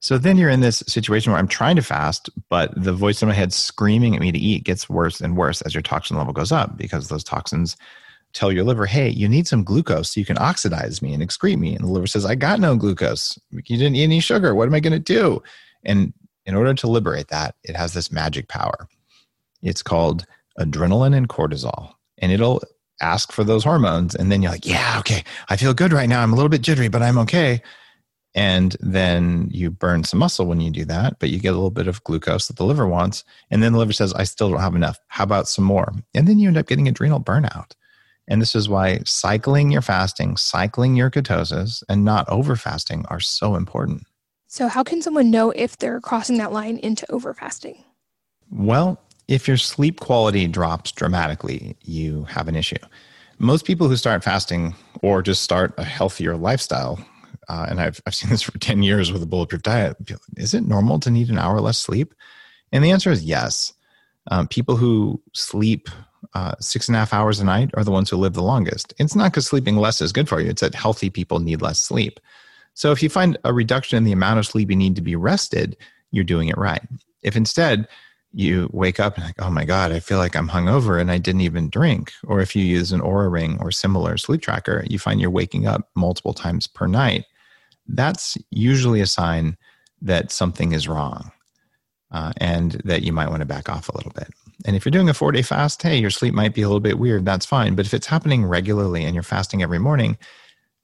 So 0.00 0.18
then 0.18 0.36
you're 0.36 0.50
in 0.50 0.60
this 0.60 0.84
situation 0.86 1.32
where 1.32 1.38
I'm 1.38 1.48
trying 1.48 1.76
to 1.76 1.82
fast, 1.82 2.28
but 2.48 2.70
the 2.76 2.92
voice 2.92 3.22
in 3.22 3.28
my 3.28 3.34
head 3.34 3.52
screaming 3.52 4.14
at 4.14 4.20
me 4.20 4.30
to 4.30 4.38
eat 4.38 4.64
gets 4.64 4.88
worse 4.88 5.20
and 5.20 5.36
worse 5.36 5.62
as 5.62 5.74
your 5.74 5.82
toxin 5.82 6.16
level 6.16 6.32
goes 6.32 6.52
up 6.52 6.76
because 6.76 7.08
those 7.08 7.24
toxins 7.24 7.76
tell 8.32 8.52
your 8.52 8.64
liver, 8.64 8.86
hey, 8.86 9.08
you 9.08 9.28
need 9.28 9.48
some 9.48 9.64
glucose 9.64 10.10
so 10.10 10.20
you 10.20 10.26
can 10.26 10.38
oxidize 10.38 11.00
me 11.00 11.14
and 11.14 11.22
excrete 11.22 11.58
me. 11.58 11.74
And 11.74 11.82
the 11.82 11.90
liver 11.90 12.06
says, 12.06 12.26
I 12.26 12.34
got 12.34 12.60
no 12.60 12.76
glucose. 12.76 13.38
You 13.50 13.62
didn't 13.62 13.96
eat 13.96 14.04
any 14.04 14.20
sugar. 14.20 14.54
What 14.54 14.68
am 14.68 14.74
I 14.74 14.80
going 14.80 14.92
to 14.92 14.98
do? 14.98 15.42
And 15.84 16.12
in 16.46 16.54
order 16.54 16.72
to 16.72 16.86
liberate 16.86 17.28
that, 17.28 17.56
it 17.62 17.76
has 17.76 17.92
this 17.92 18.10
magic 18.10 18.48
power. 18.48 18.88
It's 19.62 19.82
called 19.82 20.24
adrenaline 20.58 21.14
and 21.14 21.28
cortisol, 21.28 21.92
and 22.18 22.32
it'll 22.32 22.62
ask 23.02 23.32
for 23.32 23.44
those 23.44 23.64
hormones. 23.64 24.14
And 24.14 24.32
then 24.32 24.42
you're 24.42 24.52
like, 24.52 24.66
yeah, 24.66 24.96
okay, 25.00 25.24
I 25.48 25.56
feel 25.56 25.74
good 25.74 25.92
right 25.92 26.08
now. 26.08 26.22
I'm 26.22 26.32
a 26.32 26.36
little 26.36 26.48
bit 26.48 26.62
jittery, 26.62 26.88
but 26.88 27.02
I'm 27.02 27.18
okay. 27.18 27.60
And 28.34 28.76
then 28.80 29.48
you 29.50 29.70
burn 29.70 30.04
some 30.04 30.20
muscle 30.20 30.46
when 30.46 30.60
you 30.60 30.70
do 30.70 30.84
that, 30.84 31.18
but 31.18 31.30
you 31.30 31.38
get 31.38 31.50
a 31.50 31.56
little 31.56 31.70
bit 31.70 31.88
of 31.88 32.04
glucose 32.04 32.48
that 32.48 32.56
the 32.56 32.66
liver 32.66 32.86
wants. 32.86 33.24
And 33.50 33.62
then 33.62 33.72
the 33.72 33.78
liver 33.78 33.94
says, 33.94 34.12
I 34.12 34.24
still 34.24 34.50
don't 34.50 34.60
have 34.60 34.74
enough. 34.74 34.98
How 35.08 35.24
about 35.24 35.48
some 35.48 35.64
more? 35.64 35.92
And 36.14 36.28
then 36.28 36.38
you 36.38 36.48
end 36.48 36.58
up 36.58 36.66
getting 36.66 36.86
adrenal 36.86 37.20
burnout. 37.20 37.72
And 38.28 38.42
this 38.42 38.54
is 38.54 38.68
why 38.68 39.00
cycling 39.06 39.70
your 39.70 39.80
fasting, 39.80 40.36
cycling 40.36 40.96
your 40.96 41.10
ketosis, 41.10 41.82
and 41.88 42.04
not 42.04 42.28
over 42.28 42.56
fasting 42.56 43.06
are 43.08 43.20
so 43.20 43.54
important. 43.54 44.04
So, 44.56 44.68
how 44.68 44.82
can 44.82 45.02
someone 45.02 45.30
know 45.30 45.50
if 45.50 45.76
they're 45.76 46.00
crossing 46.00 46.38
that 46.38 46.50
line 46.50 46.78
into 46.78 47.04
overfasting? 47.10 47.84
Well, 48.50 48.98
if 49.28 49.46
your 49.46 49.58
sleep 49.58 50.00
quality 50.00 50.46
drops 50.46 50.92
dramatically, 50.92 51.76
you 51.82 52.24
have 52.24 52.48
an 52.48 52.56
issue. 52.56 52.78
Most 53.38 53.66
people 53.66 53.86
who 53.86 53.98
start 53.98 54.24
fasting 54.24 54.74
or 55.02 55.20
just 55.20 55.42
start 55.42 55.74
a 55.76 55.84
healthier 55.84 56.38
lifestyle, 56.38 56.98
uh, 57.50 57.66
and 57.68 57.82
I've, 57.82 58.00
I've 58.06 58.14
seen 58.14 58.30
this 58.30 58.40
for 58.40 58.58
10 58.58 58.82
years 58.82 59.12
with 59.12 59.22
a 59.22 59.26
bulletproof 59.26 59.60
diet, 59.60 59.98
is 60.38 60.54
it 60.54 60.66
normal 60.66 61.00
to 61.00 61.10
need 61.10 61.28
an 61.28 61.38
hour 61.38 61.60
less 61.60 61.76
sleep? 61.76 62.14
And 62.72 62.82
the 62.82 62.92
answer 62.92 63.10
is 63.10 63.24
yes. 63.24 63.74
Um, 64.30 64.48
people 64.48 64.76
who 64.76 65.22
sleep 65.34 65.90
uh, 66.32 66.54
six 66.60 66.88
and 66.88 66.96
a 66.96 67.00
half 67.00 67.12
hours 67.12 67.40
a 67.40 67.44
night 67.44 67.72
are 67.74 67.84
the 67.84 67.90
ones 67.90 68.08
who 68.08 68.16
live 68.16 68.32
the 68.32 68.42
longest. 68.42 68.94
It's 68.98 69.14
not 69.14 69.32
because 69.32 69.46
sleeping 69.46 69.76
less 69.76 70.00
is 70.00 70.12
good 70.12 70.30
for 70.30 70.40
you, 70.40 70.48
it's 70.48 70.62
that 70.62 70.74
healthy 70.74 71.10
people 71.10 71.40
need 71.40 71.60
less 71.60 71.78
sleep. 71.78 72.20
So 72.76 72.92
if 72.92 73.02
you 73.02 73.08
find 73.08 73.38
a 73.42 73.54
reduction 73.54 73.96
in 73.96 74.04
the 74.04 74.12
amount 74.12 74.38
of 74.38 74.46
sleep 74.46 74.70
you 74.70 74.76
need 74.76 74.96
to 74.96 75.02
be 75.02 75.16
rested, 75.16 75.78
you're 76.10 76.24
doing 76.24 76.48
it 76.48 76.58
right. 76.58 76.86
If 77.22 77.34
instead 77.34 77.88
you 78.32 78.68
wake 78.70 79.00
up 79.00 79.16
and 79.16 79.24
like, 79.24 79.40
oh 79.40 79.50
my 79.50 79.64
God, 79.64 79.92
I 79.92 79.98
feel 79.98 80.18
like 80.18 80.36
I'm 80.36 80.50
hungover 80.50 81.00
and 81.00 81.10
I 81.10 81.16
didn't 81.16 81.40
even 81.40 81.70
drink. 81.70 82.12
Or 82.24 82.40
if 82.40 82.54
you 82.54 82.62
use 82.62 82.92
an 82.92 83.00
Oura 83.00 83.32
ring 83.32 83.56
or 83.62 83.70
similar 83.70 84.18
sleep 84.18 84.42
tracker, 84.42 84.84
you 84.90 84.98
find 84.98 85.22
you're 85.22 85.30
waking 85.30 85.66
up 85.66 85.88
multiple 85.96 86.34
times 86.34 86.66
per 86.66 86.86
night. 86.86 87.24
That's 87.88 88.36
usually 88.50 89.00
a 89.00 89.06
sign 89.06 89.56
that 90.02 90.30
something 90.30 90.72
is 90.72 90.86
wrong 90.86 91.32
uh, 92.10 92.34
and 92.36 92.72
that 92.84 93.02
you 93.02 93.12
might 93.12 93.30
want 93.30 93.40
to 93.40 93.46
back 93.46 93.70
off 93.70 93.88
a 93.88 93.96
little 93.96 94.12
bit. 94.12 94.28
And 94.66 94.76
if 94.76 94.84
you're 94.84 94.90
doing 94.90 95.08
a 95.08 95.14
four 95.14 95.32
day 95.32 95.40
fast, 95.40 95.82
hey, 95.82 95.96
your 95.96 96.10
sleep 96.10 96.34
might 96.34 96.52
be 96.52 96.60
a 96.60 96.68
little 96.68 96.80
bit 96.80 96.98
weird. 96.98 97.24
That's 97.24 97.46
fine. 97.46 97.74
But 97.74 97.86
if 97.86 97.94
it's 97.94 98.06
happening 98.06 98.44
regularly 98.44 99.04
and 99.04 99.14
you're 99.14 99.22
fasting 99.22 99.62
every 99.62 99.78
morning, 99.78 100.18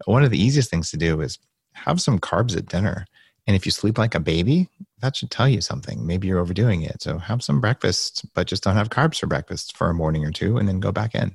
one 0.07 0.25
of 0.25 0.31
the 0.31 0.43
easiest 0.43 0.71
things 0.71 0.91
to 0.91 0.97
do 0.97 1.21
is 1.21 1.39
have 1.73 2.01
some 2.01 2.19
carbs 2.19 2.57
at 2.57 2.67
dinner. 2.67 3.07
And 3.47 3.57
if 3.57 3.67
you 3.67 3.73
sleep 3.73 3.99
like 3.99 4.15
a 4.15 4.21
baby, 4.21 4.69
that 5.01 5.17
should 5.17 5.31
tell 5.31 5.49
you 5.49 5.61
something. 5.61 6.07
Maybe 6.07 6.29
you're 6.29 6.39
overdoing 6.39 6.83
it. 6.83 7.03
So 7.03 7.19
have 7.19 7.43
some 7.43 7.61
breakfast, 7.61 8.25
but 8.35 8.47
just 8.47 8.63
don't 8.63 8.77
have 8.77 8.91
carbs 8.91 9.19
for 9.19 9.27
breakfast 9.27 9.77
for 9.77 9.91
a 9.91 9.95
morning 9.95 10.25
or 10.25 10.31
two 10.31 10.59
and 10.59 10.69
then 10.69 10.79
go 10.79 10.93
back 10.93 11.15
in. 11.15 11.35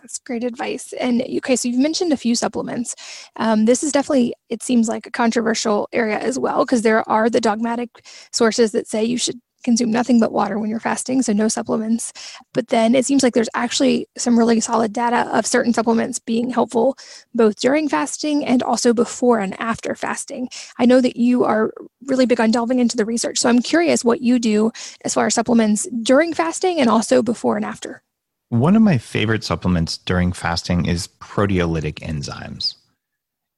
That's 0.00 0.18
great 0.18 0.44
advice. 0.44 0.92
And 0.92 1.22
okay, 1.22 1.56
so 1.56 1.68
you've 1.68 1.78
mentioned 1.78 2.12
a 2.12 2.16
few 2.16 2.34
supplements. 2.34 2.94
Um, 3.36 3.64
this 3.64 3.82
is 3.82 3.90
definitely, 3.90 4.34
it 4.48 4.62
seems 4.62 4.88
like 4.88 5.06
a 5.06 5.10
controversial 5.10 5.88
area 5.92 6.18
as 6.18 6.38
well, 6.38 6.64
because 6.64 6.82
there 6.82 7.08
are 7.08 7.28
the 7.28 7.40
dogmatic 7.40 8.06
sources 8.32 8.72
that 8.72 8.86
say 8.86 9.04
you 9.04 9.18
should 9.18 9.40
consume 9.64 9.90
nothing 9.90 10.20
but 10.20 10.32
water 10.32 10.58
when 10.58 10.70
you're 10.70 10.80
fasting, 10.80 11.22
so 11.22 11.32
no 11.32 11.48
supplements. 11.48 12.12
But 12.54 12.68
then 12.68 12.94
it 12.94 13.04
seems 13.04 13.22
like 13.22 13.34
there's 13.34 13.48
actually 13.54 14.06
some 14.16 14.38
really 14.38 14.60
solid 14.60 14.92
data 14.92 15.28
of 15.36 15.46
certain 15.46 15.72
supplements 15.72 16.18
being 16.18 16.50
helpful 16.50 16.96
both 17.34 17.56
during 17.56 17.88
fasting 17.88 18.44
and 18.44 18.62
also 18.62 18.92
before 18.92 19.40
and 19.40 19.58
after 19.60 19.94
fasting. 19.94 20.48
I 20.78 20.86
know 20.86 21.00
that 21.00 21.16
you 21.16 21.44
are 21.44 21.72
really 22.06 22.26
big 22.26 22.40
on 22.40 22.50
delving 22.50 22.78
into 22.78 22.96
the 22.96 23.04
research, 23.04 23.38
so 23.38 23.48
I'm 23.48 23.60
curious 23.60 24.04
what 24.04 24.20
you 24.20 24.38
do 24.38 24.70
as 25.04 25.14
far 25.14 25.26
as 25.26 25.34
supplements 25.34 25.86
during 26.02 26.34
fasting 26.34 26.80
and 26.80 26.88
also 26.88 27.22
before 27.22 27.56
and 27.56 27.64
after. 27.64 28.02
One 28.50 28.76
of 28.76 28.82
my 28.82 28.96
favorite 28.96 29.44
supplements 29.44 29.98
during 29.98 30.32
fasting 30.32 30.86
is 30.86 31.06
proteolytic 31.20 31.96
enzymes. 31.96 32.77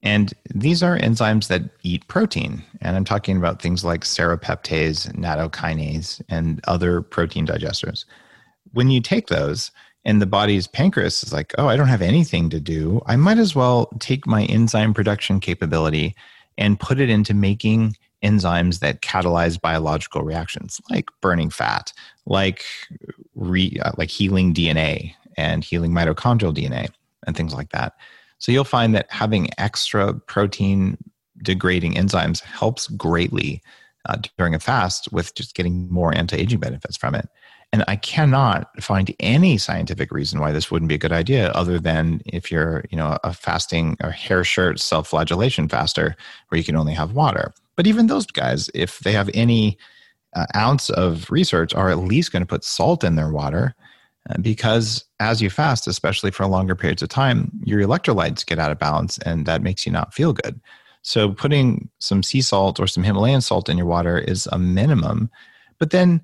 And 0.02 0.32
these 0.54 0.82
are 0.82 0.98
enzymes 0.98 1.48
that 1.48 1.62
eat 1.82 2.06
protein. 2.08 2.62
And 2.80 2.96
I'm 2.96 3.04
talking 3.04 3.36
about 3.36 3.60
things 3.60 3.84
like 3.84 4.02
serrapeptase, 4.02 5.12
nattokinase, 5.12 6.22
and 6.28 6.60
other 6.66 7.02
protein 7.02 7.46
digesters. 7.46 8.06
When 8.72 8.90
you 8.90 9.00
take 9.00 9.26
those, 9.26 9.70
and 10.04 10.22
the 10.22 10.26
body's 10.26 10.66
pancreas 10.66 11.22
is 11.22 11.32
like, 11.32 11.54
oh, 11.58 11.68
I 11.68 11.76
don't 11.76 11.88
have 11.88 12.02
anything 12.02 12.48
to 12.50 12.60
do, 12.60 13.02
I 13.06 13.16
might 13.16 13.38
as 13.38 13.54
well 13.54 13.90
take 13.98 14.26
my 14.26 14.44
enzyme 14.44 14.94
production 14.94 15.40
capability 15.40 16.14
and 16.56 16.80
put 16.80 17.00
it 17.00 17.10
into 17.10 17.34
making 17.34 17.96
enzymes 18.22 18.80
that 18.80 19.02
catalyze 19.02 19.60
biological 19.60 20.22
reactions, 20.22 20.80
like 20.90 21.10
burning 21.20 21.50
fat, 21.50 21.92
like 22.26 22.64
re, 23.34 23.76
uh, 23.82 23.92
like 23.96 24.10
healing 24.10 24.54
DNA 24.54 25.14
and 25.36 25.64
healing 25.64 25.92
mitochondrial 25.92 26.54
DNA, 26.54 26.90
and 27.26 27.36
things 27.36 27.54
like 27.54 27.70
that. 27.70 27.94
So 28.40 28.50
you'll 28.52 28.64
find 28.64 28.94
that 28.94 29.06
having 29.10 29.48
extra 29.58 30.14
protein 30.14 30.98
degrading 31.42 31.94
enzymes 31.94 32.42
helps 32.42 32.88
greatly 32.88 33.62
uh, 34.08 34.16
during 34.36 34.54
a 34.54 34.58
fast 34.58 35.12
with 35.12 35.34
just 35.34 35.54
getting 35.54 35.90
more 35.90 36.14
anti-aging 36.14 36.58
benefits 36.58 36.96
from 36.96 37.14
it. 37.14 37.28
And 37.72 37.84
I 37.86 37.94
cannot 37.96 38.68
find 38.82 39.14
any 39.20 39.56
scientific 39.56 40.10
reason 40.10 40.40
why 40.40 40.50
this 40.50 40.70
wouldn't 40.70 40.88
be 40.88 40.96
a 40.96 40.98
good 40.98 41.12
idea, 41.12 41.50
other 41.50 41.78
than 41.78 42.20
if 42.26 42.50
you're, 42.50 42.84
you 42.90 42.96
know, 42.96 43.16
a 43.22 43.32
fasting 43.32 43.96
or 44.02 44.10
hair 44.10 44.42
shirt 44.42 44.80
self-flagellation 44.80 45.68
faster, 45.68 46.16
where 46.48 46.58
you 46.58 46.64
can 46.64 46.76
only 46.76 46.94
have 46.94 47.12
water. 47.12 47.52
But 47.76 47.86
even 47.86 48.08
those 48.08 48.26
guys, 48.26 48.68
if 48.74 48.98
they 49.00 49.12
have 49.12 49.30
any 49.34 49.78
uh, 50.34 50.46
ounce 50.56 50.90
of 50.90 51.30
research, 51.30 51.72
are 51.74 51.90
at 51.90 51.98
least 51.98 52.32
going 52.32 52.42
to 52.42 52.46
put 52.46 52.64
salt 52.64 53.04
in 53.04 53.14
their 53.14 53.30
water 53.30 53.74
because 54.40 55.04
as 55.18 55.40
you 55.40 55.50
fast, 55.50 55.86
especially 55.86 56.30
for 56.30 56.46
longer 56.46 56.74
periods 56.74 57.02
of 57.02 57.08
time, 57.08 57.50
your 57.64 57.80
electrolytes 57.80 58.44
get 58.44 58.58
out 58.58 58.70
of 58.70 58.78
balance 58.78 59.18
and 59.18 59.46
that 59.46 59.62
makes 59.62 59.86
you 59.86 59.92
not 59.92 60.14
feel 60.14 60.32
good. 60.32 60.60
So, 61.02 61.30
putting 61.30 61.88
some 61.98 62.22
sea 62.22 62.42
salt 62.42 62.78
or 62.78 62.86
some 62.86 63.02
Himalayan 63.02 63.40
salt 63.40 63.68
in 63.68 63.78
your 63.78 63.86
water 63.86 64.18
is 64.18 64.46
a 64.52 64.58
minimum. 64.58 65.30
But 65.78 65.90
then, 65.90 66.20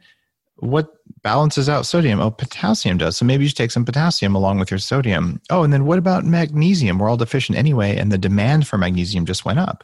what 0.56 0.92
balances 1.22 1.68
out 1.68 1.86
sodium? 1.86 2.20
Oh, 2.20 2.30
potassium 2.30 2.98
does. 2.98 3.16
So, 3.16 3.24
maybe 3.24 3.44
you 3.44 3.48
should 3.48 3.56
take 3.56 3.70
some 3.70 3.86
potassium 3.86 4.34
along 4.34 4.58
with 4.58 4.70
your 4.70 4.78
sodium. 4.78 5.40
Oh, 5.48 5.62
and 5.62 5.72
then 5.72 5.86
what 5.86 5.98
about 5.98 6.26
magnesium? 6.26 6.98
We're 6.98 7.08
all 7.08 7.16
deficient 7.16 7.56
anyway, 7.56 7.96
and 7.96 8.12
the 8.12 8.18
demand 8.18 8.66
for 8.66 8.76
magnesium 8.76 9.24
just 9.24 9.46
went 9.46 9.58
up. 9.58 9.82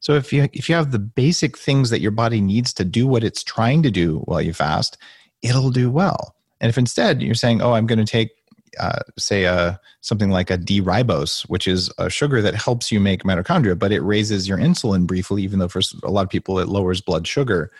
So, 0.00 0.14
if 0.14 0.32
you, 0.32 0.48
if 0.52 0.68
you 0.68 0.74
have 0.74 0.90
the 0.90 0.98
basic 0.98 1.56
things 1.56 1.90
that 1.90 2.00
your 2.00 2.10
body 2.10 2.40
needs 2.40 2.72
to 2.74 2.84
do 2.84 3.06
what 3.06 3.22
it's 3.22 3.44
trying 3.44 3.84
to 3.84 3.90
do 3.90 4.18
while 4.24 4.42
you 4.42 4.52
fast, 4.52 4.98
it'll 5.42 5.70
do 5.70 5.92
well. 5.92 6.34
And 6.64 6.70
if 6.70 6.78
instead 6.78 7.20
you're 7.20 7.34
saying, 7.34 7.60
oh, 7.60 7.74
I'm 7.74 7.86
going 7.86 7.98
to 7.98 8.10
take, 8.10 8.30
uh, 8.80 9.00
say, 9.18 9.44
uh, 9.44 9.74
something 10.00 10.30
like 10.30 10.48
a 10.48 10.56
D 10.56 10.80
ribose, 10.80 11.42
which 11.42 11.68
is 11.68 11.92
a 11.98 12.08
sugar 12.08 12.40
that 12.40 12.54
helps 12.54 12.90
you 12.90 13.00
make 13.00 13.22
mitochondria, 13.22 13.78
but 13.78 13.92
it 13.92 14.00
raises 14.00 14.48
your 14.48 14.56
insulin 14.56 15.06
briefly, 15.06 15.42
even 15.42 15.58
though 15.58 15.68
for 15.68 15.82
a 16.02 16.10
lot 16.10 16.22
of 16.22 16.30
people 16.30 16.58
it 16.58 16.68
lowers 16.68 17.02
blood 17.02 17.26
sugar, 17.26 17.70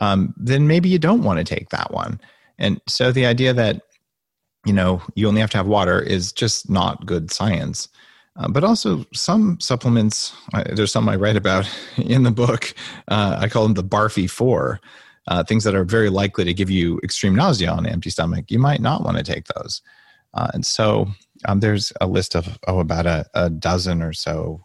um, 0.00 0.34
then 0.36 0.66
maybe 0.66 0.88
you 0.88 0.98
don't 0.98 1.22
want 1.22 1.38
to 1.38 1.44
take 1.44 1.68
that 1.68 1.92
one. 1.92 2.20
And 2.58 2.80
so 2.88 3.12
the 3.12 3.26
idea 3.26 3.52
that, 3.52 3.82
you 4.66 4.72
know, 4.72 5.00
you 5.14 5.28
only 5.28 5.40
have 5.40 5.50
to 5.50 5.58
have 5.58 5.68
water 5.68 6.00
is 6.00 6.32
just 6.32 6.68
not 6.68 7.06
good 7.06 7.30
science. 7.30 7.86
Uh, 8.34 8.48
but 8.48 8.64
also 8.64 9.06
some 9.14 9.60
supplements, 9.60 10.34
uh, 10.52 10.64
there's 10.72 10.90
some 10.90 11.08
I 11.08 11.14
write 11.14 11.36
about 11.36 11.70
in 11.96 12.24
the 12.24 12.32
book. 12.32 12.74
Uh, 13.06 13.36
I 13.38 13.48
call 13.48 13.62
them 13.62 13.74
the 13.74 13.84
Barfy 13.84 14.28
Four 14.28 14.80
uh, 15.30 15.44
things 15.44 15.64
that 15.64 15.76
are 15.76 15.84
very 15.84 16.10
likely 16.10 16.44
to 16.44 16.52
give 16.52 16.68
you 16.68 17.00
extreme 17.02 17.34
nausea 17.34 17.70
on 17.70 17.86
an 17.86 17.92
empty 17.92 18.10
stomach, 18.10 18.50
you 18.50 18.58
might 18.58 18.80
not 18.80 19.04
want 19.04 19.16
to 19.16 19.22
take 19.22 19.46
those. 19.46 19.80
Uh, 20.34 20.48
and 20.52 20.66
so 20.66 21.06
um, 21.46 21.60
there's 21.60 21.92
a 22.00 22.06
list 22.06 22.34
of 22.34 22.58
oh 22.66 22.80
about 22.80 23.06
a, 23.06 23.24
a 23.34 23.48
dozen 23.48 24.02
or 24.02 24.12
so 24.12 24.60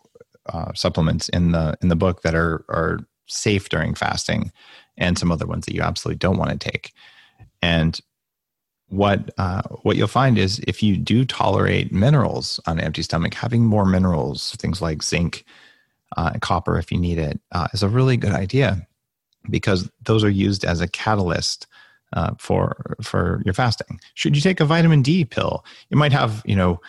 uh, 0.47 0.73
supplements 0.73 1.29
in 1.29 1.51
the 1.51 1.77
in 1.81 1.89
the 1.89 1.95
book 1.95 2.21
that 2.23 2.35
are 2.35 2.65
are 2.69 2.99
safe 3.27 3.69
during 3.69 3.95
fasting, 3.95 4.51
and 4.97 5.17
some 5.17 5.31
other 5.31 5.47
ones 5.47 5.65
that 5.65 5.73
you 5.73 5.81
absolutely 5.81 6.17
don't 6.17 6.37
want 6.37 6.51
to 6.51 6.71
take. 6.71 6.93
And 7.61 7.99
what 8.89 9.31
uh, 9.37 9.63
what 9.83 9.97
you'll 9.97 10.07
find 10.07 10.37
is 10.37 10.59
if 10.67 10.83
you 10.83 10.97
do 10.97 11.25
tolerate 11.25 11.91
minerals 11.91 12.59
on 12.67 12.79
an 12.79 12.85
empty 12.85 13.01
stomach, 13.01 13.33
having 13.33 13.65
more 13.65 13.85
minerals, 13.85 14.55
things 14.57 14.81
like 14.81 15.01
zinc, 15.01 15.45
uh, 16.17 16.33
copper, 16.41 16.77
if 16.77 16.91
you 16.91 16.99
need 16.99 17.17
it, 17.17 17.39
uh, 17.51 17.67
is 17.73 17.81
a 17.81 17.89
really 17.89 18.17
good 18.17 18.33
idea 18.33 18.87
because 19.49 19.89
those 20.03 20.23
are 20.23 20.29
used 20.29 20.65
as 20.65 20.81
a 20.81 20.87
catalyst 20.87 21.67
uh, 22.13 22.31
for 22.37 22.95
for 23.01 23.41
your 23.45 23.53
fasting. 23.53 23.99
Should 24.13 24.35
you 24.35 24.41
take 24.41 24.59
a 24.59 24.65
vitamin 24.65 25.01
D 25.01 25.25
pill? 25.25 25.65
It 25.89 25.97
might 25.97 26.13
have 26.13 26.41
you 26.45 26.55
know 26.55 26.79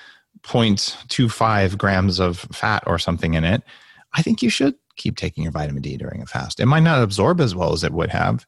0.25 0.43 1.77
grams 1.77 2.21
of 2.21 2.39
fat 2.53 2.83
or 2.87 2.99
something 2.99 3.35
in 3.35 3.45
it. 3.45 3.63
I 4.15 4.23
think 4.23 4.43
you 4.43 4.51
should 4.51 4.75
keep 4.97 5.17
taking 5.17 5.43
your 5.43 5.53
vitamin 5.53 5.83
D 5.83 5.97
during 5.97 6.23
a 6.23 6.27
fast. 6.27 6.61
It 6.61 6.67
might 6.67 6.81
not 6.81 7.03
absorb 7.03 7.41
as 7.41 7.55
well 7.55 7.73
as 7.73 7.85
it 7.85 7.93
would 7.93 8.11
have 8.11 8.47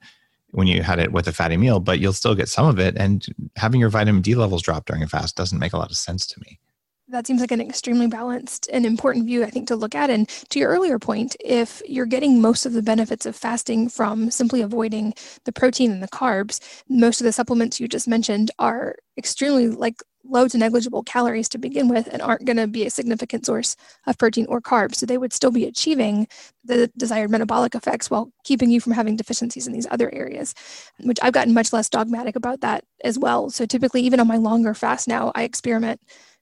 when 0.52 0.66
you 0.66 0.82
had 0.82 0.98
it 0.98 1.12
with 1.12 1.26
a 1.26 1.32
fatty 1.32 1.56
meal, 1.56 1.78
but 1.80 1.98
you'll 1.98 2.12
still 2.12 2.34
get 2.34 2.48
some 2.48 2.66
of 2.66 2.78
it. 2.78 2.96
And 2.96 3.26
having 3.56 3.80
your 3.80 3.90
vitamin 3.90 4.22
D 4.22 4.34
levels 4.34 4.62
drop 4.62 4.86
during 4.86 5.02
a 5.02 5.08
fast 5.08 5.36
doesn't 5.36 5.58
make 5.58 5.72
a 5.72 5.76
lot 5.76 5.90
of 5.90 5.96
sense 5.96 6.26
to 6.28 6.40
me 6.40 6.58
that 7.10 7.26
seems 7.26 7.40
like 7.40 7.52
an 7.52 7.60
extremely 7.60 8.06
balanced 8.06 8.68
and 8.72 8.84
important 8.84 9.26
view, 9.26 9.42
I 9.44 9.50
think, 9.50 9.68
to 9.68 9.76
look 9.76 9.94
at. 9.94 10.10
And 10.10 10.28
to 10.50 10.58
your 10.58 10.70
earlier 10.70 10.98
point, 10.98 11.36
if 11.40 11.82
you're 11.86 12.06
getting 12.06 12.40
most 12.40 12.66
of 12.66 12.72
the 12.72 12.82
benefits 12.82 13.26
of 13.26 13.34
fasting 13.34 13.88
from 13.88 14.30
simply 14.30 14.60
avoiding 14.60 15.14
the 15.44 15.52
protein 15.52 15.90
and 15.90 16.02
the 16.02 16.08
carbs, 16.08 16.60
most 16.88 17.20
of 17.20 17.24
the 17.24 17.32
supplements 17.32 17.80
you 17.80 17.88
just 17.88 18.08
mentioned 18.08 18.50
are 18.58 18.96
extremely 19.16 19.68
like 19.68 20.02
low 20.24 20.46
to 20.46 20.58
negligible 20.58 21.02
calories 21.02 21.48
to 21.48 21.58
begin 21.58 21.88
with 21.88 22.06
and 22.12 22.20
aren't 22.20 22.44
going 22.44 22.56
to 22.58 22.66
be 22.66 22.84
a 22.84 22.90
significant 22.90 23.46
source 23.46 23.76
of 24.06 24.18
protein 24.18 24.44
or 24.48 24.60
carbs. 24.60 24.96
So 24.96 25.06
they 25.06 25.16
would 25.16 25.32
still 25.32 25.50
be 25.50 25.64
achieving 25.64 26.26
the 26.64 26.90
desired 26.98 27.30
metabolic 27.30 27.74
effects 27.74 28.10
while 28.10 28.30
keeping 28.44 28.70
you 28.70 28.80
from 28.80 28.92
having 28.92 29.16
deficiencies 29.16 29.66
in 29.66 29.72
these 29.72 29.86
other 29.90 30.12
areas, 30.14 30.54
which 31.00 31.18
I've 31.22 31.32
gotten 31.32 31.54
much 31.54 31.72
less 31.72 31.88
dogmatic 31.88 32.36
about 32.36 32.60
that 32.60 32.84
as 33.02 33.18
well. 33.18 33.48
So 33.48 33.64
typically, 33.64 34.02
even 34.02 34.20
on 34.20 34.26
my 34.26 34.36
longer 34.36 34.74
fast 34.74 35.08
now, 35.08 35.32
I 35.34 35.44
experiment 35.44 36.00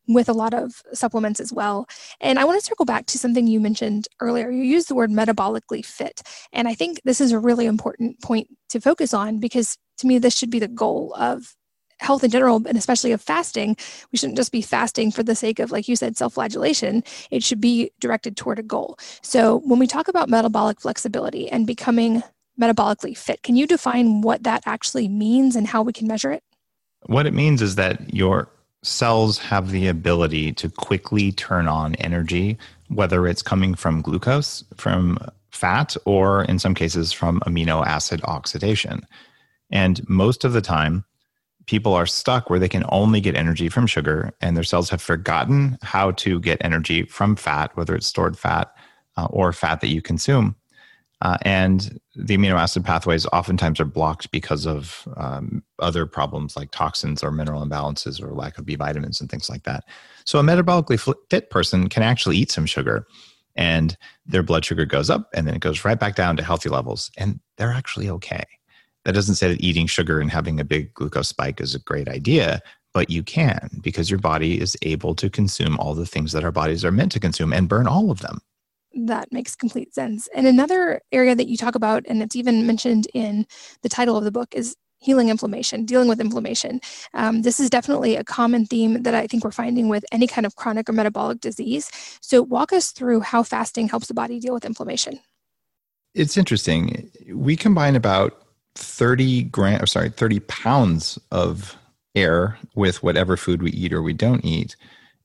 with 0.09 0.29
a 0.29 0.33
lot 0.33 0.55
of 0.55 0.83
supplements 0.93 1.41
as 1.41 1.53
well. 1.53 1.87
And 2.21 2.39
I 2.39 2.45
want 2.45 2.61
to 2.61 2.67
circle 2.67 2.85
back 2.85 3.07
to 3.07 3.19
something 3.19 3.47
you 3.47 3.61
mentioned 3.61 4.09
earlier. 4.21 4.51
You 4.51 4.63
used 4.63 4.89
the 4.89 4.95
word 4.95 5.11
metabolically 5.11 5.85
fit. 5.85 6.23
And 6.53 6.69
I 6.69 6.75
think 6.75 7.01
this 7.05 7.21
is 7.21 7.33
a 7.33 7.39
really 7.39 7.67
important 7.67 8.21
point 8.23 8.49
to 8.71 8.81
focus 8.81 9.13
on 9.13 9.39
because 9.39 9.77
to 9.99 10.07
me, 10.07 10.19
this 10.19 10.37
should 10.37 10.51
be 10.51 10.59
the 10.59 10.69
goal 10.69 11.15
of 11.19 11.55
health 11.99 12.23
in 12.23 12.31
general, 12.31 12.57
and 12.67 12.77
especially 12.77 13.13
of 13.13 13.23
fasting. 13.23 13.77
We 14.13 14.19
shouldn't 14.19 14.37
just 14.37 14.53
be 14.53 14.61
fasting 14.61 15.11
for 15.11 15.23
the 15.23 15.35
sake 15.35 15.59
of, 15.59 15.71
like 15.71 15.89
you 15.89 15.97
said, 15.97 16.17
self 16.17 16.35
flagellation. 16.35 17.03
It 17.31 17.43
should 17.43 17.61
be 17.61 17.91
directed 18.01 18.37
toward 18.37 18.59
a 18.59 18.63
goal. 18.63 18.99
So 19.23 19.61
when 19.65 19.79
we 19.79 19.87
talk 19.87 20.09
about 20.09 20.29
metabolic 20.29 20.81
flexibility 20.81 21.49
and 21.49 21.67
becoming 21.67 22.23
metabolically 22.61 23.17
fit, 23.17 23.43
can 23.43 23.57
you 23.57 23.67
define 23.67 24.21
what 24.21 24.43
that 24.43 24.63
actually 24.67 25.09
means 25.09 25.57
and 25.57 25.67
how 25.67 25.83
we 25.83 25.93
can 25.93 26.07
measure 26.07 26.33
it? 26.33 26.43
What 27.07 27.27
it 27.27 27.35
means 27.35 27.63
is 27.63 27.77
that 27.77 28.13
your 28.13 28.49
cells 28.87 29.39
have 29.39 29.71
the 29.71 29.89
ability 29.89 30.53
to 30.53 30.71
quickly 30.71 31.33
turn 31.33 31.67
on 31.67 31.95
energy, 31.97 32.57
whether 32.89 33.27
it's 33.27 33.43
coming 33.43 33.75
from 33.75 34.01
glucose, 34.01 34.65
from 34.77 35.19
fat, 35.51 35.97
or 36.05 36.45
in 36.45 36.59
some 36.59 36.75
cases 36.75 37.13
from 37.13 37.41
amino 37.41 37.85
acid 37.85 38.21
oxidation. 38.25 39.05
And 39.71 40.09
most 40.09 40.45
of 40.45 40.53
the 40.53 40.61
time, 40.61 41.05
people 41.67 41.95
are 41.95 42.07
stuck 42.07 42.49
where 42.49 42.61
they 42.61 42.69
can 42.69 42.85
only 42.91 43.21
get 43.21 43.35
energy 43.35 43.69
from 43.69 43.87
sugar, 43.87 44.33
and 44.41 44.57
their 44.57 44.65
cells 44.65 44.91
have 44.91 45.03
forgotten 45.03 45.79
how 45.83 46.13
to 46.13 46.39
get 46.39 46.65
energy 46.65 47.03
from 47.03 47.35
fat, 47.35 47.77
whether 47.77 47.95
it's 47.97 48.07
stored 48.07 48.39
fat 48.39 48.73
uh, 49.17 49.27
or 49.31 49.53
fat 49.53 49.81
that 49.81 49.89
you 49.89 50.01
consume. 50.01 50.55
Uh, 51.23 51.39
and 51.43 51.99
the 52.15 52.37
amino 52.37 52.61
acid 52.61 52.85
pathways 52.85 53.25
oftentimes 53.33 53.81
are 53.81 53.87
blocked 53.87 54.31
because 54.31 54.67
of 54.67 55.09
um, 55.17 55.63
other 55.79 56.05
problems 56.05 56.57
like 56.57 56.71
toxins 56.71 57.23
or 57.25 57.31
mineral 57.31 57.65
imbalances 57.65 58.23
or 58.23 58.35
lack 58.35 58.59
of 58.59 58.67
B 58.67 58.77
vitamins 58.77 59.21
and 59.21 59.31
things 59.31 59.49
like 59.49 59.63
that. 59.63 59.85
So, 60.25 60.39
a 60.39 60.43
metabolically 60.43 61.15
fit 61.31 61.49
person 61.51 61.89
can 61.89 62.03
actually 62.03 62.37
eat 62.37 62.51
some 62.51 62.67
sugar 62.67 63.07
and 63.55 63.97
their 64.27 64.43
blood 64.43 64.67
sugar 64.67 64.85
goes 64.85 65.09
up 65.09 65.31
and 65.35 65.47
then 65.47 65.55
it 65.55 65.61
goes 65.61 65.85
right 65.85 65.99
back 65.99 66.17
down 66.17 66.37
to 66.37 66.43
healthy 66.43 66.69
levels, 66.69 67.11
and 67.17 67.41
they're 67.57 67.73
actually 67.73 68.11
okay. 68.11 68.45
That 69.05 69.15
doesn't 69.15 69.37
say 69.37 69.49
that 69.49 69.61
eating 69.61 69.87
sugar 69.87 70.21
and 70.21 70.31
having 70.31 70.61
a 70.61 70.65
big 70.65 70.93
glucose 70.93 71.29
spike 71.29 71.61
is 71.61 71.75
a 71.75 71.79
great 71.79 72.09
idea, 72.09 72.61
but 72.93 73.09
you 73.09 73.23
can 73.23 73.71
because 73.81 74.11
your 74.11 74.19
body 74.19 74.61
is 74.61 74.77
able 74.83 75.15
to 75.15 75.31
consume 75.31 75.79
all 75.79 75.95
the 75.95 76.05
things 76.05 76.33
that 76.33 76.45
our 76.45 76.53
bodies 76.53 76.85
are 76.85 76.93
meant 76.93 77.13
to 77.13 77.21
consume 77.21 77.53
and 77.53 77.69
burn 77.69 77.87
all 77.87 78.11
of 78.11 78.21
them 78.21 78.41
that 79.05 79.33
makes 79.33 79.55
complete 79.55 79.95
sense. 79.95 80.29
And 80.35 80.47
another 80.47 81.01
area 81.13 81.35
that 81.35 81.49
you 81.49 81.57
talk 81.57 81.75
about, 81.75 82.05
and 82.09 82.23
it's 82.23 82.37
even 82.37 82.67
mentioned 82.67 83.07
in 83.15 83.47
the 83.83 83.89
title 83.89 84.17
of 84.17 84.25
the 84.25 84.33
book, 84.33 84.55
is 84.55 84.77
healing 84.99 85.29
inflammation, 85.29 85.85
dealing 85.85 86.09
with 86.09 86.21
inflammation. 86.21 86.81
Um, 87.15 87.43
this 87.43 87.61
is 87.61 87.71
definitely 87.71 88.17
a 88.17 88.25
common 88.25 88.67
theme 88.67 89.03
that 89.03 89.15
I 89.15 89.27
think 89.27 89.45
we're 89.45 89.51
finding 89.51 89.89
with 89.89 90.05
any 90.11 90.27
kind 90.27 90.47
of 90.47 90.57
chronic 90.57 90.89
or 90.89 90.93
metabolic 90.93 91.41
disease. 91.41 91.91
So, 92.23 92.43
walk 92.43 92.73
us 92.73 92.93
through 92.93 93.21
how 93.21 93.43
fasting 93.43 93.89
helps 93.89 94.09
the 94.09 94.15
body 94.15 94.41
deal 94.41 94.55
with 94.55 94.65
inflammation. 94.65 95.21
It's 96.15 96.37
interesting. 96.37 97.11
We 97.31 97.57
combine 97.57 97.95
about 97.95 98.43
30 98.75 99.45
gram, 99.45 99.83
or 99.83 99.87
sorry, 99.87 100.11
30 100.11 100.41
pounds 100.41 101.19
of 101.31 101.77
air 102.15 102.59
with 102.75 103.03
whatever 103.03 103.37
food 103.37 103.63
we 103.63 103.71
eat 103.73 103.93
or 103.93 104.03
we 104.03 104.15
don't 104.15 104.45
eat, 104.45 104.77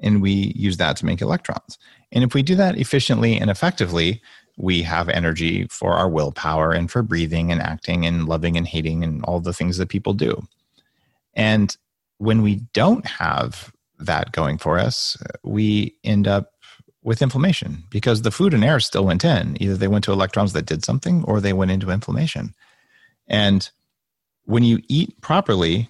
and 0.02 0.22
we 0.22 0.54
use 0.56 0.78
that 0.78 0.98
to 0.98 1.06
make 1.06 1.22
electrons. 1.22 1.78
And 2.12 2.24
if 2.24 2.34
we 2.34 2.44
do 2.44 2.56
that 2.56 2.78
efficiently 2.78 3.38
and 3.38 3.50
effectively, 3.50 4.22
we 4.58 4.82
have 4.84 5.10
energy 5.10 5.66
for 5.70 5.94
our 5.94 6.10
willpower 6.10 6.72
and 6.72 6.92
for 6.92 7.02
breathing 7.02 7.52
and 7.52 7.62
acting 7.62 8.06
and 8.06 8.28
loving 8.28 8.58
and 8.58 8.68
hating 8.68 9.04
and 9.04 9.24
all 9.24 9.40
the 9.40 9.54
things 9.54 9.78
that 9.78 9.90
people 9.90 10.14
do. 10.14 10.42
And 11.34 11.76
when 12.18 12.42
we 12.42 12.56
don't 12.74 13.06
have 13.06 13.72
that 14.00 14.32
going 14.32 14.58
for 14.58 14.78
us, 14.78 15.18
we 15.44 15.96
end 16.04 16.28
up 16.28 16.54
with 17.04 17.22
inflammation 17.22 17.84
because 17.90 18.22
the 18.22 18.32
food 18.32 18.54
and 18.54 18.64
air 18.64 18.80
still 18.80 19.06
went 19.06 19.26
in. 19.26 19.62
Either 19.62 19.76
they 19.76 19.88
went 19.88 20.04
to 20.04 20.12
electrons 20.12 20.54
that 20.54 20.66
did 20.66 20.86
something 20.86 21.24
or 21.24 21.40
they 21.40 21.54
went 21.54 21.72
into 21.72 21.90
inflammation. 21.90 22.54
And 23.28 23.70
when 24.46 24.64
you 24.64 24.82
eat 24.88 25.20
properly, 25.22 25.90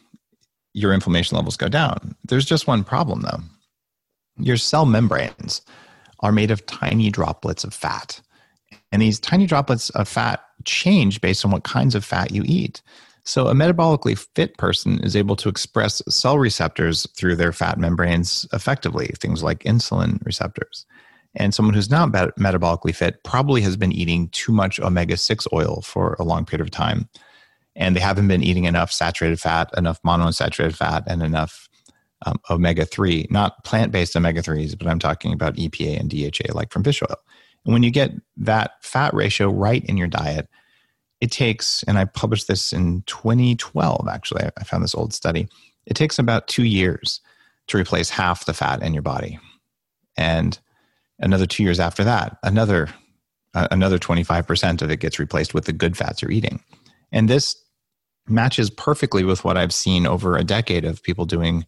your 0.73 0.93
inflammation 0.93 1.35
levels 1.35 1.57
go 1.57 1.67
down. 1.67 2.15
There's 2.25 2.45
just 2.45 2.67
one 2.67 2.83
problem 2.83 3.21
though. 3.21 3.39
Your 4.37 4.57
cell 4.57 4.85
membranes 4.85 5.61
are 6.21 6.31
made 6.31 6.51
of 6.51 6.65
tiny 6.65 7.09
droplets 7.09 7.63
of 7.63 7.73
fat. 7.73 8.21
And 8.91 9.01
these 9.01 9.19
tiny 9.19 9.45
droplets 9.45 9.89
of 9.91 10.07
fat 10.07 10.41
change 10.65 11.21
based 11.21 11.45
on 11.45 11.51
what 11.51 11.63
kinds 11.63 11.95
of 11.95 12.05
fat 12.05 12.31
you 12.31 12.43
eat. 12.45 12.81
So, 13.23 13.47
a 13.47 13.53
metabolically 13.53 14.17
fit 14.35 14.57
person 14.57 14.99
is 15.03 15.15
able 15.15 15.35
to 15.37 15.49
express 15.49 16.01
cell 16.09 16.39
receptors 16.39 17.07
through 17.15 17.35
their 17.35 17.53
fat 17.53 17.77
membranes 17.77 18.47
effectively, 18.51 19.13
things 19.19 19.43
like 19.43 19.59
insulin 19.59 20.23
receptors. 20.25 20.85
And 21.35 21.53
someone 21.53 21.75
who's 21.75 21.89
not 21.89 22.09
metabolically 22.09 22.95
fit 22.95 23.23
probably 23.23 23.61
has 23.61 23.77
been 23.77 23.91
eating 23.91 24.29
too 24.29 24.51
much 24.51 24.79
omega 24.79 25.15
6 25.15 25.47
oil 25.53 25.81
for 25.81 26.15
a 26.19 26.23
long 26.23 26.45
period 26.45 26.65
of 26.65 26.71
time. 26.71 27.07
And 27.75 27.95
they 27.95 28.01
haven't 28.01 28.27
been 28.27 28.43
eating 28.43 28.65
enough 28.65 28.91
saturated 28.91 29.39
fat, 29.39 29.69
enough 29.77 30.01
monounsaturated 30.01 30.75
fat, 30.75 31.03
and 31.07 31.23
enough 31.23 31.69
um, 32.25 32.39
omega 32.49 32.85
3, 32.85 33.27
not 33.29 33.63
plant 33.63 33.91
based 33.91 34.15
omega 34.15 34.41
3s, 34.41 34.77
but 34.77 34.87
I'm 34.87 34.99
talking 34.99 35.33
about 35.33 35.55
EPA 35.55 35.99
and 35.99 36.09
DHA, 36.09 36.53
like 36.53 36.71
from 36.71 36.83
fish 36.83 37.01
oil. 37.01 37.15
And 37.65 37.73
when 37.73 37.83
you 37.83 37.91
get 37.91 38.11
that 38.37 38.83
fat 38.83 39.13
ratio 39.13 39.49
right 39.49 39.83
in 39.85 39.97
your 39.97 40.07
diet, 40.07 40.47
it 41.19 41.31
takes, 41.31 41.83
and 41.83 41.97
I 41.97 42.05
published 42.05 42.47
this 42.47 42.73
in 42.73 43.03
2012, 43.03 44.07
actually, 44.11 44.43
I 44.57 44.63
found 44.63 44.83
this 44.83 44.95
old 44.95 45.13
study. 45.13 45.47
It 45.85 45.93
takes 45.93 46.17
about 46.17 46.47
two 46.47 46.63
years 46.63 47.21
to 47.67 47.77
replace 47.77 48.09
half 48.09 48.45
the 48.45 48.53
fat 48.53 48.81
in 48.81 48.93
your 48.93 49.03
body. 49.03 49.39
And 50.17 50.59
another 51.19 51.45
two 51.45 51.63
years 51.63 51.79
after 51.79 52.03
that, 52.03 52.37
another 52.43 52.89
uh, 53.53 53.67
another 53.69 53.99
25% 53.99 54.81
of 54.81 54.89
it 54.89 55.01
gets 55.01 55.19
replaced 55.19 55.53
with 55.53 55.65
the 55.65 55.73
good 55.73 55.97
fats 55.97 56.21
you're 56.21 56.31
eating. 56.31 56.63
And 57.11 57.29
this 57.29 57.61
matches 58.27 58.69
perfectly 58.69 59.23
with 59.25 59.43
what 59.43 59.57
I've 59.57 59.73
seen 59.73 60.07
over 60.07 60.37
a 60.37 60.43
decade 60.43 60.85
of 60.85 61.03
people 61.03 61.25
doing 61.25 61.65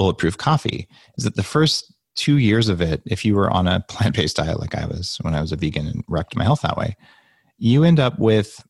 bulletproof 0.00 0.38
coffee 0.38 0.88
is 1.18 1.24
that 1.24 1.36
the 1.36 1.42
first 1.42 1.92
two 2.16 2.38
years 2.38 2.70
of 2.70 2.80
it, 2.80 3.02
if 3.04 3.22
you 3.22 3.34
were 3.34 3.50
on 3.50 3.68
a 3.68 3.80
plant 3.88 4.16
based 4.16 4.36
diet 4.36 4.58
like 4.58 4.74
I 4.74 4.86
was 4.86 5.18
when 5.20 5.34
I 5.34 5.42
was 5.42 5.52
a 5.52 5.56
vegan 5.56 5.86
and 5.86 6.02
wrecked 6.08 6.34
my 6.34 6.42
health 6.42 6.62
that 6.62 6.78
way, 6.78 6.96
you 7.58 7.84
end 7.84 8.00
up 8.00 8.18
with 8.18 8.64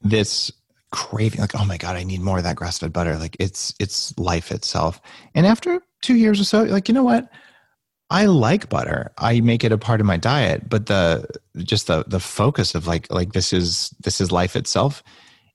this 0.00 0.50
craving 0.90 1.40
like 1.40 1.58
oh 1.58 1.64
my 1.64 1.78
god 1.78 1.96
i 1.96 2.02
need 2.02 2.20
more 2.20 2.36
of 2.38 2.44
that 2.44 2.56
grass 2.56 2.78
fed 2.78 2.90
butter. 2.90 3.18
Like 3.18 3.36
it's 3.38 3.74
it's 3.78 4.18
life 4.18 4.50
itself. 4.50 4.98
And 5.34 5.44
after 5.44 5.82
two 6.00 6.16
years 6.16 6.40
or 6.40 6.44
so 6.44 6.62
like 6.62 6.88
you 6.88 6.94
know 6.94 7.04
what? 7.04 7.28
I 8.08 8.24
like 8.24 8.70
butter. 8.70 9.12
I 9.18 9.40
make 9.42 9.64
it 9.64 9.72
a 9.72 9.78
part 9.78 10.00
of 10.00 10.06
my 10.06 10.16
diet. 10.16 10.70
But 10.70 10.86
the 10.86 11.26
just 11.58 11.86
the 11.86 12.04
the 12.06 12.20
focus 12.20 12.74
of 12.74 12.86
like 12.86 13.12
like 13.12 13.34
this 13.34 13.52
is 13.52 13.94
this 14.04 14.22
is 14.22 14.32
life 14.32 14.56
itself 14.56 15.02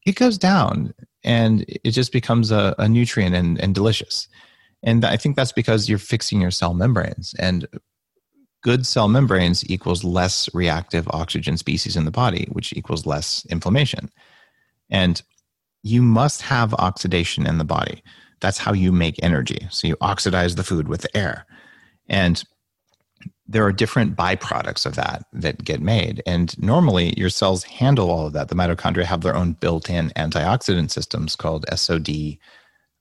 it 0.06 0.16
goes 0.16 0.38
down 0.38 0.94
and 1.24 1.66
it 1.68 1.92
just 1.92 2.14
becomes 2.14 2.52
a, 2.52 2.74
a 2.78 2.88
nutrient 2.88 3.36
and, 3.36 3.60
and 3.60 3.76
delicious 3.76 4.28
and 4.84 5.06
I 5.06 5.18
think 5.18 5.36
that's 5.36 5.52
because 5.52 5.90
you're 5.90 5.98
fixing 5.98 6.42
your 6.42 6.52
cell 6.52 6.74
membranes. 6.74 7.34
And 7.40 7.68
good 8.64 8.86
cell 8.86 9.08
membranes 9.08 9.68
equals 9.70 10.04
less 10.04 10.50
reactive 10.54 11.08
oxygen 11.10 11.58
species 11.58 11.96
in 11.96 12.06
the 12.06 12.12
body, 12.12 12.48
which 12.52 12.74
equals 12.74 13.06
less 13.06 13.46
inflammation. 13.50 14.10
And 14.90 15.22
you 15.84 16.02
must 16.02 16.42
have 16.44 16.74
oxidation 16.76 17.48
in 17.48 17.58
the 17.58 17.64
body. 17.64 18.04
That's 18.40 18.58
how 18.58 18.74
you 18.74 18.92
make 18.92 19.24
energy. 19.24 19.68
So 19.72 19.88
you 19.88 19.98
oxidize 20.02 20.56
the 20.56 20.64
food 20.64 20.88
with 20.88 21.08
air. 21.16 21.46
And 22.08 22.44
there 23.48 23.66
are 23.66 23.72
different 23.72 24.16
byproducts 24.16 24.86
of 24.86 24.96
that 24.96 25.24
that 25.34 25.64
get 25.64 25.82
made. 25.82 26.22
And 26.26 26.58
normally 26.60 27.14
your 27.18 27.30
cells 27.30 27.64
handle 27.64 28.12
all 28.12 28.28
of 28.28 28.34
that. 28.34 28.50
The 28.50 28.56
mitochondria 28.56 29.06
have 29.06 29.22
their 29.22 29.36
own 29.36 29.54
built 29.54 29.90
in 29.90 30.10
antioxidant 30.12 30.92
systems 30.92 31.36
called 31.36 31.66
SOD 31.74 32.38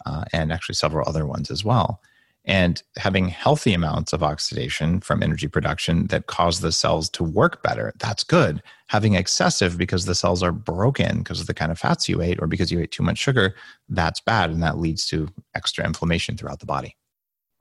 uh, 0.06 0.24
and 0.32 0.52
actually 0.52 0.74
several 0.74 1.06
other 1.08 1.26
ones 1.26 1.50
as 1.50 1.64
well. 1.64 2.00
And 2.48 2.80
having 2.96 3.26
healthy 3.28 3.74
amounts 3.74 4.12
of 4.12 4.22
oxidation 4.22 5.00
from 5.00 5.20
energy 5.20 5.48
production 5.48 6.06
that 6.06 6.28
cause 6.28 6.60
the 6.60 6.70
cells 6.70 7.10
to 7.10 7.24
work 7.24 7.60
better, 7.64 7.92
that's 7.98 8.22
good. 8.22 8.62
Having 8.86 9.14
excessive 9.14 9.76
because 9.76 10.04
the 10.04 10.14
cells 10.14 10.44
are 10.44 10.52
broken 10.52 11.18
because 11.18 11.40
of 11.40 11.48
the 11.48 11.54
kind 11.54 11.72
of 11.72 11.78
fats 11.78 12.08
you 12.08 12.22
ate 12.22 12.40
or 12.40 12.46
because 12.46 12.70
you 12.70 12.78
ate 12.78 12.92
too 12.92 13.02
much 13.02 13.18
sugar, 13.18 13.56
that's 13.88 14.20
bad. 14.20 14.50
And 14.50 14.62
that 14.62 14.78
leads 14.78 15.06
to 15.06 15.28
extra 15.56 15.84
inflammation 15.84 16.36
throughout 16.36 16.60
the 16.60 16.66
body. 16.66 16.96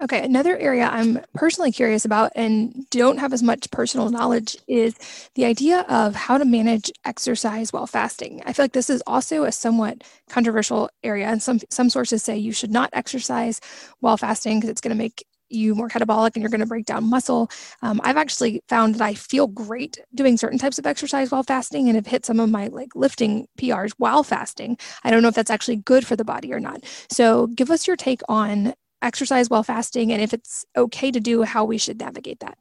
Okay, 0.04 0.22
another 0.26 0.58
area 0.58 0.90
I'm 0.92 1.22
personally 1.36 1.72
curious 1.72 2.04
about 2.04 2.34
and 2.36 2.86
don't 2.90 3.18
have 3.18 3.32
as 3.32 3.42
much 3.42 3.72
personal 3.72 4.10
knowledge 4.10 4.58
is 4.68 4.94
the 5.36 5.46
idea 5.46 5.86
of 5.88 6.16
how 6.16 6.38
to 6.38 6.44
manage 6.44 6.92
exercise 7.06 7.72
while 7.72 7.88
fasting. 7.88 8.42
I 8.46 8.52
feel 8.52 8.66
like 8.66 8.74
this 8.74 8.90
is 8.90 9.02
also 9.08 9.46
a 9.46 9.54
somewhat 9.54 10.04
controversial 10.30 10.90
area, 11.02 11.28
and 11.28 11.42
some 11.42 11.60
some 11.70 11.90
sources 11.90 12.24
say 12.24 12.36
you 12.38 12.52
should 12.52 12.72
not 12.72 12.90
exercise 12.92 13.62
while 14.02 14.18
fasting 14.18 14.60
because 14.60 14.70
it's 14.70 14.82
going 14.82 14.96
to 14.96 15.02
make 15.02 15.26
you 15.50 15.74
more 15.76 15.88
catabolic 15.88 16.32
and 16.36 16.42
you're 16.42 16.50
going 16.50 16.60
to 16.60 16.66
break 16.66 16.86
down 16.86 17.10
muscle. 17.10 17.50
Um, 17.82 18.02
I've 18.04 18.18
actually 18.18 18.62
found 18.68 18.96
that 18.96 19.02
I 19.02 19.14
feel 19.14 19.48
great 19.48 20.00
doing 20.14 20.36
certain 20.36 20.58
types 20.60 20.78
of 20.78 20.86
exercise 20.86 21.32
while 21.32 21.44
fasting 21.44 21.88
and 21.88 21.96
have 21.96 22.08
hit 22.08 22.26
some 22.26 22.40
of 22.42 22.50
my 22.50 22.68
like 22.68 22.90
lifting 22.96 23.48
PRs 23.58 23.94
while 23.98 24.24
fasting. 24.24 24.78
I 25.06 25.12
don't 25.12 25.22
know 25.22 25.30
if 25.30 25.36
that's 25.36 25.52
actually 25.52 25.78
good 25.78 26.06
for 26.06 26.18
the 26.18 26.26
body 26.26 26.52
or 26.52 26.60
not. 26.60 26.84
So 27.10 27.48
give 27.48 27.72
us 27.72 27.88
your 27.88 27.96
take 27.96 28.22
on 28.28 28.74
exercise 29.06 29.50
while 29.50 29.64
fasting 29.64 30.12
and 30.12 30.22
if 30.22 30.34
it's 30.34 30.66
okay 30.76 31.12
to 31.12 31.20
do, 31.20 31.44
how 31.44 31.64
we 31.64 31.78
should 31.78 32.00
navigate 32.00 32.40
that. 32.42 32.58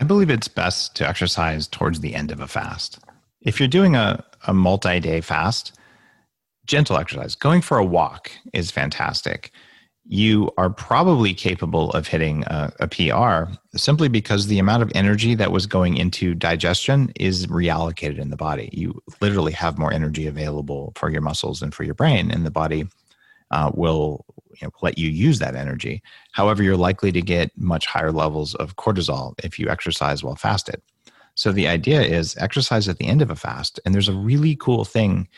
I 0.00 0.04
believe 0.04 0.30
it's 0.30 0.48
best 0.48 0.94
to 0.96 1.08
exercise 1.08 1.66
towards 1.66 2.00
the 2.00 2.14
end 2.14 2.30
of 2.30 2.40
a 2.40 2.46
fast. 2.46 3.00
If 3.40 3.58
you're 3.58 3.68
doing 3.68 3.96
a, 3.96 4.24
a 4.46 4.54
multi 4.54 5.00
day 5.00 5.20
fast, 5.20 5.72
gentle 6.66 6.98
exercise, 6.98 7.34
going 7.34 7.62
for 7.62 7.78
a 7.78 7.84
walk 7.84 8.30
is 8.52 8.70
fantastic. 8.70 9.50
You 10.10 10.50
are 10.56 10.70
probably 10.70 11.34
capable 11.34 11.90
of 11.90 12.06
hitting 12.06 12.44
a, 12.44 12.72
a 12.80 12.88
PR 12.88 13.52
simply 13.76 14.08
because 14.08 14.46
the 14.46 14.58
amount 14.58 14.82
of 14.82 14.92
energy 14.94 15.34
that 15.34 15.52
was 15.52 15.66
going 15.66 15.96
into 15.96 16.34
digestion 16.34 17.12
is 17.16 17.46
reallocated 17.46 18.18
in 18.18 18.30
the 18.30 18.36
body. 18.36 18.70
You 18.72 19.02
literally 19.20 19.52
have 19.52 19.78
more 19.78 19.92
energy 19.92 20.26
available 20.26 20.92
for 20.94 21.10
your 21.10 21.20
muscles 21.20 21.60
and 21.60 21.74
for 21.74 21.82
your 21.82 21.94
brain, 21.94 22.30
and 22.30 22.46
the 22.46 22.50
body 22.50 22.86
uh, 23.50 23.70
will 23.74 24.24
you 24.60 24.66
know, 24.66 24.72
let 24.82 24.98
you 24.98 25.08
use 25.08 25.38
that 25.38 25.54
energy. 25.54 26.02
However, 26.32 26.62
you're 26.62 26.76
likely 26.76 27.12
to 27.12 27.22
get 27.22 27.50
much 27.56 27.86
higher 27.86 28.12
levels 28.12 28.54
of 28.56 28.76
cortisol 28.76 29.34
if 29.42 29.58
you 29.58 29.68
exercise 29.68 30.22
while 30.22 30.36
fasted. 30.36 30.80
So 31.34 31.52
the 31.52 31.68
idea 31.68 32.02
is 32.02 32.36
exercise 32.38 32.88
at 32.88 32.98
the 32.98 33.06
end 33.06 33.22
of 33.22 33.30
a 33.30 33.36
fast. 33.36 33.78
And 33.84 33.94
there's 33.94 34.08
a 34.08 34.14
really 34.14 34.56
cool 34.56 34.84
thing 34.84 35.28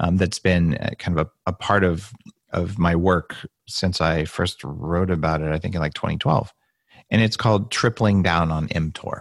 um, 0.00 0.16
that's 0.16 0.38
been 0.38 0.76
uh, 0.78 0.90
kind 0.98 1.18
of 1.18 1.26
a, 1.26 1.50
a 1.50 1.52
part 1.52 1.84
of 1.84 2.12
of 2.52 2.78
my 2.78 2.94
work 2.94 3.34
since 3.66 4.00
I 4.00 4.24
first 4.24 4.62
wrote 4.62 5.10
about 5.10 5.40
it. 5.40 5.50
I 5.50 5.58
think 5.58 5.74
in 5.74 5.80
like 5.80 5.94
2012, 5.94 6.52
and 7.10 7.22
it's 7.22 7.36
called 7.36 7.70
tripling 7.70 8.22
down 8.22 8.50
on 8.50 8.68
mTOR. 8.68 9.20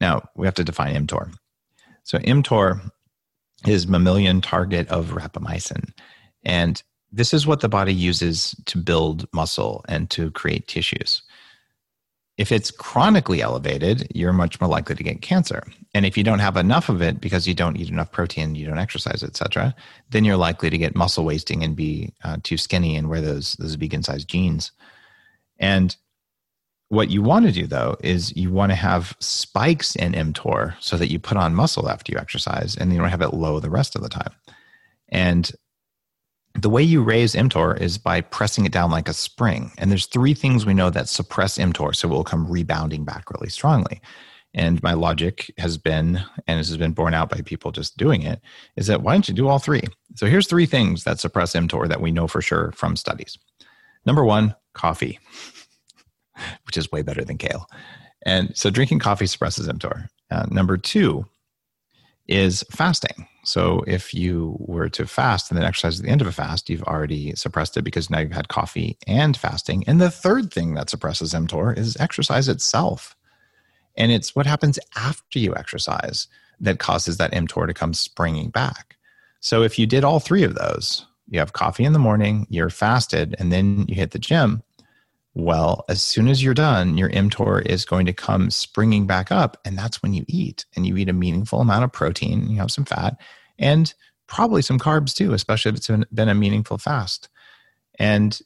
Now 0.00 0.28
we 0.34 0.46
have 0.46 0.54
to 0.54 0.64
define 0.64 1.06
mTOR. 1.06 1.32
So 2.04 2.18
mTOR 2.18 2.90
is 3.66 3.86
mammalian 3.86 4.40
target 4.42 4.88
of 4.88 5.12
rapamycin, 5.12 5.92
and 6.44 6.82
this 7.16 7.32
is 7.32 7.46
what 7.46 7.60
the 7.60 7.68
body 7.68 7.94
uses 7.94 8.54
to 8.66 8.76
build 8.76 9.26
muscle 9.32 9.82
and 9.88 10.10
to 10.10 10.30
create 10.32 10.68
tissues. 10.68 11.22
If 12.36 12.52
it's 12.52 12.70
chronically 12.70 13.40
elevated, 13.40 14.06
you're 14.14 14.34
much 14.34 14.60
more 14.60 14.68
likely 14.68 14.94
to 14.96 15.02
get 15.02 15.22
cancer. 15.22 15.62
And 15.94 16.04
if 16.04 16.18
you 16.18 16.22
don't 16.22 16.40
have 16.40 16.58
enough 16.58 16.90
of 16.90 17.00
it 17.00 17.18
because 17.18 17.48
you 17.48 17.54
don't 17.54 17.78
eat 17.78 17.88
enough 17.88 18.12
protein, 18.12 18.54
you 18.54 18.66
don't 18.66 18.76
exercise, 18.76 19.22
etc., 19.22 19.74
then 20.10 20.26
you're 20.26 20.36
likely 20.36 20.68
to 20.68 20.76
get 20.76 20.94
muscle 20.94 21.24
wasting 21.24 21.64
and 21.64 21.74
be 21.74 22.12
uh, 22.22 22.36
too 22.42 22.58
skinny 22.58 22.96
and 22.96 23.08
wear 23.08 23.22
those 23.22 23.54
those 23.54 23.76
vegan 23.76 24.02
sized 24.02 24.28
jeans. 24.28 24.72
And 25.58 25.96
what 26.88 27.08
you 27.08 27.22
want 27.22 27.46
to 27.46 27.52
do 27.52 27.66
though 27.66 27.96
is 28.04 28.36
you 28.36 28.52
want 28.52 28.70
to 28.72 28.76
have 28.76 29.16
spikes 29.20 29.96
in 29.96 30.12
mTOR 30.12 30.74
so 30.80 30.98
that 30.98 31.10
you 31.10 31.18
put 31.18 31.38
on 31.38 31.54
muscle 31.54 31.88
after 31.88 32.12
you 32.12 32.18
exercise 32.18 32.76
and 32.76 32.92
you 32.92 32.98
don't 32.98 33.08
have 33.08 33.22
it 33.22 33.32
low 33.32 33.58
the 33.58 33.70
rest 33.70 33.96
of 33.96 34.02
the 34.02 34.10
time. 34.10 34.32
And 35.08 35.50
the 36.60 36.70
way 36.70 36.82
you 36.82 37.02
raise 37.02 37.34
mTOR 37.34 37.80
is 37.80 37.98
by 37.98 38.20
pressing 38.20 38.64
it 38.64 38.72
down 38.72 38.90
like 38.90 39.08
a 39.08 39.12
spring. 39.12 39.72
And 39.78 39.90
there's 39.90 40.06
three 40.06 40.34
things 40.34 40.64
we 40.64 40.74
know 40.74 40.90
that 40.90 41.08
suppress 41.08 41.58
mTOR, 41.58 41.94
so 41.94 42.08
it 42.08 42.12
will 42.12 42.24
come 42.24 42.50
rebounding 42.50 43.04
back 43.04 43.30
really 43.30 43.50
strongly. 43.50 44.00
And 44.54 44.82
my 44.82 44.94
logic 44.94 45.52
has 45.58 45.76
been, 45.76 46.22
and 46.46 46.58
this 46.58 46.68
has 46.68 46.78
been 46.78 46.92
borne 46.92 47.12
out 47.12 47.28
by 47.28 47.42
people 47.42 47.72
just 47.72 47.98
doing 47.98 48.22
it, 48.22 48.40
is 48.76 48.86
that 48.86 49.02
why 49.02 49.12
don't 49.12 49.28
you 49.28 49.34
do 49.34 49.48
all 49.48 49.58
three? 49.58 49.82
So 50.14 50.26
here's 50.26 50.46
three 50.46 50.66
things 50.66 51.04
that 51.04 51.20
suppress 51.20 51.52
mTOR 51.52 51.88
that 51.88 52.00
we 52.00 52.10
know 52.10 52.26
for 52.26 52.40
sure 52.40 52.72
from 52.72 52.96
studies. 52.96 53.36
Number 54.06 54.24
one, 54.24 54.54
coffee, 54.72 55.18
which 56.66 56.78
is 56.78 56.90
way 56.90 57.02
better 57.02 57.24
than 57.24 57.36
kale. 57.36 57.66
And 58.24 58.56
so 58.56 58.70
drinking 58.70 59.00
coffee 59.00 59.26
suppresses 59.26 59.68
mTOR. 59.68 60.08
Uh, 60.30 60.46
number 60.50 60.76
two 60.76 61.26
is 62.28 62.64
fasting. 62.70 63.28
So 63.44 63.84
if 63.86 64.12
you 64.12 64.56
were 64.58 64.88
to 64.88 65.06
fast 65.06 65.50
and 65.50 65.58
then 65.58 65.66
exercise 65.66 66.00
at 66.00 66.04
the 66.04 66.10
end 66.10 66.20
of 66.20 66.26
a 66.26 66.32
fast, 66.32 66.68
you've 66.68 66.82
already 66.82 67.34
suppressed 67.36 67.76
it 67.76 67.82
because 67.82 68.10
now 68.10 68.18
you've 68.18 68.32
had 68.32 68.48
coffee 68.48 68.98
and 69.06 69.36
fasting. 69.36 69.84
And 69.86 70.00
the 70.00 70.10
third 70.10 70.52
thing 70.52 70.74
that 70.74 70.90
suppresses 70.90 71.32
mTOR 71.32 71.76
is 71.76 71.96
exercise 71.98 72.48
itself. 72.48 73.16
And 73.96 74.10
it's 74.10 74.34
what 74.34 74.46
happens 74.46 74.78
after 74.96 75.38
you 75.38 75.54
exercise 75.54 76.26
that 76.60 76.80
causes 76.80 77.18
that 77.18 77.32
mTOR 77.32 77.66
to 77.68 77.74
come 77.74 77.94
springing 77.94 78.50
back. 78.50 78.96
So 79.40 79.62
if 79.62 79.78
you 79.78 79.86
did 79.86 80.02
all 80.02 80.18
three 80.18 80.42
of 80.42 80.56
those, 80.56 81.06
you 81.28 81.38
have 81.38 81.52
coffee 81.52 81.84
in 81.84 81.92
the 81.92 81.98
morning, 81.98 82.46
you're 82.50 82.70
fasted, 82.70 83.36
and 83.38 83.52
then 83.52 83.84
you 83.88 83.94
hit 83.94 84.10
the 84.10 84.18
gym, 84.18 84.62
well, 85.36 85.84
as 85.90 86.00
soon 86.00 86.28
as 86.28 86.42
you're 86.42 86.54
done, 86.54 86.96
your 86.96 87.10
mTOR 87.10 87.60
is 87.66 87.84
going 87.84 88.06
to 88.06 88.12
come 88.14 88.48
springing 88.48 89.06
back 89.06 89.30
up. 89.30 89.58
And 89.66 89.76
that's 89.76 90.02
when 90.02 90.14
you 90.14 90.24
eat. 90.28 90.64
And 90.74 90.86
you 90.86 90.96
eat 90.96 91.10
a 91.10 91.12
meaningful 91.12 91.60
amount 91.60 91.84
of 91.84 91.92
protein, 91.92 92.48
you 92.48 92.56
have 92.56 92.70
some 92.70 92.86
fat, 92.86 93.20
and 93.58 93.92
probably 94.28 94.62
some 94.62 94.78
carbs 94.78 95.14
too, 95.14 95.34
especially 95.34 95.68
if 95.68 95.76
it's 95.76 95.90
been 96.10 96.30
a 96.30 96.34
meaningful 96.34 96.78
fast. 96.78 97.28
And 97.98 98.40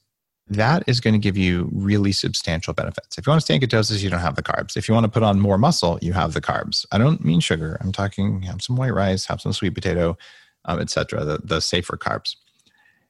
that 0.49 0.83
is 0.85 0.99
going 0.99 1.13
to 1.13 1.19
give 1.19 1.37
you 1.37 1.69
really 1.71 2.11
substantial 2.11 2.73
benefits. 2.73 3.17
If 3.17 3.25
you 3.25 3.31
want 3.31 3.39
to 3.39 3.45
stay 3.45 3.55
in 3.55 3.61
ketosis, 3.61 4.03
you 4.03 4.09
don't 4.09 4.19
have 4.19 4.35
the 4.35 4.43
carbs. 4.43 4.75
If 4.75 4.89
you 4.89 4.93
want 4.93 5.05
to 5.05 5.11
put 5.11 5.23
on 5.23 5.39
more 5.39 5.57
muscle, 5.57 5.97
you 6.01 6.11
have 6.11 6.33
the 6.33 6.41
carbs. 6.41 6.85
I 6.91 6.97
don't 6.97 7.23
mean 7.23 7.39
sugar. 7.39 7.77
I'm 7.79 7.93
talking 7.93 8.41
have 8.41 8.61
some 8.61 8.75
white 8.75 8.93
rice, 8.93 9.25
have 9.27 9.39
some 9.39 9.53
sweet 9.53 9.75
potato, 9.75 10.17
um, 10.65 10.81
etc. 10.81 11.23
The, 11.23 11.39
the 11.41 11.61
safer 11.61 11.95
carbs. 11.95 12.35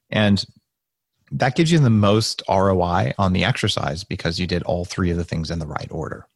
And 0.08 0.44
that 1.32 1.56
gives 1.56 1.72
you 1.72 1.78
the 1.78 1.90
most 1.90 2.42
ROI 2.48 3.14
on 3.18 3.32
the 3.32 3.44
exercise 3.44 4.04
because 4.04 4.38
you 4.38 4.46
did 4.46 4.62
all 4.64 4.84
three 4.84 5.10
of 5.10 5.16
the 5.16 5.24
things 5.24 5.50
in 5.50 5.58
the 5.58 5.66
right 5.66 5.88
order. 5.90 6.26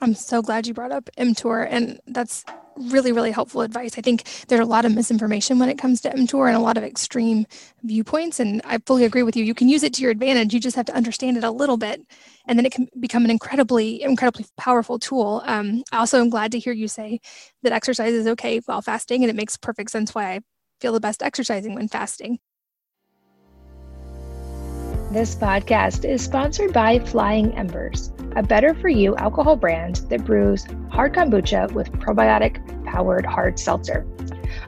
I'm 0.00 0.14
so 0.14 0.42
glad 0.42 0.66
you 0.66 0.74
brought 0.74 0.92
up 0.92 1.08
mTOR, 1.18 1.66
and 1.70 2.00
that's 2.06 2.44
really, 2.76 3.12
really 3.12 3.30
helpful 3.30 3.62
advice. 3.62 3.96
I 3.96 4.02
think 4.02 4.24
there's 4.48 4.60
a 4.60 4.68
lot 4.68 4.84
of 4.84 4.94
misinformation 4.94 5.58
when 5.58 5.70
it 5.70 5.78
comes 5.78 6.02
to 6.02 6.10
mTOR 6.10 6.48
and 6.48 6.56
a 6.56 6.60
lot 6.60 6.76
of 6.76 6.84
extreme 6.84 7.46
viewpoints, 7.82 8.38
and 8.38 8.60
I 8.64 8.78
fully 8.84 9.04
agree 9.04 9.22
with 9.22 9.36
you. 9.36 9.44
You 9.44 9.54
can 9.54 9.68
use 9.68 9.82
it 9.82 9.94
to 9.94 10.02
your 10.02 10.10
advantage. 10.10 10.52
You 10.52 10.60
just 10.60 10.76
have 10.76 10.86
to 10.86 10.94
understand 10.94 11.38
it 11.38 11.44
a 11.44 11.50
little 11.50 11.78
bit, 11.78 12.02
and 12.46 12.58
then 12.58 12.66
it 12.66 12.72
can 12.72 12.88
become 13.00 13.24
an 13.24 13.30
incredibly, 13.30 14.02
incredibly 14.02 14.44
powerful 14.58 14.98
tool. 14.98 15.42
Um, 15.46 15.82
I 15.92 15.98
also 15.98 16.20
am 16.20 16.28
glad 16.28 16.52
to 16.52 16.58
hear 16.58 16.74
you 16.74 16.88
say 16.88 17.20
that 17.62 17.72
exercise 17.72 18.12
is 18.12 18.26
okay 18.26 18.60
while 18.66 18.82
fasting, 18.82 19.22
and 19.22 19.30
it 19.30 19.36
makes 19.36 19.56
perfect 19.56 19.90
sense 19.90 20.14
why 20.14 20.32
I 20.32 20.40
feel 20.80 20.92
the 20.92 21.00
best 21.00 21.22
exercising 21.22 21.74
when 21.74 21.88
fasting. 21.88 22.38
This 25.12 25.36
podcast 25.36 26.04
is 26.04 26.20
sponsored 26.20 26.72
by 26.72 26.98
Flying 26.98 27.54
Embers, 27.54 28.12
a 28.34 28.42
better 28.42 28.74
for 28.74 28.88
you 28.88 29.14
alcohol 29.16 29.54
brand 29.54 29.96
that 30.08 30.24
brews 30.24 30.66
hard 30.90 31.14
kombucha 31.14 31.70
with 31.72 31.92
probiotic 31.92 32.84
powered 32.84 33.24
hard 33.24 33.56
seltzer. 33.56 34.04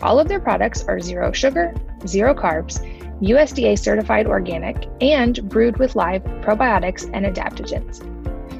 All 0.00 0.20
of 0.20 0.28
their 0.28 0.38
products 0.38 0.84
are 0.84 1.00
zero 1.00 1.32
sugar, 1.32 1.74
zero 2.06 2.34
carbs, 2.34 2.78
USDA 3.20 3.76
certified 3.80 4.28
organic, 4.28 4.86
and 5.00 5.46
brewed 5.48 5.76
with 5.78 5.96
live 5.96 6.22
probiotics 6.22 7.10
and 7.12 7.26
adaptogens. 7.26 7.98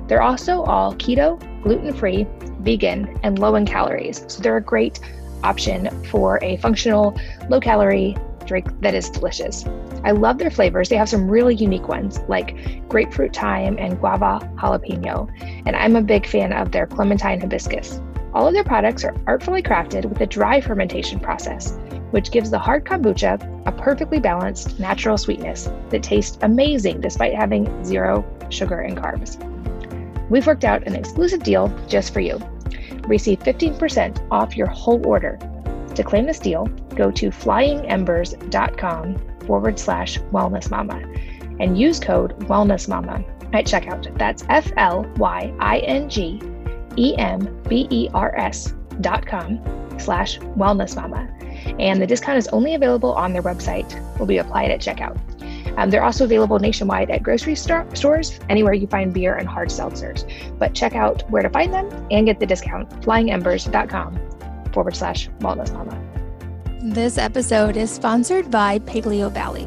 They're 0.09 0.21
also 0.21 0.63
all 0.63 0.95
keto, 0.95 1.39
gluten 1.63 1.95
free, 1.95 2.27
vegan, 2.59 3.21
and 3.23 3.39
low 3.39 3.55
in 3.55 3.65
calories, 3.65 4.25
so 4.27 4.43
they're 4.43 4.57
a 4.57 4.61
great 4.61 4.99
option 5.45 5.89
for 6.07 6.43
a 6.43 6.57
functional, 6.57 7.17
low 7.49 7.61
calorie 7.61 8.17
drink 8.49 8.67
that 8.81 8.95
is 8.95 9.11
delicious. 9.11 9.65
I 10.03 10.11
love 10.11 10.39
their 10.39 10.51
flavors. 10.51 10.89
They 10.89 10.97
have 10.97 11.09
some 11.09 11.31
really 11.31 11.55
unique 11.55 11.87
ones 11.87 12.19
like 12.29 12.89
grapefruit 12.89 13.37
thyme 13.37 13.77
and 13.79 14.01
guava 14.01 14.41
jalapeno, 14.57 15.31
and 15.67 15.77
I'm 15.77 15.95
a 15.95 16.03
big 16.03 16.27
fan 16.27 16.53
of 16.53 16.73
their 16.73 16.87
clementine 16.87 17.41
hibiscus. 17.41 18.01
All 18.35 18.47
of 18.47 18.55
their 18.55 18.65
products 18.65 19.05
are 19.05 19.15
artfully 19.27 19.63
crafted 19.63 20.05
with 20.07 20.21
a 20.21 20.27
dry 20.27 20.61
fermentation 20.61 21.21
process, 21.21 21.79
which 22.11 22.31
gives 22.31 22.51
the 22.51 22.59
hard 22.59 22.85
kombucha 22.85 23.67
a 23.67 23.73
perfectly 23.73 24.19
balanced 24.19 24.79
natural 24.81 25.19
sweetness 25.19 25.71
that 25.91 26.03
tastes 26.03 26.39
amazing 26.43 27.01
despite 27.01 27.35
having 27.35 27.85
zero 27.85 28.25
sugar 28.51 28.81
and 28.81 28.97
carbs. 28.97 29.39
We've 30.31 30.47
worked 30.47 30.65
out 30.65 30.87
an 30.87 30.95
exclusive 30.95 31.43
deal 31.43 31.69
just 31.87 32.13
for 32.13 32.21
you. 32.21 32.39
Receive 33.07 33.41
15% 33.41 34.27
off 34.31 34.57
your 34.57 34.67
whole 34.67 35.07
order 35.07 35.39
to 35.99 36.05
claim 36.05 36.25
this 36.27 36.39
deal, 36.39 36.67
go 36.95 37.11
to 37.11 37.29
flyingembers.com 37.29 39.19
forward 39.47 39.79
slash 39.79 40.19
wellness 40.33 40.71
mama 40.71 41.03
and 41.61 41.77
use 41.77 41.99
code 41.99 42.39
wellness 42.47 42.89
mama 42.89 43.25
at 43.53 43.67
checkout. 43.67 44.17
That's 44.17 44.45
F 44.49 44.73
L 44.77 45.05
Y 45.17 45.53
I 45.59 45.79
N 45.81 46.09
G 46.09 46.41
E 46.97 47.17
M 47.19 47.63
B 47.69 47.89
E 47.91 48.09
R 48.15 48.35
S 48.37 48.75
dot 49.01 49.27
com 49.27 49.61
slash 49.99 50.39
wellness 50.39 50.95
mama. 50.95 51.29
And 51.81 52.01
the 52.01 52.07
discount 52.07 52.39
is 52.39 52.47
only 52.49 52.75
available 52.75 53.13
on 53.15 53.33
their 53.33 53.43
website, 53.43 53.91
will 54.21 54.27
be 54.27 54.39
applied 54.39 54.71
at 54.71 54.81
checkout. 54.81 55.19
Um, 55.77 55.91
they're 55.91 56.05
also 56.05 56.25
available 56.25 56.61
nationwide 56.61 57.11
at 57.11 57.25
grocery 57.25 57.57
stores, 57.57 58.39
anywhere 58.49 58.73
you 58.73 58.87
find 58.87 59.13
beer 59.13 59.35
and 59.35 59.49
hard 59.49 59.69
seltzers. 59.69 60.25
But 60.59 60.75
check 60.75 60.95
out 60.95 61.29
where 61.31 61.43
to 61.43 61.51
find 61.51 61.75
them 61.75 61.89
and 62.13 62.27
get 62.27 62.39
the 62.39 62.47
discount 62.47 62.89
flyingembers.com 63.03 64.28
forward 64.79 64.95
slash 64.95 65.29
wellness 65.41 65.73
mama. 65.73 66.01
This 66.81 67.19
episode 67.19 67.77
is 67.77 67.91
sponsored 67.91 68.49
by 68.49 68.79
Paleo 68.79 69.29
Valley. 69.29 69.67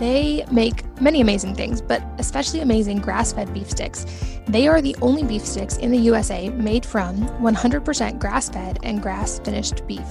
They 0.00 0.44
make 0.50 0.82
many 1.00 1.20
amazing 1.20 1.54
things, 1.54 1.80
but 1.80 2.02
especially 2.18 2.58
amazing 2.58 2.98
grass 2.98 3.32
fed 3.32 3.54
beef 3.54 3.70
sticks. 3.70 4.04
They 4.48 4.66
are 4.66 4.82
the 4.82 4.96
only 5.00 5.22
beef 5.22 5.46
sticks 5.46 5.76
in 5.76 5.92
the 5.92 5.98
USA 5.98 6.48
made 6.48 6.84
from 6.84 7.28
100% 7.38 8.18
grass 8.18 8.48
fed 8.48 8.80
and 8.82 9.00
grass 9.00 9.38
finished 9.38 9.86
beef, 9.86 10.04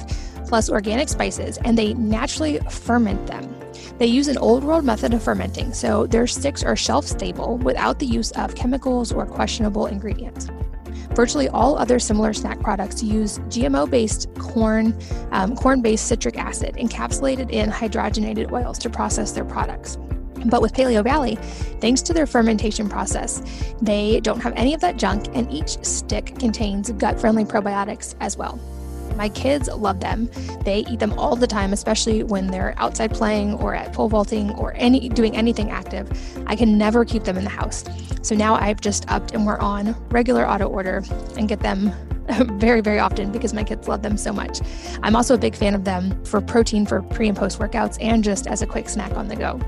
plus 0.47 0.69
organic 0.69 1.09
spices, 1.09 1.57
and 1.65 1.77
they 1.77 1.93
naturally 1.95 2.59
ferment 2.69 3.27
them. 3.27 3.53
They 3.97 4.05
use 4.05 4.29
an 4.29 4.37
old 4.37 4.63
world 4.63 4.85
method 4.85 5.13
of 5.13 5.21
fermenting, 5.21 5.73
so 5.73 6.07
their 6.07 6.27
sticks 6.27 6.63
are 6.63 6.77
shelf 6.77 7.05
stable 7.05 7.57
without 7.57 7.99
the 7.99 8.05
use 8.05 8.31
of 8.31 8.55
chemicals 8.55 9.11
or 9.11 9.25
questionable 9.25 9.87
ingredients. 9.87 10.47
Virtually 11.15 11.47
all 11.49 11.77
other 11.77 11.99
similar 11.99 12.33
snack 12.33 12.59
products 12.59 13.03
use 13.03 13.39
GMO 13.49 13.89
based 13.89 14.27
corn, 14.39 14.97
um, 15.31 15.55
corn 15.55 15.81
based 15.81 16.07
citric 16.07 16.37
acid 16.37 16.75
encapsulated 16.75 17.51
in 17.51 17.69
hydrogenated 17.69 18.51
oils 18.51 18.79
to 18.79 18.89
process 18.89 19.31
their 19.31 19.45
products. 19.45 19.97
But 20.45 20.61
with 20.61 20.73
Paleo 20.73 21.03
Valley, 21.03 21.35
thanks 21.79 22.01
to 22.03 22.13
their 22.13 22.25
fermentation 22.25 22.89
process, 22.89 23.41
they 23.81 24.19
don't 24.19 24.41
have 24.41 24.53
any 24.55 24.73
of 24.73 24.81
that 24.81 24.97
junk, 24.97 25.27
and 25.33 25.49
each 25.51 25.83
stick 25.83 26.37
contains 26.39 26.91
gut 26.91 27.19
friendly 27.19 27.45
probiotics 27.45 28.15
as 28.19 28.35
well. 28.35 28.59
My 29.15 29.29
kids 29.29 29.67
love 29.69 29.99
them. 29.99 30.29
They 30.63 30.79
eat 30.89 30.99
them 30.99 31.13
all 31.13 31.35
the 31.35 31.47
time, 31.47 31.73
especially 31.73 32.23
when 32.23 32.47
they're 32.47 32.73
outside 32.77 33.13
playing 33.13 33.55
or 33.55 33.75
at 33.75 33.93
pole 33.93 34.09
vaulting 34.09 34.51
or 34.51 34.73
any 34.75 35.09
doing 35.09 35.35
anything 35.35 35.69
active. 35.69 36.09
I 36.47 36.55
can 36.55 36.77
never 36.77 37.05
keep 37.05 37.23
them 37.23 37.37
in 37.37 37.43
the 37.43 37.49
house. 37.49 37.83
So 38.21 38.35
now 38.35 38.55
I've 38.55 38.81
just 38.81 39.09
upped 39.09 39.33
and 39.33 39.45
we're 39.45 39.59
on 39.59 39.95
regular 40.09 40.47
auto 40.47 40.67
order 40.67 41.03
and 41.37 41.47
get 41.47 41.59
them 41.59 41.91
very, 42.59 42.81
very 42.81 42.99
often 42.99 43.31
because 43.31 43.53
my 43.53 43.63
kids 43.63 43.87
love 43.87 44.01
them 44.01 44.17
so 44.17 44.31
much. 44.31 44.61
I'm 45.01 45.15
also 45.15 45.35
a 45.35 45.37
big 45.37 45.55
fan 45.55 45.75
of 45.75 45.83
them 45.83 46.23
for 46.23 46.41
protein 46.41 46.85
for 46.85 47.01
pre 47.01 47.27
and 47.27 47.37
post 47.37 47.59
workouts 47.59 47.97
and 48.01 48.23
just 48.23 48.47
as 48.47 48.61
a 48.61 48.67
quick 48.67 48.89
snack 48.89 49.11
on 49.13 49.27
the 49.27 49.35
go. 49.35 49.59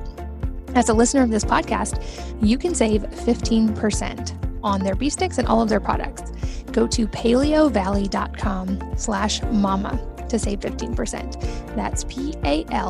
As 0.74 0.90
a 0.90 0.94
listener 0.94 1.24
of 1.24 1.30
this 1.30 1.46
podcast, 1.46 2.02
you 2.42 2.58
can 2.58 2.76
save 2.76 3.04
15% 3.04 4.55
on 4.66 4.82
their 4.82 4.96
beef 4.96 5.14
sticks 5.14 5.38
and 5.38 5.48
all 5.48 5.62
of 5.62 5.70
their 5.70 5.80
products. 5.80 6.32
Go 6.74 6.88
to 6.88 7.08
paleovalley.com 7.08 8.98
slash 8.98 9.42
mama 9.44 9.98
to 10.28 10.38
save 10.38 10.60
15%. 10.60 11.76
That's 11.76 12.04
P-A-L-E-O-V-A-L-L-E-Y 12.06 12.86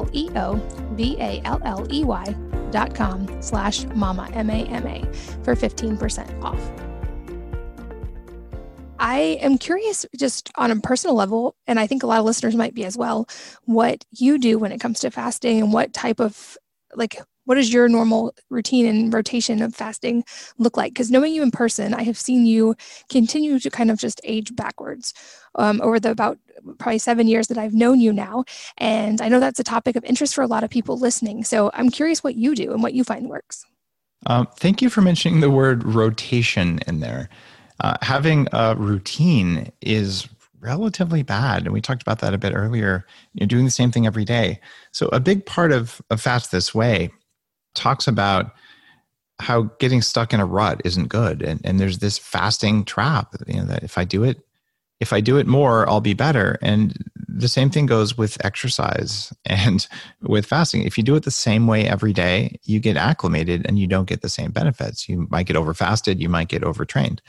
dot 2.72 2.96
com 2.96 3.42
slash 3.42 3.86
mama, 3.94 4.30
M-A-M-A 4.34 5.06
for 5.44 5.56
15% 5.56 6.44
off. 6.44 6.60
I 8.98 9.38
am 9.42 9.58
curious, 9.58 10.06
just 10.18 10.52
on 10.56 10.72
a 10.72 10.78
personal 10.78 11.16
level, 11.16 11.56
and 11.68 11.80
I 11.80 11.86
think 11.86 12.04
a 12.04 12.08
lot 12.08 12.20
of 12.20 12.26
listeners 12.26 12.56
might 12.56 12.74
be 12.74 12.86
as 12.86 12.98
well, 12.98 13.28
what 13.66 14.06
you 14.12 14.40
do 14.40 14.58
when 14.58 14.72
it 14.72 14.80
comes 14.80 15.02
to 15.02 15.12
fasting 15.12 15.62
and 15.62 15.74
what 15.74 15.94
type 15.94 16.20
of 16.20 16.58
like 16.96 17.20
what 17.46 17.56
does 17.56 17.72
your 17.72 17.88
normal 17.88 18.36
routine 18.50 18.86
and 18.86 19.14
rotation 19.14 19.62
of 19.62 19.74
fasting 19.74 20.24
look 20.58 20.78
like? 20.78 20.94
Because 20.94 21.10
knowing 21.10 21.34
you 21.34 21.42
in 21.42 21.52
person, 21.52 21.94
I 21.94 22.04
have 22.04 22.18
seen 22.18 22.46
you 22.46 22.76
continue 23.10 23.60
to 23.60 23.70
kind 23.70 23.90
of 23.90 23.98
just 23.98 24.20
age 24.24 24.56
backwards 24.56 25.14
um, 25.56 25.82
over 25.82 26.00
the 26.00 26.12
about 26.12 26.38
probably 26.80 27.00
seven 27.00 27.28
years 27.28 27.48
that 27.48 27.58
I've 27.58 27.74
known 27.74 28.00
you 28.00 28.12
now. 28.12 28.44
And 28.78 29.22
I 29.22 29.30
know 29.30 29.40
that's 29.40 29.60
a 29.60 29.64
topic 29.64 29.96
of 29.96 30.04
interest 30.04 30.36
for 30.36 30.42
a 30.42 30.48
lot 30.48 30.64
of 30.64 30.70
people 30.70 30.98
listening. 30.98 31.44
So 31.44 31.72
I'm 31.74 31.90
curious 31.90 32.24
what 32.24 32.36
you 32.36 32.56
do 32.56 32.74
and 32.74 32.82
what 32.82 32.94
you 32.94 33.04
find 33.04 33.30
works. 33.30 33.66
Um, 34.28 34.48
thank 34.58 34.82
you 34.82 34.90
for 34.90 35.02
mentioning 35.02 35.40
the 35.40 35.52
word 35.52 35.84
rotation 35.84 36.80
in 36.88 37.00
there. 37.00 37.30
Uh, 37.82 37.96
having 38.02 38.48
a 38.54 38.76
routine 38.76 39.72
is 39.82 40.28
relatively 40.60 41.22
bad. 41.22 41.64
And 41.64 41.74
we 41.74 41.82
talked 41.82 42.02
about 42.02 42.20
that 42.20 42.34
a 42.34 42.38
bit 42.38 42.54
earlier. 42.56 43.06
You're 43.34 43.48
doing 43.48 43.66
the 43.66 43.72
same 43.72 43.92
thing 43.92 44.08
every 44.08 44.26
day. 44.26 44.60
So, 44.92 45.08
a 45.10 45.20
big 45.20 45.46
part 45.46 45.72
of, 45.72 46.02
of 46.10 46.20
Fast 46.20 46.52
This 46.52 46.74
Way 46.74 47.12
talks 47.76 48.08
about 48.08 48.52
how 49.40 49.64
getting 49.80 50.02
stuck 50.02 50.34
in 50.34 50.40
a 50.40 50.46
rut 50.46 50.82
isn't 50.86 51.10
good. 51.10 51.42
And, 51.42 51.60
and 51.64 51.80
there's 51.80 52.00
this 52.00 52.18
fasting 52.18 52.86
trap 52.86 53.36
you 53.48 53.58
know 53.58 53.66
that 53.66 53.84
if 53.84 53.98
i 53.98 54.04
do 54.04 54.24
it 54.24 54.40
if 55.02 55.12
i 55.12 55.20
do 55.20 55.38
it 55.38 55.48
more 55.48 55.88
i'll 55.90 56.02
be 56.02 56.14
better. 56.14 56.58
And 56.62 56.98
the 57.28 57.50
same 57.50 57.70
thing 57.70 57.86
goes 57.86 58.18
with 58.18 58.44
exercise 58.46 59.34
and 59.46 59.86
with 60.22 60.46
fasting. 60.46 60.84
If 60.84 60.98
you 60.98 61.04
do 61.04 61.16
it 61.16 61.24
the 61.24 61.32
same 61.32 61.68
way 61.68 61.86
every 61.86 62.14
day 62.14 62.58
you 62.64 62.80
get 62.80 62.96
acclimated 62.96 63.66
and 63.68 63.78
you 63.78 63.88
don't 63.88 64.08
get 64.08 64.22
the 64.22 64.30
same 64.30 64.52
benefits. 64.52 65.10
You 65.10 65.28
might 65.30 65.48
get 65.48 65.58
overfasted 65.58 66.20
you 66.20 66.30
might 66.30 66.48
get 66.48 66.64
overtrained. 66.64 67.22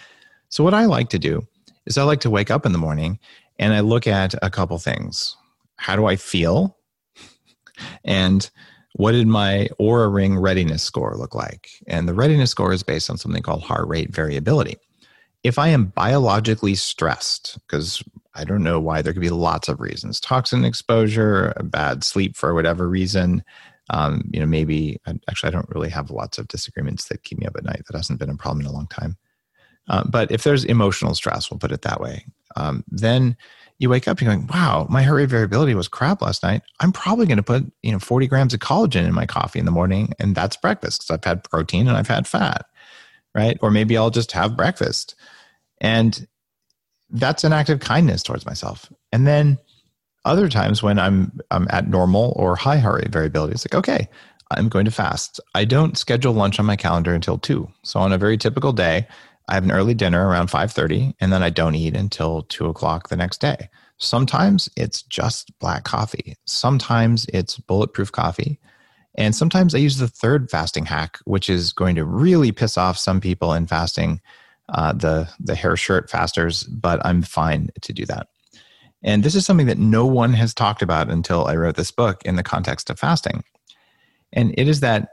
So 0.48 0.62
what 0.62 0.74
i 0.74 0.84
like 0.84 1.08
to 1.10 1.18
do 1.18 1.46
is 1.86 1.98
i 1.98 2.04
like 2.04 2.20
to 2.20 2.30
wake 2.30 2.50
up 2.50 2.64
in 2.64 2.72
the 2.72 2.78
morning 2.78 3.18
and 3.58 3.74
i 3.74 3.80
look 3.80 4.06
at 4.06 4.34
a 4.42 4.50
couple 4.50 4.78
things. 4.78 5.36
How 5.76 5.96
do 5.96 6.06
i 6.06 6.16
feel? 6.16 6.76
And 8.04 8.48
what 8.96 9.12
did 9.12 9.26
my 9.26 9.68
Oura 9.78 10.12
Ring 10.12 10.38
readiness 10.38 10.82
score 10.82 11.16
look 11.18 11.34
like? 11.34 11.68
And 11.86 12.08
the 12.08 12.14
readiness 12.14 12.50
score 12.50 12.72
is 12.72 12.82
based 12.82 13.10
on 13.10 13.18
something 13.18 13.42
called 13.42 13.62
heart 13.62 13.86
rate 13.88 14.10
variability. 14.10 14.78
If 15.42 15.58
I 15.58 15.68
am 15.68 15.86
biologically 15.86 16.74
stressed, 16.74 17.58
because 17.66 18.02
I 18.34 18.44
don't 18.44 18.62
know 18.62 18.80
why, 18.80 19.02
there 19.02 19.12
could 19.12 19.20
be 19.20 19.28
lots 19.28 19.68
of 19.68 19.80
reasons 19.80 20.18
toxin 20.18 20.64
exposure, 20.64 21.52
bad 21.64 22.04
sleep 22.04 22.36
for 22.36 22.54
whatever 22.54 22.88
reason. 22.88 23.44
Um, 23.90 24.30
you 24.32 24.40
know, 24.40 24.46
maybe 24.46 24.98
actually, 25.28 25.48
I 25.48 25.52
don't 25.52 25.68
really 25.74 25.90
have 25.90 26.10
lots 26.10 26.38
of 26.38 26.48
disagreements 26.48 27.08
that 27.08 27.22
keep 27.22 27.38
me 27.38 27.46
up 27.46 27.56
at 27.56 27.64
night. 27.64 27.82
That 27.86 27.98
hasn't 27.98 28.18
been 28.18 28.30
a 28.30 28.36
problem 28.36 28.62
in 28.62 28.66
a 28.66 28.72
long 28.72 28.88
time. 28.88 29.18
Uh, 29.88 30.04
but 30.08 30.30
if 30.32 30.42
there's 30.42 30.64
emotional 30.64 31.14
stress, 31.14 31.50
we'll 31.50 31.58
put 31.58 31.70
it 31.70 31.82
that 31.82 32.00
way, 32.00 32.24
um, 32.56 32.82
then 32.88 33.36
you 33.78 33.90
wake 33.90 34.08
up, 34.08 34.20
you're 34.20 34.32
going, 34.32 34.46
wow, 34.46 34.86
my 34.88 35.02
heart 35.02 35.16
rate 35.16 35.28
variability 35.28 35.74
was 35.74 35.88
crap 35.88 36.22
last 36.22 36.42
night. 36.42 36.62
I'm 36.80 36.92
probably 36.92 37.26
going 37.26 37.36
to 37.36 37.42
put, 37.42 37.64
you 37.82 37.92
know, 37.92 37.98
40 37.98 38.26
grams 38.26 38.54
of 38.54 38.60
collagen 38.60 39.06
in 39.06 39.12
my 39.12 39.26
coffee 39.26 39.58
in 39.58 39.66
the 39.66 39.70
morning. 39.70 40.12
And 40.18 40.34
that's 40.34 40.56
breakfast 40.56 41.02
because 41.02 41.14
I've 41.14 41.24
had 41.24 41.44
protein 41.44 41.86
and 41.88 41.96
I've 41.96 42.08
had 42.08 42.26
fat, 42.26 42.66
right? 43.34 43.58
Or 43.60 43.70
maybe 43.70 43.96
I'll 43.96 44.10
just 44.10 44.32
have 44.32 44.56
breakfast. 44.56 45.14
And 45.80 46.26
that's 47.10 47.44
an 47.44 47.52
act 47.52 47.68
of 47.68 47.80
kindness 47.80 48.22
towards 48.22 48.46
myself. 48.46 48.90
And 49.12 49.26
then 49.26 49.58
other 50.24 50.48
times 50.48 50.82
when 50.82 50.98
I'm, 50.98 51.38
I'm 51.50 51.66
at 51.70 51.88
normal 51.88 52.32
or 52.36 52.56
high 52.56 52.78
heart 52.78 53.02
rate 53.02 53.12
variability, 53.12 53.52
it's 53.52 53.66
like, 53.66 53.78
okay, 53.78 54.08
I'm 54.50 54.68
going 54.68 54.86
to 54.86 54.90
fast. 54.90 55.38
I 55.54 55.64
don't 55.64 55.98
schedule 55.98 56.32
lunch 56.32 56.58
on 56.58 56.66
my 56.66 56.76
calendar 56.76 57.14
until 57.14 57.38
two. 57.38 57.68
So 57.82 58.00
on 58.00 58.12
a 58.12 58.18
very 58.18 58.38
typical 58.38 58.72
day, 58.72 59.06
I 59.48 59.54
have 59.54 59.64
an 59.64 59.72
early 59.72 59.94
dinner 59.94 60.28
around 60.28 60.48
5:30 60.48 61.14
and 61.20 61.32
then 61.32 61.42
I 61.42 61.50
don't 61.50 61.74
eat 61.74 61.96
until 61.96 62.42
2 62.42 62.66
o'clock 62.66 63.08
the 63.08 63.16
next 63.16 63.40
day. 63.40 63.68
Sometimes 63.98 64.68
it's 64.76 65.02
just 65.02 65.56
black 65.58 65.84
coffee. 65.84 66.36
Sometimes 66.44 67.26
it's 67.32 67.56
bulletproof 67.56 68.12
coffee. 68.12 68.58
And 69.16 69.34
sometimes 69.34 69.74
I 69.74 69.78
use 69.78 69.96
the 69.96 70.08
third 70.08 70.50
fasting 70.50 70.84
hack, 70.84 71.18
which 71.24 71.48
is 71.48 71.72
going 71.72 71.94
to 71.94 72.04
really 72.04 72.52
piss 72.52 72.76
off 72.76 72.98
some 72.98 73.20
people 73.20 73.54
in 73.54 73.66
fasting, 73.66 74.20
uh, 74.68 74.92
the, 74.92 75.28
the 75.40 75.54
hair 75.54 75.76
shirt 75.76 76.10
fasters, 76.10 76.64
but 76.64 77.04
I'm 77.06 77.22
fine 77.22 77.70
to 77.80 77.92
do 77.94 78.04
that. 78.06 78.28
And 79.02 79.22
this 79.22 79.34
is 79.34 79.46
something 79.46 79.68
that 79.68 79.78
no 79.78 80.04
one 80.04 80.34
has 80.34 80.52
talked 80.52 80.82
about 80.82 81.08
until 81.08 81.46
I 81.46 81.56
wrote 81.56 81.76
this 81.76 81.90
book 81.90 82.22
in 82.24 82.36
the 82.36 82.42
context 82.42 82.90
of 82.90 82.98
fasting. 82.98 83.44
And 84.32 84.54
it 84.58 84.68
is 84.68 84.80
that 84.80 85.08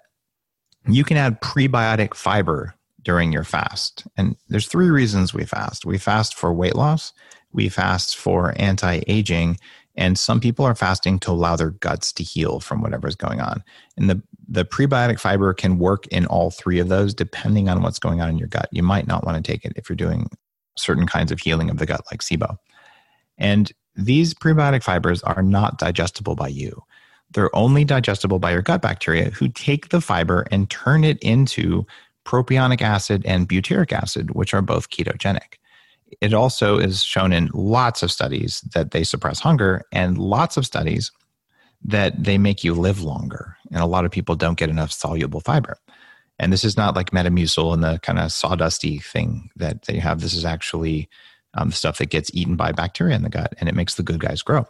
you 0.87 1.05
can 1.05 1.15
add 1.15 1.41
prebiotic 1.41 2.13
fiber 2.13 2.75
during 3.03 3.31
your 3.31 3.43
fast. 3.43 4.05
And 4.17 4.35
there's 4.49 4.67
three 4.67 4.89
reasons 4.89 5.33
we 5.33 5.45
fast. 5.45 5.85
We 5.85 5.97
fast 5.97 6.35
for 6.35 6.53
weight 6.53 6.75
loss, 6.75 7.13
we 7.51 7.69
fast 7.69 8.17
for 8.17 8.53
anti-aging, 8.57 9.57
and 9.95 10.17
some 10.17 10.39
people 10.39 10.65
are 10.65 10.75
fasting 10.75 11.19
to 11.19 11.31
allow 11.31 11.55
their 11.55 11.69
guts 11.69 12.11
to 12.13 12.23
heal 12.23 12.59
from 12.59 12.81
whatever's 12.81 13.15
going 13.15 13.39
on. 13.39 13.63
And 13.97 14.09
the 14.09 14.21
the 14.47 14.65
prebiotic 14.65 15.19
fiber 15.19 15.53
can 15.53 15.79
work 15.79 16.05
in 16.07 16.25
all 16.25 16.51
three 16.51 16.79
of 16.79 16.89
those 16.89 17.13
depending 17.13 17.69
on 17.69 17.81
what's 17.81 17.99
going 17.99 18.21
on 18.21 18.29
in 18.29 18.37
your 18.37 18.49
gut. 18.49 18.67
You 18.71 18.83
might 18.83 19.07
not 19.07 19.25
want 19.25 19.43
to 19.43 19.51
take 19.51 19.63
it 19.63 19.73
if 19.77 19.87
you're 19.87 19.95
doing 19.95 20.29
certain 20.77 21.07
kinds 21.07 21.31
of 21.31 21.39
healing 21.39 21.69
of 21.69 21.77
the 21.77 21.85
gut 21.85 22.01
like 22.11 22.21
SIBO. 22.21 22.57
And 23.37 23.71
these 23.95 24.33
prebiotic 24.33 24.83
fibers 24.83 25.23
are 25.23 25.41
not 25.41 25.79
digestible 25.79 26.35
by 26.35 26.49
you. 26.49 26.83
They're 27.31 27.55
only 27.55 27.85
digestible 27.85 28.39
by 28.39 28.51
your 28.51 28.61
gut 28.61 28.81
bacteria 28.81 29.29
who 29.31 29.47
take 29.49 29.89
the 29.89 30.01
fiber 30.01 30.45
and 30.51 30.69
turn 30.69 31.03
it 31.03 31.19
into 31.19 31.85
propionic 32.25 32.81
acid 32.81 33.23
and 33.25 33.47
butyric 33.47 33.91
acid, 33.91 34.31
which 34.31 34.53
are 34.53 34.61
both 34.61 34.89
ketogenic. 34.89 35.55
It 36.21 36.33
also 36.33 36.77
is 36.77 37.03
shown 37.03 37.33
in 37.33 37.49
lots 37.53 38.03
of 38.03 38.11
studies 38.11 38.61
that 38.73 38.91
they 38.91 39.03
suppress 39.03 39.39
hunger 39.39 39.83
and 39.91 40.17
lots 40.17 40.57
of 40.57 40.65
studies 40.65 41.11
that 41.83 42.23
they 42.23 42.37
make 42.37 42.63
you 42.63 42.73
live 42.73 43.01
longer. 43.01 43.57
And 43.71 43.81
a 43.81 43.87
lot 43.87 44.05
of 44.05 44.11
people 44.11 44.35
don't 44.35 44.57
get 44.57 44.69
enough 44.69 44.91
soluble 44.91 45.41
fiber. 45.41 45.77
And 46.39 46.51
this 46.51 46.63
is 46.63 46.77
not 46.77 46.95
like 46.95 47.11
Metamucil 47.11 47.73
and 47.73 47.83
the 47.83 47.99
kind 48.01 48.19
of 48.19 48.29
sawdusty 48.29 49.03
thing 49.03 49.49
that 49.55 49.83
they 49.83 49.97
have. 49.97 50.21
This 50.21 50.33
is 50.33 50.45
actually 50.45 51.09
um, 51.55 51.71
stuff 51.71 51.97
that 51.97 52.09
gets 52.09 52.31
eaten 52.33 52.55
by 52.55 52.71
bacteria 52.71 53.15
in 53.15 53.23
the 53.23 53.29
gut 53.29 53.53
and 53.59 53.69
it 53.69 53.75
makes 53.75 53.95
the 53.95 54.03
good 54.03 54.19
guys 54.19 54.41
grow. 54.41 54.65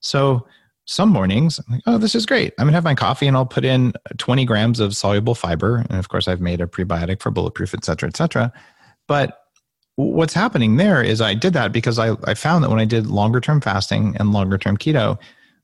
So 0.00 0.46
some 0.86 1.08
mornings, 1.08 1.58
I'm 1.58 1.74
like, 1.74 1.82
oh, 1.86 1.98
this 1.98 2.14
is 2.14 2.26
great. 2.26 2.52
I'm 2.58 2.66
gonna 2.66 2.76
have 2.76 2.84
my 2.84 2.94
coffee 2.94 3.26
and 3.26 3.36
I'll 3.36 3.46
put 3.46 3.64
in 3.64 3.92
20 4.18 4.44
grams 4.44 4.80
of 4.80 4.96
soluble 4.96 5.34
fiber. 5.34 5.84
And 5.88 5.98
of 5.98 6.08
course, 6.08 6.28
I've 6.28 6.40
made 6.40 6.60
a 6.60 6.66
prebiotic 6.66 7.22
for 7.22 7.30
bulletproof, 7.30 7.74
et 7.74 7.84
cetera, 7.84 8.08
et 8.08 8.16
cetera. 8.16 8.52
But 9.08 9.40
what's 9.96 10.34
happening 10.34 10.76
there 10.76 11.02
is 11.02 11.20
I 11.20 11.34
did 11.34 11.52
that 11.54 11.72
because 11.72 11.98
I, 11.98 12.16
I 12.24 12.34
found 12.34 12.64
that 12.64 12.70
when 12.70 12.80
I 12.80 12.84
did 12.84 13.06
longer 13.06 13.40
term 13.40 13.60
fasting 13.60 14.16
and 14.18 14.32
longer 14.32 14.58
term 14.58 14.76
keto, 14.76 15.18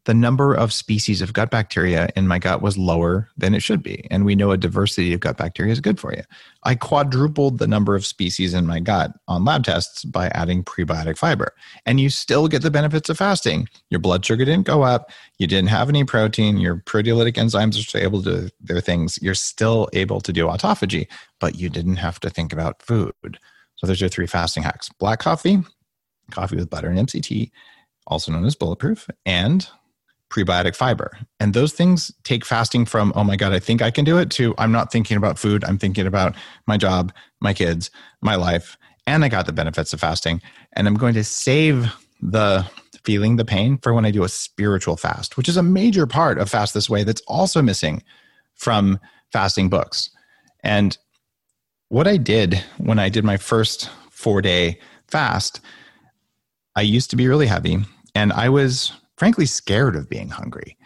the 0.07 0.15
number 0.15 0.55
of 0.55 0.73
species 0.73 1.21
of 1.21 1.35
gut 1.35 1.51
bacteria 1.51 2.09
in 2.17 2.27
my 2.27 2.39
gut 2.39 2.63
was 2.63 2.79
lower 2.79 3.29
than 3.37 3.55
it 3.55 3.63
should 3.63 3.83
be. 3.83 4.07
And 4.11 4.25
we 4.25 4.35
know 4.35 4.51
a 4.51 4.57
diversity 4.57 5.13
of 5.13 5.21
gut 5.21 5.37
bacteria 5.37 5.73
is 5.73 5.81
good 5.81 6.01
for 6.01 6.13
you. 6.13 6.23
I 6.65 6.75
quadrupled 6.75 7.59
the 7.59 7.67
number 7.67 7.95
of 7.95 8.07
species 8.07 8.55
in 8.55 8.67
my 8.67 8.81
gut 8.81 9.13
on 9.29 9.45
lab 9.45 9.65
tests 9.65 10.05
by 10.05 10.29
adding 10.29 10.65
prebiotic 10.65 11.19
fiber. 11.19 11.53
And 11.85 12.01
you 12.01 12.09
still 12.09 12.49
get 12.49 12.63
the 12.63 12.71
benefits 12.71 13.11
of 13.11 13.19
fasting. 13.19 13.69
Your 13.91 14.01
blood 14.01 14.25
sugar 14.25 14.45
didn't 14.45 14.67
go 14.67 14.83
up. 14.83 15.11
You 15.39 15.47
didn't 15.47 15.69
have 15.69 15.91
any 15.91 16.05
protein. 16.05 16.57
Your 16.57 16.77
proteolytic 16.77 17.35
enzymes 17.35 17.95
are 17.95 17.99
able 17.99 18.23
to 18.23 18.43
do 18.43 18.49
their 18.61 18.81
things. 18.81 19.19
You're 19.21 19.35
still 19.35 19.89
able 19.93 20.23
to 20.23 20.33
do 20.33 20.47
autophagy, 20.47 21.09
but 21.41 21.57
you 21.57 21.69
didn't 21.69 21.97
have 21.97 22.19
to 22.21 22.31
think 22.31 22.55
about 22.55 22.81
food. 22.83 23.39
So 23.77 23.87
there's 23.87 24.01
your 24.01 24.11
three 24.11 24.27
fasting 24.27 24.63
hacks 24.63 24.89
black 24.99 25.21
coffee, 25.21 25.59
coffee 26.31 26.57
with 26.57 26.71
butter 26.71 26.89
and 26.89 26.99
MCT, 26.99 27.51
also 28.07 28.33
known 28.33 28.47
as 28.47 28.55
bulletproof, 28.55 29.09
and 29.27 29.69
prebiotic 30.31 30.77
fiber. 30.77 31.17
And 31.39 31.53
those 31.53 31.73
things 31.73 32.13
take 32.25 32.45
fasting 32.45 32.87
from, 32.87 33.13
oh 33.17 33.25
my 33.25 33.37
God, 33.37 33.53
I 33.53 33.59
think 33.59 33.83
I 33.83 33.91
can 33.91 34.05
do 34.05 34.17
it, 34.19 34.31
to 34.33 34.55
I'm 34.59 34.73
not 34.73 34.91
thinking 34.91 35.17
about 35.17 35.39
food. 35.39 35.65
I'm 35.65 35.79
thinking 35.79 36.07
about 36.07 36.35
my 36.67 36.77
job, 36.77 37.13
my 37.41 37.53
kids, 37.53 37.91
my 38.23 38.37
life, 38.37 38.77
and 39.07 39.25
I 39.25 39.29
got 39.29 39.47
the 39.47 39.53
benefits 39.53 39.93
of 39.93 40.01
fasting. 40.01 40.41
And 40.73 40.87
I'm 40.87 40.95
going 40.95 41.15
to 41.15 41.25
save 41.25 41.93
the 42.23 42.65
feeling 43.05 43.37
the 43.37 43.45
pain 43.45 43.79
for 43.79 43.93
when 43.93 44.05
I 44.05 44.11
do 44.11 44.25
a 44.25 44.29
spiritual 44.29 44.97
fast, 44.97 45.37
which 45.37 45.49
is 45.49 45.57
a 45.57 45.63
major 45.63 46.07
part 46.07 46.39
of 46.39 46.51
Fast 46.51 46.75
This 46.75 46.89
Way 46.89 47.03
that's 47.03 47.23
also 47.27 47.63
missing 47.63 48.03
from 48.55 48.99
fasting 49.33 49.69
books. 49.69 50.11
And 50.63 50.97
what 51.89 52.07
I 52.07 52.19
did 52.19 52.63
when 52.79 52.99
I 52.99 53.09
did 53.09 53.25
my 53.25 53.37
first 53.37 53.91
four 54.11 54.43
day 54.43 54.79
fast, 55.09 55.61
I 56.77 56.83
used 56.83 57.11
to 57.11 57.17
be 57.17 57.27
really 57.27 57.47
heavy 57.47 57.79
and 58.15 58.33
I 58.33 58.49
was 58.49 58.93
frankly 59.21 59.45
scared 59.45 59.97
of 59.97 60.09
being 60.09 60.31
hungry. 60.31 60.79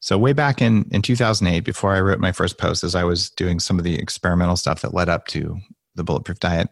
So, 0.00 0.18
way 0.18 0.32
back 0.32 0.60
in, 0.60 0.88
in 0.90 1.02
2008, 1.02 1.60
before 1.60 1.94
I 1.94 2.00
wrote 2.00 2.18
my 2.18 2.32
first 2.32 2.58
post, 2.58 2.82
as 2.82 2.96
I 2.96 3.04
was 3.04 3.30
doing 3.30 3.60
some 3.60 3.78
of 3.78 3.84
the 3.84 3.96
experimental 3.96 4.56
stuff 4.56 4.82
that 4.82 4.92
led 4.92 5.08
up 5.08 5.28
to 5.28 5.56
the 5.94 6.02
bulletproof 6.02 6.40
diet, 6.40 6.68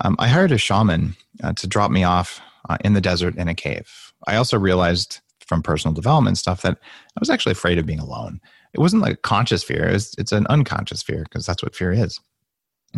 um, 0.00 0.16
I 0.18 0.26
hired 0.26 0.50
a 0.50 0.58
shaman 0.58 1.14
uh, 1.44 1.52
to 1.52 1.68
drop 1.68 1.92
me 1.92 2.02
off 2.02 2.40
uh, 2.68 2.78
in 2.84 2.94
the 2.94 3.00
desert 3.00 3.36
in 3.36 3.46
a 3.46 3.54
cave. 3.54 4.12
I 4.26 4.34
also 4.34 4.58
realized 4.58 5.20
from 5.46 5.62
personal 5.62 5.94
development 5.94 6.36
stuff 6.36 6.62
that 6.62 6.78
I 6.82 7.20
was 7.20 7.30
actually 7.30 7.52
afraid 7.52 7.78
of 7.78 7.86
being 7.86 8.00
alone. 8.00 8.40
It 8.72 8.80
wasn't 8.80 9.02
like 9.02 9.14
a 9.14 9.18
conscious 9.18 9.62
fear, 9.62 9.88
it 9.88 9.92
was, 9.92 10.16
it's 10.18 10.32
an 10.32 10.48
unconscious 10.48 11.00
fear 11.00 11.22
because 11.22 11.46
that's 11.46 11.62
what 11.62 11.76
fear 11.76 11.92
is. 11.92 12.18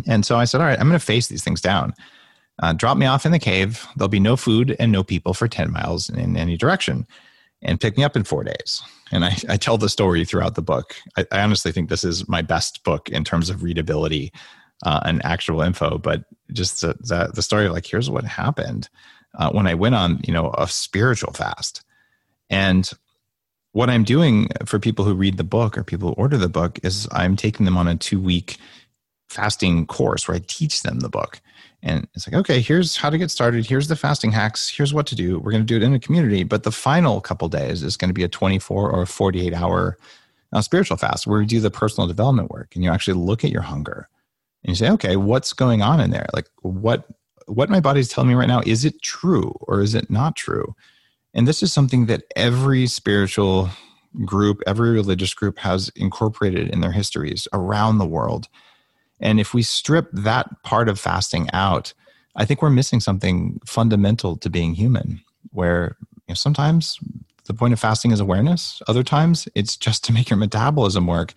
And 0.07 0.25
so 0.25 0.37
I 0.37 0.45
said, 0.45 0.59
All 0.59 0.65
right, 0.65 0.79
I'm 0.79 0.87
going 0.87 0.99
to 0.99 1.05
face 1.05 1.27
these 1.27 1.43
things 1.43 1.61
down. 1.61 1.93
Uh, 2.63 2.73
drop 2.73 2.97
me 2.97 3.05
off 3.05 3.27
in 3.27 3.31
the 3.31 3.37
cave. 3.37 3.85
There'll 3.95 4.09
be 4.09 4.19
no 4.19 4.35
food 4.35 4.75
and 4.79 4.91
no 4.91 5.03
people 5.03 5.35
for 5.35 5.47
10 5.47 5.71
miles 5.71 6.09
in 6.09 6.35
any 6.35 6.57
direction 6.57 7.05
and 7.61 7.79
pick 7.79 7.97
me 7.97 8.03
up 8.03 8.15
in 8.15 8.23
four 8.23 8.43
days. 8.43 8.81
And 9.11 9.25
I, 9.25 9.37
I 9.49 9.57
tell 9.57 9.77
the 9.77 9.89
story 9.89 10.25
throughout 10.25 10.55
the 10.55 10.61
book. 10.61 10.95
I, 11.17 11.25
I, 11.31 11.41
honestly 11.41 11.71
think 11.71 11.89
this 11.89 12.03
is 12.03 12.27
my 12.27 12.41
best 12.41 12.83
book 12.83 13.09
in 13.09 13.23
terms 13.23 13.49
of 13.49 13.63
readability 13.63 14.31
uh, 14.85 15.01
and 15.05 15.25
actual 15.25 15.61
info, 15.61 15.97
but 15.97 16.25
just 16.51 16.81
the, 16.81 16.95
the, 16.99 17.31
the 17.33 17.41
story 17.41 17.65
of 17.65 17.73
like, 17.73 17.85
here's 17.85 18.09
what 18.09 18.25
happened 18.25 18.89
uh, 19.37 19.51
when 19.51 19.67
I 19.67 19.73
went 19.73 19.95
on, 19.95 20.21
you 20.25 20.33
know, 20.33 20.53
a 20.57 20.67
spiritual 20.67 21.33
fast. 21.33 21.83
And 22.49 22.89
what 23.71 23.89
I'm 23.89 24.03
doing 24.03 24.49
for 24.65 24.79
people 24.79 25.05
who 25.05 25.13
read 25.13 25.37
the 25.37 25.43
book 25.43 25.77
or 25.77 25.83
people 25.83 26.09
who 26.09 26.15
order 26.15 26.37
the 26.37 26.49
book 26.49 26.79
is 26.83 27.07
I'm 27.11 27.35
taking 27.35 27.65
them 27.65 27.77
on 27.77 27.87
a 27.87 27.95
two 27.95 28.19
week 28.19 28.57
fasting 29.29 29.85
course 29.85 30.27
where 30.27 30.37
I 30.37 30.41
teach 30.47 30.83
them 30.83 30.99
the 30.99 31.09
book. 31.09 31.41
And 31.87 32.05
it's 32.13 32.27
like, 32.27 32.35
okay, 32.35 32.59
here's 32.59 32.97
how 32.97 33.09
to 33.09 33.17
get 33.17 33.31
started. 33.31 33.65
Here's 33.65 33.87
the 33.87 33.95
fasting 33.95 34.33
hacks. 34.33 34.67
Here's 34.67 34.93
what 34.93 35.07
to 35.07 35.15
do. 35.15 35.39
We're 35.39 35.51
going 35.51 35.65
to 35.65 35.67
do 35.67 35.77
it 35.77 35.83
in 35.83 35.93
a 35.93 35.99
community. 35.99 36.43
But 36.43 36.63
the 36.63 36.71
final 36.71 37.21
couple 37.21 37.47
days 37.47 37.81
is 37.81 37.95
going 37.95 38.09
to 38.09 38.13
be 38.13 38.23
a 38.23 38.27
24 38.27 38.91
or 38.91 39.05
48 39.05 39.53
hour 39.53 39.97
uh, 40.51 40.61
spiritual 40.61 40.97
fast 40.97 41.25
where 41.25 41.39
we 41.39 41.45
do 41.45 41.61
the 41.61 41.71
personal 41.71 42.05
development 42.05 42.51
work 42.51 42.75
and 42.75 42.83
you 42.83 42.91
actually 42.91 43.13
look 43.13 43.45
at 43.45 43.51
your 43.51 43.61
hunger 43.61 44.09
and 44.63 44.69
you 44.69 44.75
say, 44.75 44.89
okay, 44.91 45.15
what's 45.15 45.53
going 45.53 45.81
on 45.81 46.01
in 46.01 46.11
there? 46.11 46.27
Like 46.33 46.49
what, 46.61 47.07
what 47.45 47.69
my 47.69 47.79
body's 47.79 48.09
telling 48.09 48.27
me 48.27 48.35
right 48.35 48.49
now, 48.49 48.61
is 48.65 48.83
it 48.83 49.01
true 49.01 49.55
or 49.61 49.79
is 49.79 49.95
it 49.95 50.09
not 50.09 50.35
true? 50.35 50.75
And 51.33 51.47
this 51.47 51.63
is 51.63 51.71
something 51.71 52.07
that 52.07 52.23
every 52.35 52.87
spiritual 52.87 53.69
group, 54.25 54.61
every 54.67 54.91
religious 54.91 55.33
group 55.33 55.57
has 55.59 55.89
incorporated 55.95 56.69
in 56.69 56.81
their 56.81 56.91
histories 56.91 57.47
around 57.53 57.97
the 57.97 58.05
world. 58.05 58.49
And 59.19 59.39
if 59.39 59.53
we 59.53 59.61
strip 59.61 60.09
that 60.13 60.47
part 60.63 60.89
of 60.89 60.99
fasting 60.99 61.49
out, 61.53 61.93
I 62.35 62.45
think 62.45 62.61
we're 62.61 62.69
missing 62.69 62.99
something 62.99 63.59
fundamental 63.65 64.37
to 64.37 64.49
being 64.49 64.73
human, 64.75 65.21
where 65.51 65.97
you 66.27 66.33
know, 66.33 66.35
sometimes 66.35 66.99
the 67.45 67.53
point 67.53 67.73
of 67.73 67.79
fasting 67.79 68.11
is 68.11 68.19
awareness, 68.19 68.81
other 68.87 69.03
times 69.03 69.47
it's 69.55 69.75
just 69.75 70.03
to 70.05 70.13
make 70.13 70.29
your 70.29 70.37
metabolism 70.37 71.07
work. 71.07 71.33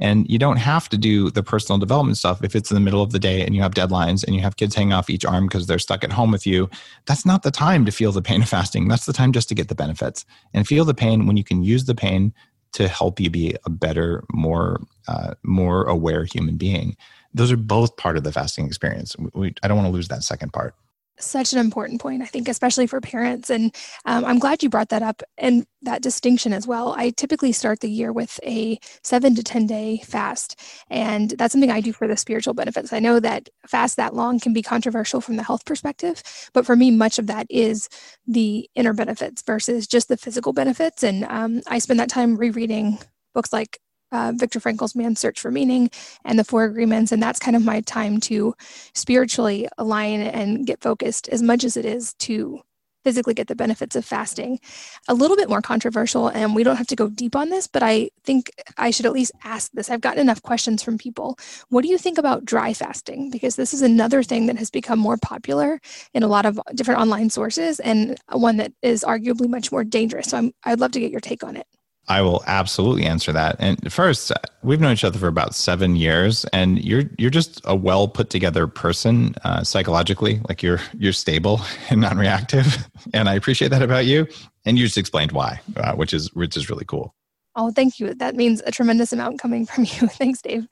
And 0.00 0.30
you 0.30 0.38
don't 0.38 0.58
have 0.58 0.88
to 0.90 0.96
do 0.96 1.28
the 1.28 1.42
personal 1.42 1.76
development 1.78 2.18
stuff 2.18 2.44
if 2.44 2.54
it's 2.54 2.70
in 2.70 2.76
the 2.76 2.80
middle 2.80 3.02
of 3.02 3.10
the 3.10 3.18
day 3.18 3.44
and 3.44 3.56
you 3.56 3.62
have 3.62 3.74
deadlines 3.74 4.22
and 4.24 4.34
you 4.36 4.40
have 4.42 4.56
kids 4.56 4.76
hanging 4.76 4.92
off 4.92 5.10
each 5.10 5.24
arm 5.24 5.46
because 5.46 5.66
they're 5.66 5.80
stuck 5.80 6.04
at 6.04 6.12
home 6.12 6.30
with 6.30 6.46
you. 6.46 6.70
That's 7.06 7.26
not 7.26 7.42
the 7.42 7.50
time 7.50 7.84
to 7.84 7.90
feel 7.90 8.12
the 8.12 8.22
pain 8.22 8.42
of 8.42 8.48
fasting. 8.48 8.86
That's 8.86 9.06
the 9.06 9.12
time 9.12 9.32
just 9.32 9.48
to 9.48 9.56
get 9.56 9.66
the 9.66 9.74
benefits 9.74 10.24
and 10.54 10.68
feel 10.68 10.84
the 10.84 10.94
pain 10.94 11.26
when 11.26 11.36
you 11.36 11.42
can 11.42 11.64
use 11.64 11.86
the 11.86 11.96
pain 11.96 12.32
to 12.74 12.86
help 12.86 13.18
you 13.18 13.28
be 13.28 13.56
a 13.66 13.70
better, 13.70 14.22
more, 14.32 14.80
uh, 15.08 15.34
more 15.42 15.82
aware 15.84 16.24
human 16.24 16.56
being 16.56 16.96
those 17.38 17.52
are 17.52 17.56
both 17.56 17.96
part 17.96 18.16
of 18.16 18.24
the 18.24 18.32
fasting 18.32 18.66
experience. 18.66 19.16
We, 19.32 19.54
I 19.62 19.68
don't 19.68 19.76
want 19.76 19.86
to 19.86 19.92
lose 19.92 20.08
that 20.08 20.24
second 20.24 20.52
part. 20.52 20.74
Such 21.20 21.52
an 21.52 21.58
important 21.58 22.00
point, 22.00 22.22
I 22.22 22.26
think, 22.26 22.48
especially 22.48 22.86
for 22.86 23.00
parents. 23.00 23.50
And 23.50 23.74
um, 24.04 24.24
I'm 24.24 24.38
glad 24.38 24.62
you 24.62 24.68
brought 24.68 24.90
that 24.90 25.02
up 25.02 25.22
and 25.36 25.66
that 25.82 26.00
distinction 26.00 26.52
as 26.52 26.64
well. 26.66 26.94
I 26.96 27.10
typically 27.10 27.50
start 27.50 27.80
the 27.80 27.90
year 27.90 28.12
with 28.12 28.38
a 28.44 28.78
seven 29.02 29.34
to 29.34 29.42
10 29.42 29.66
day 29.66 30.00
fast. 30.04 30.60
And 30.90 31.30
that's 31.30 31.50
something 31.52 31.72
I 31.72 31.80
do 31.80 31.92
for 31.92 32.06
the 32.06 32.16
spiritual 32.16 32.54
benefits. 32.54 32.92
I 32.92 33.00
know 33.00 33.18
that 33.18 33.48
fast 33.66 33.96
that 33.96 34.14
long 34.14 34.38
can 34.38 34.52
be 34.52 34.62
controversial 34.62 35.20
from 35.20 35.36
the 35.36 35.42
health 35.42 35.64
perspective, 35.64 36.22
but 36.52 36.64
for 36.64 36.76
me, 36.76 36.92
much 36.92 37.18
of 37.18 37.26
that 37.26 37.46
is 37.50 37.88
the 38.26 38.70
inner 38.76 38.92
benefits 38.92 39.42
versus 39.42 39.88
just 39.88 40.08
the 40.08 40.16
physical 40.16 40.52
benefits. 40.52 41.02
And 41.02 41.24
um, 41.24 41.62
I 41.66 41.80
spend 41.80 41.98
that 41.98 42.10
time 42.10 42.36
rereading 42.36 42.98
books 43.34 43.52
like 43.52 43.80
uh, 44.12 44.32
Viktor 44.34 44.60
Frankl's 44.60 44.94
Man's 44.94 45.20
Search 45.20 45.40
for 45.40 45.50
Meaning 45.50 45.90
and 46.24 46.38
the 46.38 46.44
Four 46.44 46.64
Agreements. 46.64 47.12
And 47.12 47.22
that's 47.22 47.38
kind 47.38 47.56
of 47.56 47.64
my 47.64 47.80
time 47.82 48.20
to 48.20 48.54
spiritually 48.94 49.68
align 49.78 50.20
and 50.20 50.66
get 50.66 50.80
focused 50.80 51.28
as 51.28 51.42
much 51.42 51.64
as 51.64 51.76
it 51.76 51.84
is 51.84 52.14
to 52.14 52.60
physically 53.04 53.32
get 53.32 53.46
the 53.46 53.54
benefits 53.54 53.96
of 53.96 54.04
fasting. 54.04 54.60
A 55.08 55.14
little 55.14 55.36
bit 55.36 55.48
more 55.48 55.62
controversial, 55.62 56.28
and 56.28 56.54
we 56.54 56.62
don't 56.62 56.76
have 56.76 56.86
to 56.88 56.96
go 56.96 57.08
deep 57.08 57.36
on 57.36 57.48
this, 57.48 57.66
but 57.66 57.82
I 57.82 58.10
think 58.24 58.50
I 58.76 58.90
should 58.90 59.06
at 59.06 59.12
least 59.12 59.32
ask 59.44 59.70
this. 59.72 59.90
I've 59.90 60.00
gotten 60.00 60.20
enough 60.20 60.42
questions 60.42 60.82
from 60.82 60.98
people. 60.98 61.38
What 61.68 61.82
do 61.82 61.88
you 61.88 61.96
think 61.96 62.18
about 62.18 62.44
dry 62.44 62.74
fasting? 62.74 63.30
Because 63.30 63.56
this 63.56 63.72
is 63.72 63.82
another 63.82 64.22
thing 64.22 64.46
that 64.46 64.58
has 64.58 64.70
become 64.70 64.98
more 64.98 65.16
popular 65.16 65.80
in 66.12 66.22
a 66.22 66.28
lot 66.28 66.44
of 66.44 66.60
different 66.74 67.00
online 67.00 67.30
sources 67.30 67.80
and 67.80 68.18
one 68.30 68.58
that 68.58 68.72
is 68.82 69.04
arguably 69.04 69.48
much 69.48 69.72
more 69.72 69.84
dangerous. 69.84 70.28
So 70.28 70.38
I'm, 70.38 70.52
I'd 70.64 70.80
love 70.80 70.92
to 70.92 71.00
get 71.00 71.10
your 71.10 71.20
take 71.20 71.42
on 71.44 71.56
it. 71.56 71.66
I 72.08 72.22
will 72.22 72.42
absolutely 72.46 73.04
answer 73.04 73.32
that. 73.32 73.56
And 73.58 73.92
first, 73.92 74.32
we've 74.62 74.80
known 74.80 74.92
each 74.92 75.04
other 75.04 75.18
for 75.18 75.28
about 75.28 75.54
seven 75.54 75.94
years, 75.96 76.44
and 76.52 76.82
you're 76.82 77.04
you're 77.18 77.30
just 77.30 77.60
a 77.64 77.76
well 77.76 78.08
put 78.08 78.30
together 78.30 78.66
person 78.66 79.34
uh, 79.44 79.62
psychologically. 79.62 80.40
Like 80.48 80.62
you're 80.62 80.80
you're 80.98 81.12
stable 81.12 81.60
and 81.90 82.00
non 82.00 82.16
reactive, 82.16 82.88
and 83.12 83.28
I 83.28 83.34
appreciate 83.34 83.68
that 83.68 83.82
about 83.82 84.06
you. 84.06 84.26
And 84.64 84.78
you 84.78 84.86
just 84.86 84.98
explained 84.98 85.32
why, 85.32 85.60
uh, 85.76 85.94
which 85.94 86.14
is 86.14 86.32
which 86.34 86.56
is 86.56 86.70
really 86.70 86.84
cool. 86.84 87.14
Oh, 87.56 87.70
thank 87.72 87.98
you. 87.98 88.14
That 88.14 88.36
means 88.36 88.62
a 88.66 88.70
tremendous 88.70 89.12
amount 89.12 89.40
coming 89.40 89.66
from 89.66 89.84
you. 89.84 90.06
Thanks, 90.08 90.40
Dave. 90.40 90.68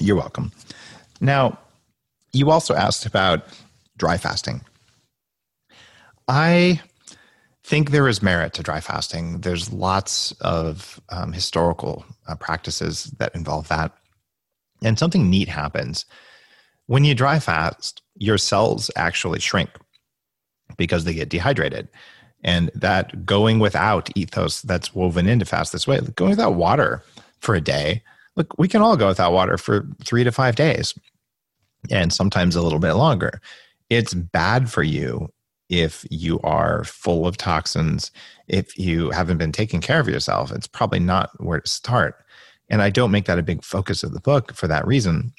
You're 0.00 0.16
welcome. 0.16 0.50
Now, 1.20 1.58
you 2.32 2.50
also 2.50 2.74
asked 2.74 3.06
about 3.06 3.44
dry 3.96 4.18
fasting. 4.18 4.62
I 6.26 6.80
think 7.64 7.90
there 7.90 8.08
is 8.08 8.22
merit 8.22 8.52
to 8.54 8.62
dry 8.62 8.80
fasting. 8.80 9.40
There's 9.40 9.72
lots 9.72 10.32
of 10.42 11.00
um, 11.08 11.32
historical 11.32 12.04
uh, 12.28 12.34
practices 12.36 13.04
that 13.18 13.34
involve 13.34 13.68
that. 13.68 13.92
And 14.82 14.98
something 14.98 15.30
neat 15.30 15.48
happens. 15.48 16.04
When 16.86 17.04
you 17.04 17.14
dry 17.14 17.38
fast, 17.38 18.02
your 18.16 18.36
cells 18.36 18.90
actually 18.96 19.40
shrink 19.40 19.70
because 20.76 21.04
they 21.04 21.14
get 21.14 21.30
dehydrated. 21.30 21.88
And 22.42 22.70
that 22.74 23.24
going 23.24 23.58
without 23.58 24.10
ethos 24.14 24.60
that's 24.60 24.94
woven 24.94 25.26
into 25.26 25.46
fast 25.46 25.72
this 25.72 25.86
way, 25.86 26.00
going 26.16 26.30
without 26.30 26.56
water 26.56 27.02
for 27.40 27.54
a 27.54 27.60
day. 27.62 28.02
Look, 28.36 28.58
we 28.58 28.68
can 28.68 28.82
all 28.82 28.98
go 28.98 29.06
without 29.06 29.32
water 29.32 29.56
for 29.56 29.86
three 30.04 30.24
to 30.24 30.32
five 30.32 30.56
days 30.56 30.92
and 31.90 32.12
sometimes 32.12 32.56
a 32.56 32.62
little 32.62 32.78
bit 32.78 32.92
longer. 32.92 33.40
It's 33.88 34.12
bad 34.12 34.70
for 34.70 34.82
you 34.82 35.30
if 35.68 36.04
you 36.10 36.40
are 36.40 36.84
full 36.84 37.26
of 37.26 37.36
toxins, 37.36 38.10
if 38.48 38.78
you 38.78 39.10
haven't 39.10 39.38
been 39.38 39.52
taking 39.52 39.80
care 39.80 40.00
of 40.00 40.08
yourself, 40.08 40.52
it's 40.52 40.66
probably 40.66 41.00
not 41.00 41.30
where 41.42 41.60
to 41.60 41.68
start. 41.68 42.16
And 42.68 42.82
I 42.82 42.90
don't 42.90 43.10
make 43.10 43.26
that 43.26 43.38
a 43.38 43.42
big 43.42 43.64
focus 43.64 44.02
of 44.02 44.12
the 44.12 44.20
book 44.20 44.54
for 44.54 44.66
that 44.68 44.86
reason. 44.86 45.32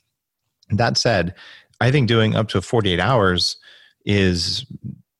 That 0.69 0.97
said, 0.97 1.35
I 1.81 1.91
think 1.91 2.07
doing 2.07 2.35
up 2.35 2.47
to 2.49 2.61
48 2.61 2.99
hours 2.99 3.57
is 4.05 4.65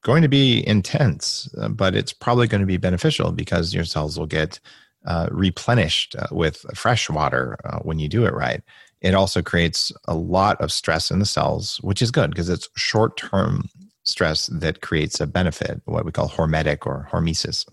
going 0.03 0.22
to 0.22 0.28
be 0.28 0.66
intense, 0.68 1.49
uh, 1.58 1.70
but 1.70 1.95
it's 1.95 2.14
probably 2.14 2.47
going 2.47 2.62
to 2.62 2.68
be 2.68 2.78
beneficial 2.78 3.32
because 3.32 3.74
your 3.74 3.84
cells 3.84 4.18
will 4.18 4.28
get 4.28 4.60
uh, 5.06 5.28
replenished 5.32 6.16
uh, 6.16 6.28
with 6.32 6.66
fresh 6.76 7.10
water 7.10 7.58
uh, 7.66 7.80
when 7.80 7.99
you 7.99 8.08
do 8.08 8.26
it 8.26 8.34
right. 8.34 8.62
It 9.01 9.14
also 9.14 9.41
creates 9.41 9.91
a 10.06 10.16
lot 10.16 10.60
of 10.62 10.72
stress 10.72 11.12
in 11.12 11.20
the 11.20 11.26
cells, 11.26 11.78
which 11.82 12.01
is 12.01 12.12
good 12.12 12.32
because 12.32 12.49
it's 12.49 12.70
short 12.76 13.18
term 13.18 13.70
stress 14.06 14.47
that 14.47 14.82
creates 14.82 15.20
a 15.20 15.28
benefit, 15.28 15.82
what 15.86 16.06
we 16.06 16.12
call 16.12 16.30
hormetic 16.30 16.86
or 16.86 17.08
hormesis. 17.12 17.66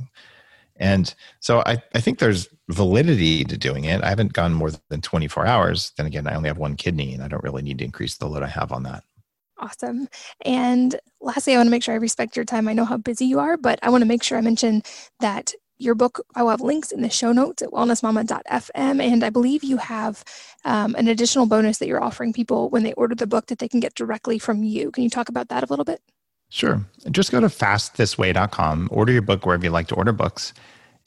And 0.76 1.14
so 1.41 1.62
I, 1.66 1.83
I 1.95 2.01
think 2.01 2.18
there's 2.18 2.49
validity 2.68 3.45
to 3.45 3.57
doing 3.57 3.85
it. 3.85 4.03
I 4.03 4.09
haven't 4.09 4.33
gone 4.33 4.55
more 4.55 4.70
than 4.89 5.01
24 5.01 5.47
hours. 5.47 5.93
Then 5.97 6.07
again, 6.07 6.26
I 6.26 6.35
only 6.35 6.49
have 6.49 6.59
one 6.59 6.76
kidney 6.76 7.14
and 7.14 7.22
I 7.22 7.28
don't 7.28 7.43
really 7.45 7.62
need 7.62 7.78
to 7.78 7.85
increase 7.85 8.16
the 8.16 8.26
load 8.26 8.43
I 8.43 8.49
have 8.49 8.72
on 8.72 8.83
that. 8.85 9.05
Awesome. 9.59 10.09
And 10.45 10.99
lastly, 11.20 11.55
I 11.55 11.59
want 11.59 11.68
to 11.68 11.70
make 11.70 11.85
sure 11.85 11.95
I 11.95 11.99
respect 11.99 12.35
your 12.35 12.45
time. 12.45 12.66
I 12.66 12.72
know 12.72 12.85
how 12.85 12.97
busy 12.97 13.26
you 13.26 13.39
are, 13.39 13.57
but 13.57 13.78
I 13.83 13.91
want 13.91 14.03
to 14.03 14.09
make 14.09 14.24
sure 14.24 14.37
I 14.37 14.41
mention 14.41 14.83
that 15.20 15.53
your 15.78 15.95
book, 15.95 16.20
I 16.35 16.43
will 16.43 16.51
have 16.51 16.61
links 16.61 16.91
in 16.91 17.03
the 17.03 17.11
show 17.11 17.33
notes 17.33 17.62
at 17.62 17.70
wellnessmama.fm. 17.70 19.03
And 19.03 19.24
I 19.24 19.30
believe 19.30 19.62
you 19.62 19.76
have 19.76 20.24
um, 20.64 20.95
an 20.97 21.09
additional 21.09 21.47
bonus 21.47 21.78
that 21.78 21.89
you're 21.89 22.03
offering 22.03 22.33
people 22.33 22.70
when 22.70 22.83
they 22.83 22.93
order 22.95 23.14
the 23.14 23.26
book 23.26 23.47
that 23.47 23.59
they 23.59 23.68
can 23.68 23.80
get 23.80 23.95
directly 23.95 24.39
from 24.39 24.62
you. 24.64 24.91
Can 24.91 25.05
you 25.05 25.11
talk 25.11 25.28
about 25.28 25.49
that 25.49 25.62
a 25.62 25.66
little 25.66 25.85
bit? 25.85 26.01
Sure. 26.53 26.84
Just 27.11 27.32
go 27.32 27.40
to 27.40 27.46
fastthisway.com, 27.46 28.88
order 28.92 29.11
your 29.11 29.22
book 29.22 29.46
wherever 29.46 29.64
you 29.64 29.70
like 29.70 29.88
to 29.88 29.94
order 29.94 30.12
books, 30.12 30.53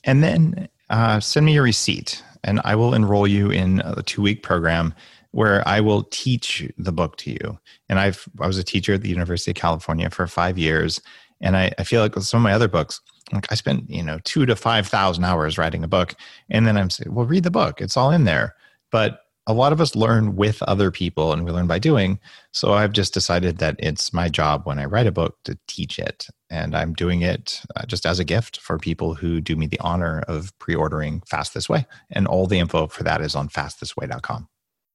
and 0.04 0.24
then 0.24 0.68
uh, 0.90 1.20
send 1.20 1.46
me 1.46 1.54
your 1.54 1.62
receipt, 1.62 2.24
and 2.44 2.60
I 2.66 2.76
will 2.76 2.96
enroll 2.96 3.28
you 3.28 3.52
in 3.52 3.80
a 3.86 4.02
two 4.02 4.24
week 4.24 4.42
program 4.42 4.92
where 5.34 5.66
I 5.68 5.82
will 5.82 6.02
teach 6.06 6.68
the 6.80 6.92
book 6.92 7.18
to 7.18 7.30
you. 7.30 7.60
And 7.90 8.00
I've 8.00 8.28
I 8.42 8.48
was 8.48 8.58
a 8.58 8.64
teacher 8.64 8.96
at 8.96 9.04
the 9.04 9.10
University 9.10 9.52
of 9.52 9.56
California 9.56 10.10
for 10.10 10.26
five 10.26 10.58
years, 10.58 11.00
and 11.42 11.56
I, 11.56 11.72
I 11.78 11.84
feel 11.84 12.02
like 12.02 12.16
with 12.16 12.26
some 12.26 12.40
of 12.40 12.44
my 12.44 12.54
other 12.54 12.68
books, 12.68 13.00
like 13.32 13.46
I 13.52 13.56
spent 13.56 13.88
you 13.88 14.02
know 14.02 14.18
two 14.24 14.48
to 14.48 14.56
five 14.56 14.88
thousand 14.88 15.26
hours 15.26 15.60
writing 15.60 15.84
a 15.84 15.88
book, 15.88 16.16
and 16.50 16.66
then 16.66 16.76
I'm 16.76 16.90
saying, 16.90 17.14
well, 17.14 17.28
read 17.28 17.44
the 17.44 17.52
book; 17.52 17.82
it's 17.82 17.98
all 17.98 18.10
in 18.10 18.24
there. 18.24 18.56
But 18.90 19.20
a 19.48 19.54
lot 19.54 19.72
of 19.72 19.80
us 19.80 19.96
learn 19.96 20.36
with 20.36 20.62
other 20.64 20.92
people 20.92 21.32
and 21.32 21.46
we 21.46 21.52
learn 21.52 21.68
by 21.68 21.80
doing. 21.80 22.20
So 22.52 22.74
I've 22.74 22.92
just 22.92 23.14
decided 23.14 23.60
that 23.60 23.76
it's 23.80 24.14
my 24.14 24.28
job 24.28 24.66
when 24.66 24.80
I 24.80 24.86
write 24.86 25.08
a 25.08 25.12
book 25.12 25.38
to 25.44 25.58
teach 25.68 26.00
it. 26.00 26.28
And 26.50 26.76
I'm 26.76 26.94
doing 26.94 27.22
it 27.22 27.62
uh, 27.76 27.86
just 27.86 28.06
as 28.06 28.20
a 28.20 28.24
gift 28.24 28.60
for 28.60 28.78
people 28.78 29.14
who 29.14 29.42
do 29.42 29.56
me 29.56 29.68
the 29.68 29.80
honor 29.80 30.24
of 30.28 30.58
pre 30.60 30.76
ordering 30.76 31.22
Fast 31.28 31.54
This 31.54 31.70
Way. 31.70 31.86
And 32.12 32.28
all 32.28 32.48
the 32.48 32.60
info 32.60 32.88
for 32.88 33.04
that 33.04 33.22
is 33.22 33.36
on 33.36 33.50
fastthisway.com. 33.50 34.48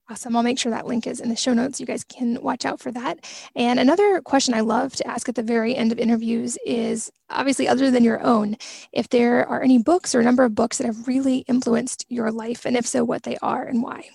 Awesome. 0.09 0.35
I'll 0.35 0.43
make 0.43 0.59
sure 0.59 0.71
that 0.71 0.87
link 0.87 1.07
is 1.07 1.21
in 1.21 1.29
the 1.29 1.37
show 1.37 1.55
notes. 1.55 1.79
You 1.79 1.87
guys 1.87 2.03
can 2.03 2.43
watch 2.43 2.65
out 2.65 2.81
for 2.81 2.91
that. 2.91 3.21
And 3.55 3.79
another 3.79 4.21
question 4.21 4.55
I 4.55 4.61
love 4.61 4.93
to 4.97 5.07
ask 5.07 5.29
at 5.29 5.37
the 5.37 5.43
very 5.43 5.77
end 5.77 5.93
of 5.93 6.01
interviews 6.01 6.59
is 6.67 7.13
obviously, 7.29 7.69
other 7.69 7.93
than 7.93 8.03
your 8.03 8.21
own, 8.21 8.57
if 8.91 9.09
there 9.11 9.47
are 9.47 9.63
any 9.63 9.79
books 9.79 10.13
or 10.13 10.19
a 10.19 10.25
number 10.25 10.43
of 10.43 10.57
books 10.57 10.79
that 10.79 10.87
have 10.87 11.07
really 11.07 11.39
influenced 11.47 12.07
your 12.09 12.33
life, 12.33 12.65
and 12.65 12.77
if 12.77 12.89
so, 12.89 13.05
what 13.05 13.23
they 13.23 13.37
are 13.41 13.63
and 13.63 13.85
why. 13.85 14.09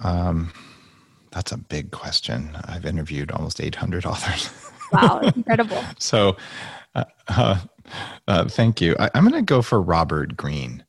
Um, 0.00 0.52
that's 1.32 1.52
a 1.52 1.58
big 1.58 1.90
question. 1.90 2.56
I've 2.64 2.86
interviewed 2.86 3.30
almost 3.30 3.60
800 3.60 4.06
authors. 4.06 4.50
Wow, 4.90 5.18
incredible. 5.18 5.84
so, 5.98 6.38
uh, 6.94 7.04
uh, 7.28 7.60
uh, 8.26 8.48
thank 8.48 8.80
you. 8.80 8.96
I, 8.98 9.10
am 9.12 9.28
going 9.28 9.34
to 9.34 9.42
go 9.42 9.60
for 9.60 9.82
Robert 9.82 10.34
Greene. 10.34 10.82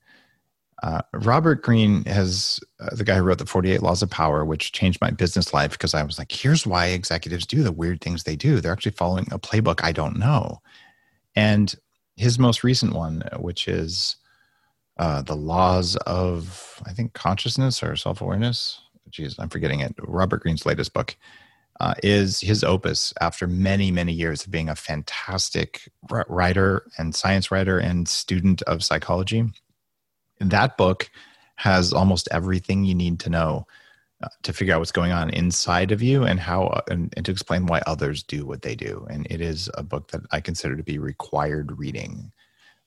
Uh, 0.82 1.02
Robert 1.14 1.62
Greene 1.62 2.06
has 2.06 2.62
uh, 2.80 2.96
the 2.96 3.04
guy 3.04 3.18
who 3.18 3.24
wrote 3.24 3.40
the 3.40 3.46
48 3.46 3.82
Laws 3.82 4.02
of 4.02 4.10
Power, 4.10 4.46
which 4.46 4.72
changed 4.72 5.02
my 5.02 5.12
business 5.12 5.54
life 5.54 5.72
because 5.72 5.94
I 5.94 6.04
was 6.04 6.18
like, 6.18 6.32
here's 6.32 6.66
why 6.66 6.88
executives 6.88 7.46
do 7.46 7.62
the 7.62 7.74
weird 7.74 8.00
things 8.00 8.24
they 8.24 8.38
do. 8.38 8.62
They're 8.62 8.72
actually 8.72 8.94
following 8.94 9.28
a 9.32 9.38
playbook 9.40 9.84
I 9.84 9.92
don't 9.92 10.18
know. 10.18 10.62
And 11.36 11.76
his 12.16 12.40
most 12.40 12.64
recent 12.64 12.94
one, 12.94 13.24
which 13.38 13.68
is 13.68 14.16
uh, 14.98 15.22
the 15.22 15.36
laws 15.36 15.98
of, 15.98 16.82
I 16.86 16.94
think, 16.94 17.14
consciousness 17.14 17.84
or 17.84 17.98
self 17.98 18.22
awareness 18.22 18.80
geez, 19.10 19.38
I'm 19.40 19.50
forgetting 19.50 19.80
it. 19.80 19.96
Robert 20.00 20.42
Greene's 20.42 20.66
latest 20.66 20.94
book 20.94 21.16
uh, 21.80 21.94
is 22.04 22.42
his 22.42 22.64
opus 22.64 23.14
after 23.22 23.48
many, 23.48 23.92
many 23.92 24.12
years 24.12 24.46
of 24.46 24.52
being 24.52 24.70
a 24.70 24.76
fantastic 24.76 25.90
writer 26.10 26.86
and 26.98 27.16
science 27.16 27.52
writer 27.52 27.78
and 27.78 28.08
student 28.08 28.62
of 28.64 28.84
psychology. 28.84 29.46
That 30.40 30.78
book 30.78 31.10
has 31.56 31.94
almost 31.94 32.28
everything 32.32 32.84
you 32.84 32.96
need 32.96 33.20
to 33.22 33.30
know 33.30 33.68
uh, 34.22 34.28
to 34.44 34.52
figure 34.52 34.74
out 34.74 34.80
what's 34.80 34.92
going 34.92 35.14
on 35.14 35.30
inside 35.30 35.92
of 35.92 36.02
you 36.02 36.24
and 36.24 36.40
how 36.40 36.64
uh, 36.68 36.82
and, 36.90 37.14
and 37.16 37.26
to 37.26 37.32
explain 37.32 37.66
why 37.66 37.82
others 37.86 38.24
do 38.24 38.46
what 38.46 38.62
they 38.62 38.76
do. 38.76 39.08
And 39.10 39.26
it 39.30 39.40
is 39.40 39.70
a 39.76 39.84
book 39.84 40.12
that 40.12 40.22
I 40.32 40.42
consider 40.42 40.76
to 40.76 40.84
be 40.84 41.00
required 41.00 41.78
reading. 41.80 42.34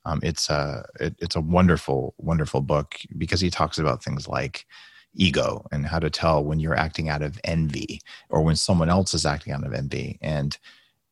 Um, 0.04 0.20
it's 0.22 0.50
a 0.50 0.84
it, 1.00 1.14
it's 1.20 1.36
a 1.36 1.40
wonderful, 1.40 2.14
wonderful 2.18 2.60
book 2.60 2.96
because 3.16 3.40
he 3.40 3.48
talks 3.48 3.78
about 3.78 4.04
things 4.04 4.28
like 4.28 4.66
ego 5.14 5.66
and 5.72 5.86
how 5.86 5.98
to 5.98 6.10
tell 6.10 6.42
when 6.42 6.60
you're 6.60 6.76
acting 6.76 7.08
out 7.08 7.22
of 7.22 7.40
envy 7.44 8.00
or 8.30 8.42
when 8.42 8.56
someone 8.56 8.88
else 8.88 9.14
is 9.14 9.26
acting 9.26 9.52
out 9.52 9.64
of 9.64 9.72
envy. 9.72 10.18
And 10.20 10.56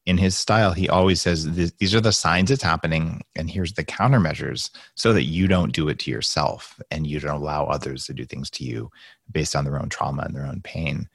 in 0.06 0.18
his 0.18 0.36
style, 0.36 0.72
he 0.72 0.88
always 0.88 1.20
says, 1.20 1.72
These 1.78 1.94
are 1.94 2.00
the 2.00 2.12
signs 2.12 2.50
it's 2.50 2.62
happening, 2.62 3.22
and 3.36 3.50
here's 3.50 3.74
the 3.74 3.84
countermeasures 3.84 4.70
so 4.94 5.12
that 5.12 5.24
you 5.24 5.46
don't 5.46 5.72
do 5.72 5.88
it 5.88 5.98
to 6.00 6.10
yourself 6.10 6.80
and 6.90 7.06
you 7.06 7.20
don't 7.20 7.40
allow 7.40 7.66
others 7.66 8.06
to 8.06 8.14
do 8.14 8.24
things 8.24 8.50
to 8.50 8.64
you 8.64 8.90
based 9.30 9.54
on 9.54 9.64
their 9.64 9.80
own 9.80 9.88
trauma 9.88 10.22
and 10.22 10.34
their 10.34 10.46
own 10.46 10.62
pain. 10.62 11.08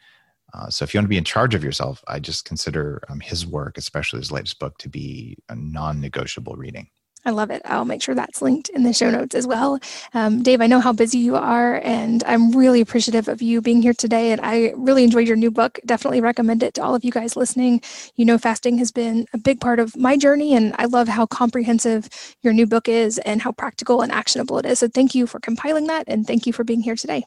Uh, 0.53 0.69
so, 0.69 0.83
if 0.83 0.93
you 0.93 0.99
want 0.99 1.05
to 1.05 1.09
be 1.09 1.17
in 1.17 1.23
charge 1.23 1.55
of 1.55 1.63
yourself, 1.63 2.03
I 2.07 2.19
just 2.19 2.45
consider 2.45 3.01
um, 3.09 3.19
his 3.19 3.45
work, 3.45 3.77
especially 3.77 4.19
his 4.19 4.31
latest 4.31 4.59
book, 4.59 4.77
to 4.77 4.89
be 4.89 5.37
a 5.49 5.55
non 5.55 5.99
negotiable 5.99 6.55
reading. 6.55 6.87
I 7.25 7.31
love 7.31 7.49
it. 7.49 7.61
I'll 7.65 7.85
make 7.85 8.01
sure 8.01 8.13
that's 8.13 8.41
linked 8.41 8.69
in 8.69 8.83
the 8.83 8.93
show 8.93 9.09
notes 9.09 9.33
as 9.35 9.47
well. 9.47 9.79
Um, 10.13 10.43
Dave, 10.43 10.61
I 10.61 10.67
know 10.67 10.79
how 10.79 10.93
busy 10.93 11.17
you 11.17 11.35
are, 11.35 11.81
and 11.83 12.23
I'm 12.25 12.51
really 12.51 12.81
appreciative 12.81 13.27
of 13.27 13.41
you 13.41 13.61
being 13.61 13.81
here 13.81 13.93
today. 13.93 14.31
And 14.31 14.41
I 14.41 14.73
really 14.75 15.03
enjoyed 15.03 15.27
your 15.27 15.35
new 15.35 15.51
book. 15.51 15.79
Definitely 15.85 16.21
recommend 16.21 16.61
it 16.61 16.75
to 16.75 16.83
all 16.83 16.93
of 16.93 17.03
you 17.03 17.11
guys 17.11 17.35
listening. 17.35 17.81
You 18.15 18.25
know, 18.25 18.37
fasting 18.37 18.77
has 18.77 18.91
been 18.91 19.25
a 19.33 19.37
big 19.37 19.59
part 19.59 19.79
of 19.79 19.95
my 19.97 20.17
journey, 20.17 20.53
and 20.53 20.75
I 20.77 20.85
love 20.85 21.07
how 21.07 21.25
comprehensive 21.25 22.09
your 22.41 22.53
new 22.53 22.67
book 22.67 22.87
is 22.87 23.17
and 23.19 23.41
how 23.41 23.51
practical 23.51 24.01
and 24.01 24.11
actionable 24.11 24.59
it 24.59 24.65
is. 24.65 24.79
So 24.79 24.87
thank 24.87 25.15
you 25.15 25.25
for 25.25 25.39
compiling 25.39 25.87
that, 25.87 26.05
and 26.07 26.27
thank 26.27 26.45
you 26.45 26.53
for 26.53 26.63
being 26.63 26.81
here 26.81 26.95
today. 26.95 27.23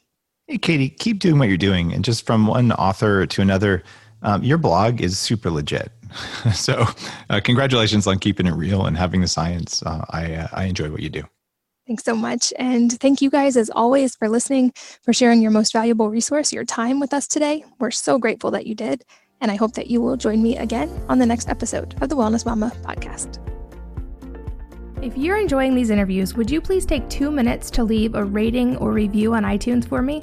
Hey, 0.46 0.58
Katie, 0.58 0.88
keep 0.88 1.18
doing 1.18 1.38
what 1.38 1.48
you're 1.48 1.58
doing. 1.58 1.92
And 1.92 2.04
just 2.04 2.24
from 2.24 2.46
one 2.46 2.72
author 2.72 3.26
to 3.26 3.42
another, 3.42 3.82
um, 4.22 4.42
your 4.42 4.58
blog 4.58 5.00
is 5.00 5.18
super 5.18 5.50
legit. 5.50 5.92
so, 6.54 6.86
uh, 7.30 7.40
congratulations 7.42 8.06
on 8.06 8.18
keeping 8.18 8.46
it 8.46 8.52
real 8.52 8.86
and 8.86 8.96
having 8.96 9.20
the 9.20 9.28
science. 9.28 9.82
Uh, 9.82 10.04
I, 10.10 10.34
uh, 10.34 10.48
I 10.52 10.64
enjoy 10.64 10.90
what 10.90 11.02
you 11.02 11.10
do. 11.10 11.24
Thanks 11.86 12.04
so 12.04 12.14
much. 12.14 12.52
And 12.58 12.92
thank 13.00 13.22
you 13.22 13.30
guys, 13.30 13.56
as 13.56 13.70
always, 13.70 14.14
for 14.14 14.28
listening, 14.28 14.72
for 15.02 15.14
sharing 15.14 15.40
your 15.40 15.50
most 15.50 15.72
valuable 15.72 16.10
resource, 16.10 16.52
your 16.52 16.64
time 16.64 17.00
with 17.00 17.14
us 17.14 17.26
today. 17.26 17.64
We're 17.78 17.90
so 17.90 18.18
grateful 18.18 18.50
that 18.50 18.66
you 18.66 18.74
did. 18.74 19.04
And 19.40 19.50
I 19.50 19.56
hope 19.56 19.72
that 19.74 19.86
you 19.86 20.02
will 20.02 20.16
join 20.16 20.42
me 20.42 20.58
again 20.58 20.90
on 21.08 21.18
the 21.18 21.24
next 21.24 21.48
episode 21.48 21.94
of 22.02 22.10
the 22.10 22.16
Wellness 22.16 22.44
Mama 22.44 22.72
podcast. 22.82 23.38
If 25.00 25.16
you're 25.16 25.38
enjoying 25.38 25.74
these 25.74 25.90
interviews, 25.90 26.34
would 26.34 26.50
you 26.50 26.60
please 26.60 26.84
take 26.84 27.08
two 27.08 27.30
minutes 27.30 27.70
to 27.70 27.84
leave 27.84 28.14
a 28.14 28.24
rating 28.24 28.76
or 28.78 28.92
review 28.92 29.32
on 29.32 29.44
iTunes 29.44 29.88
for 29.88 30.02
me? 30.02 30.22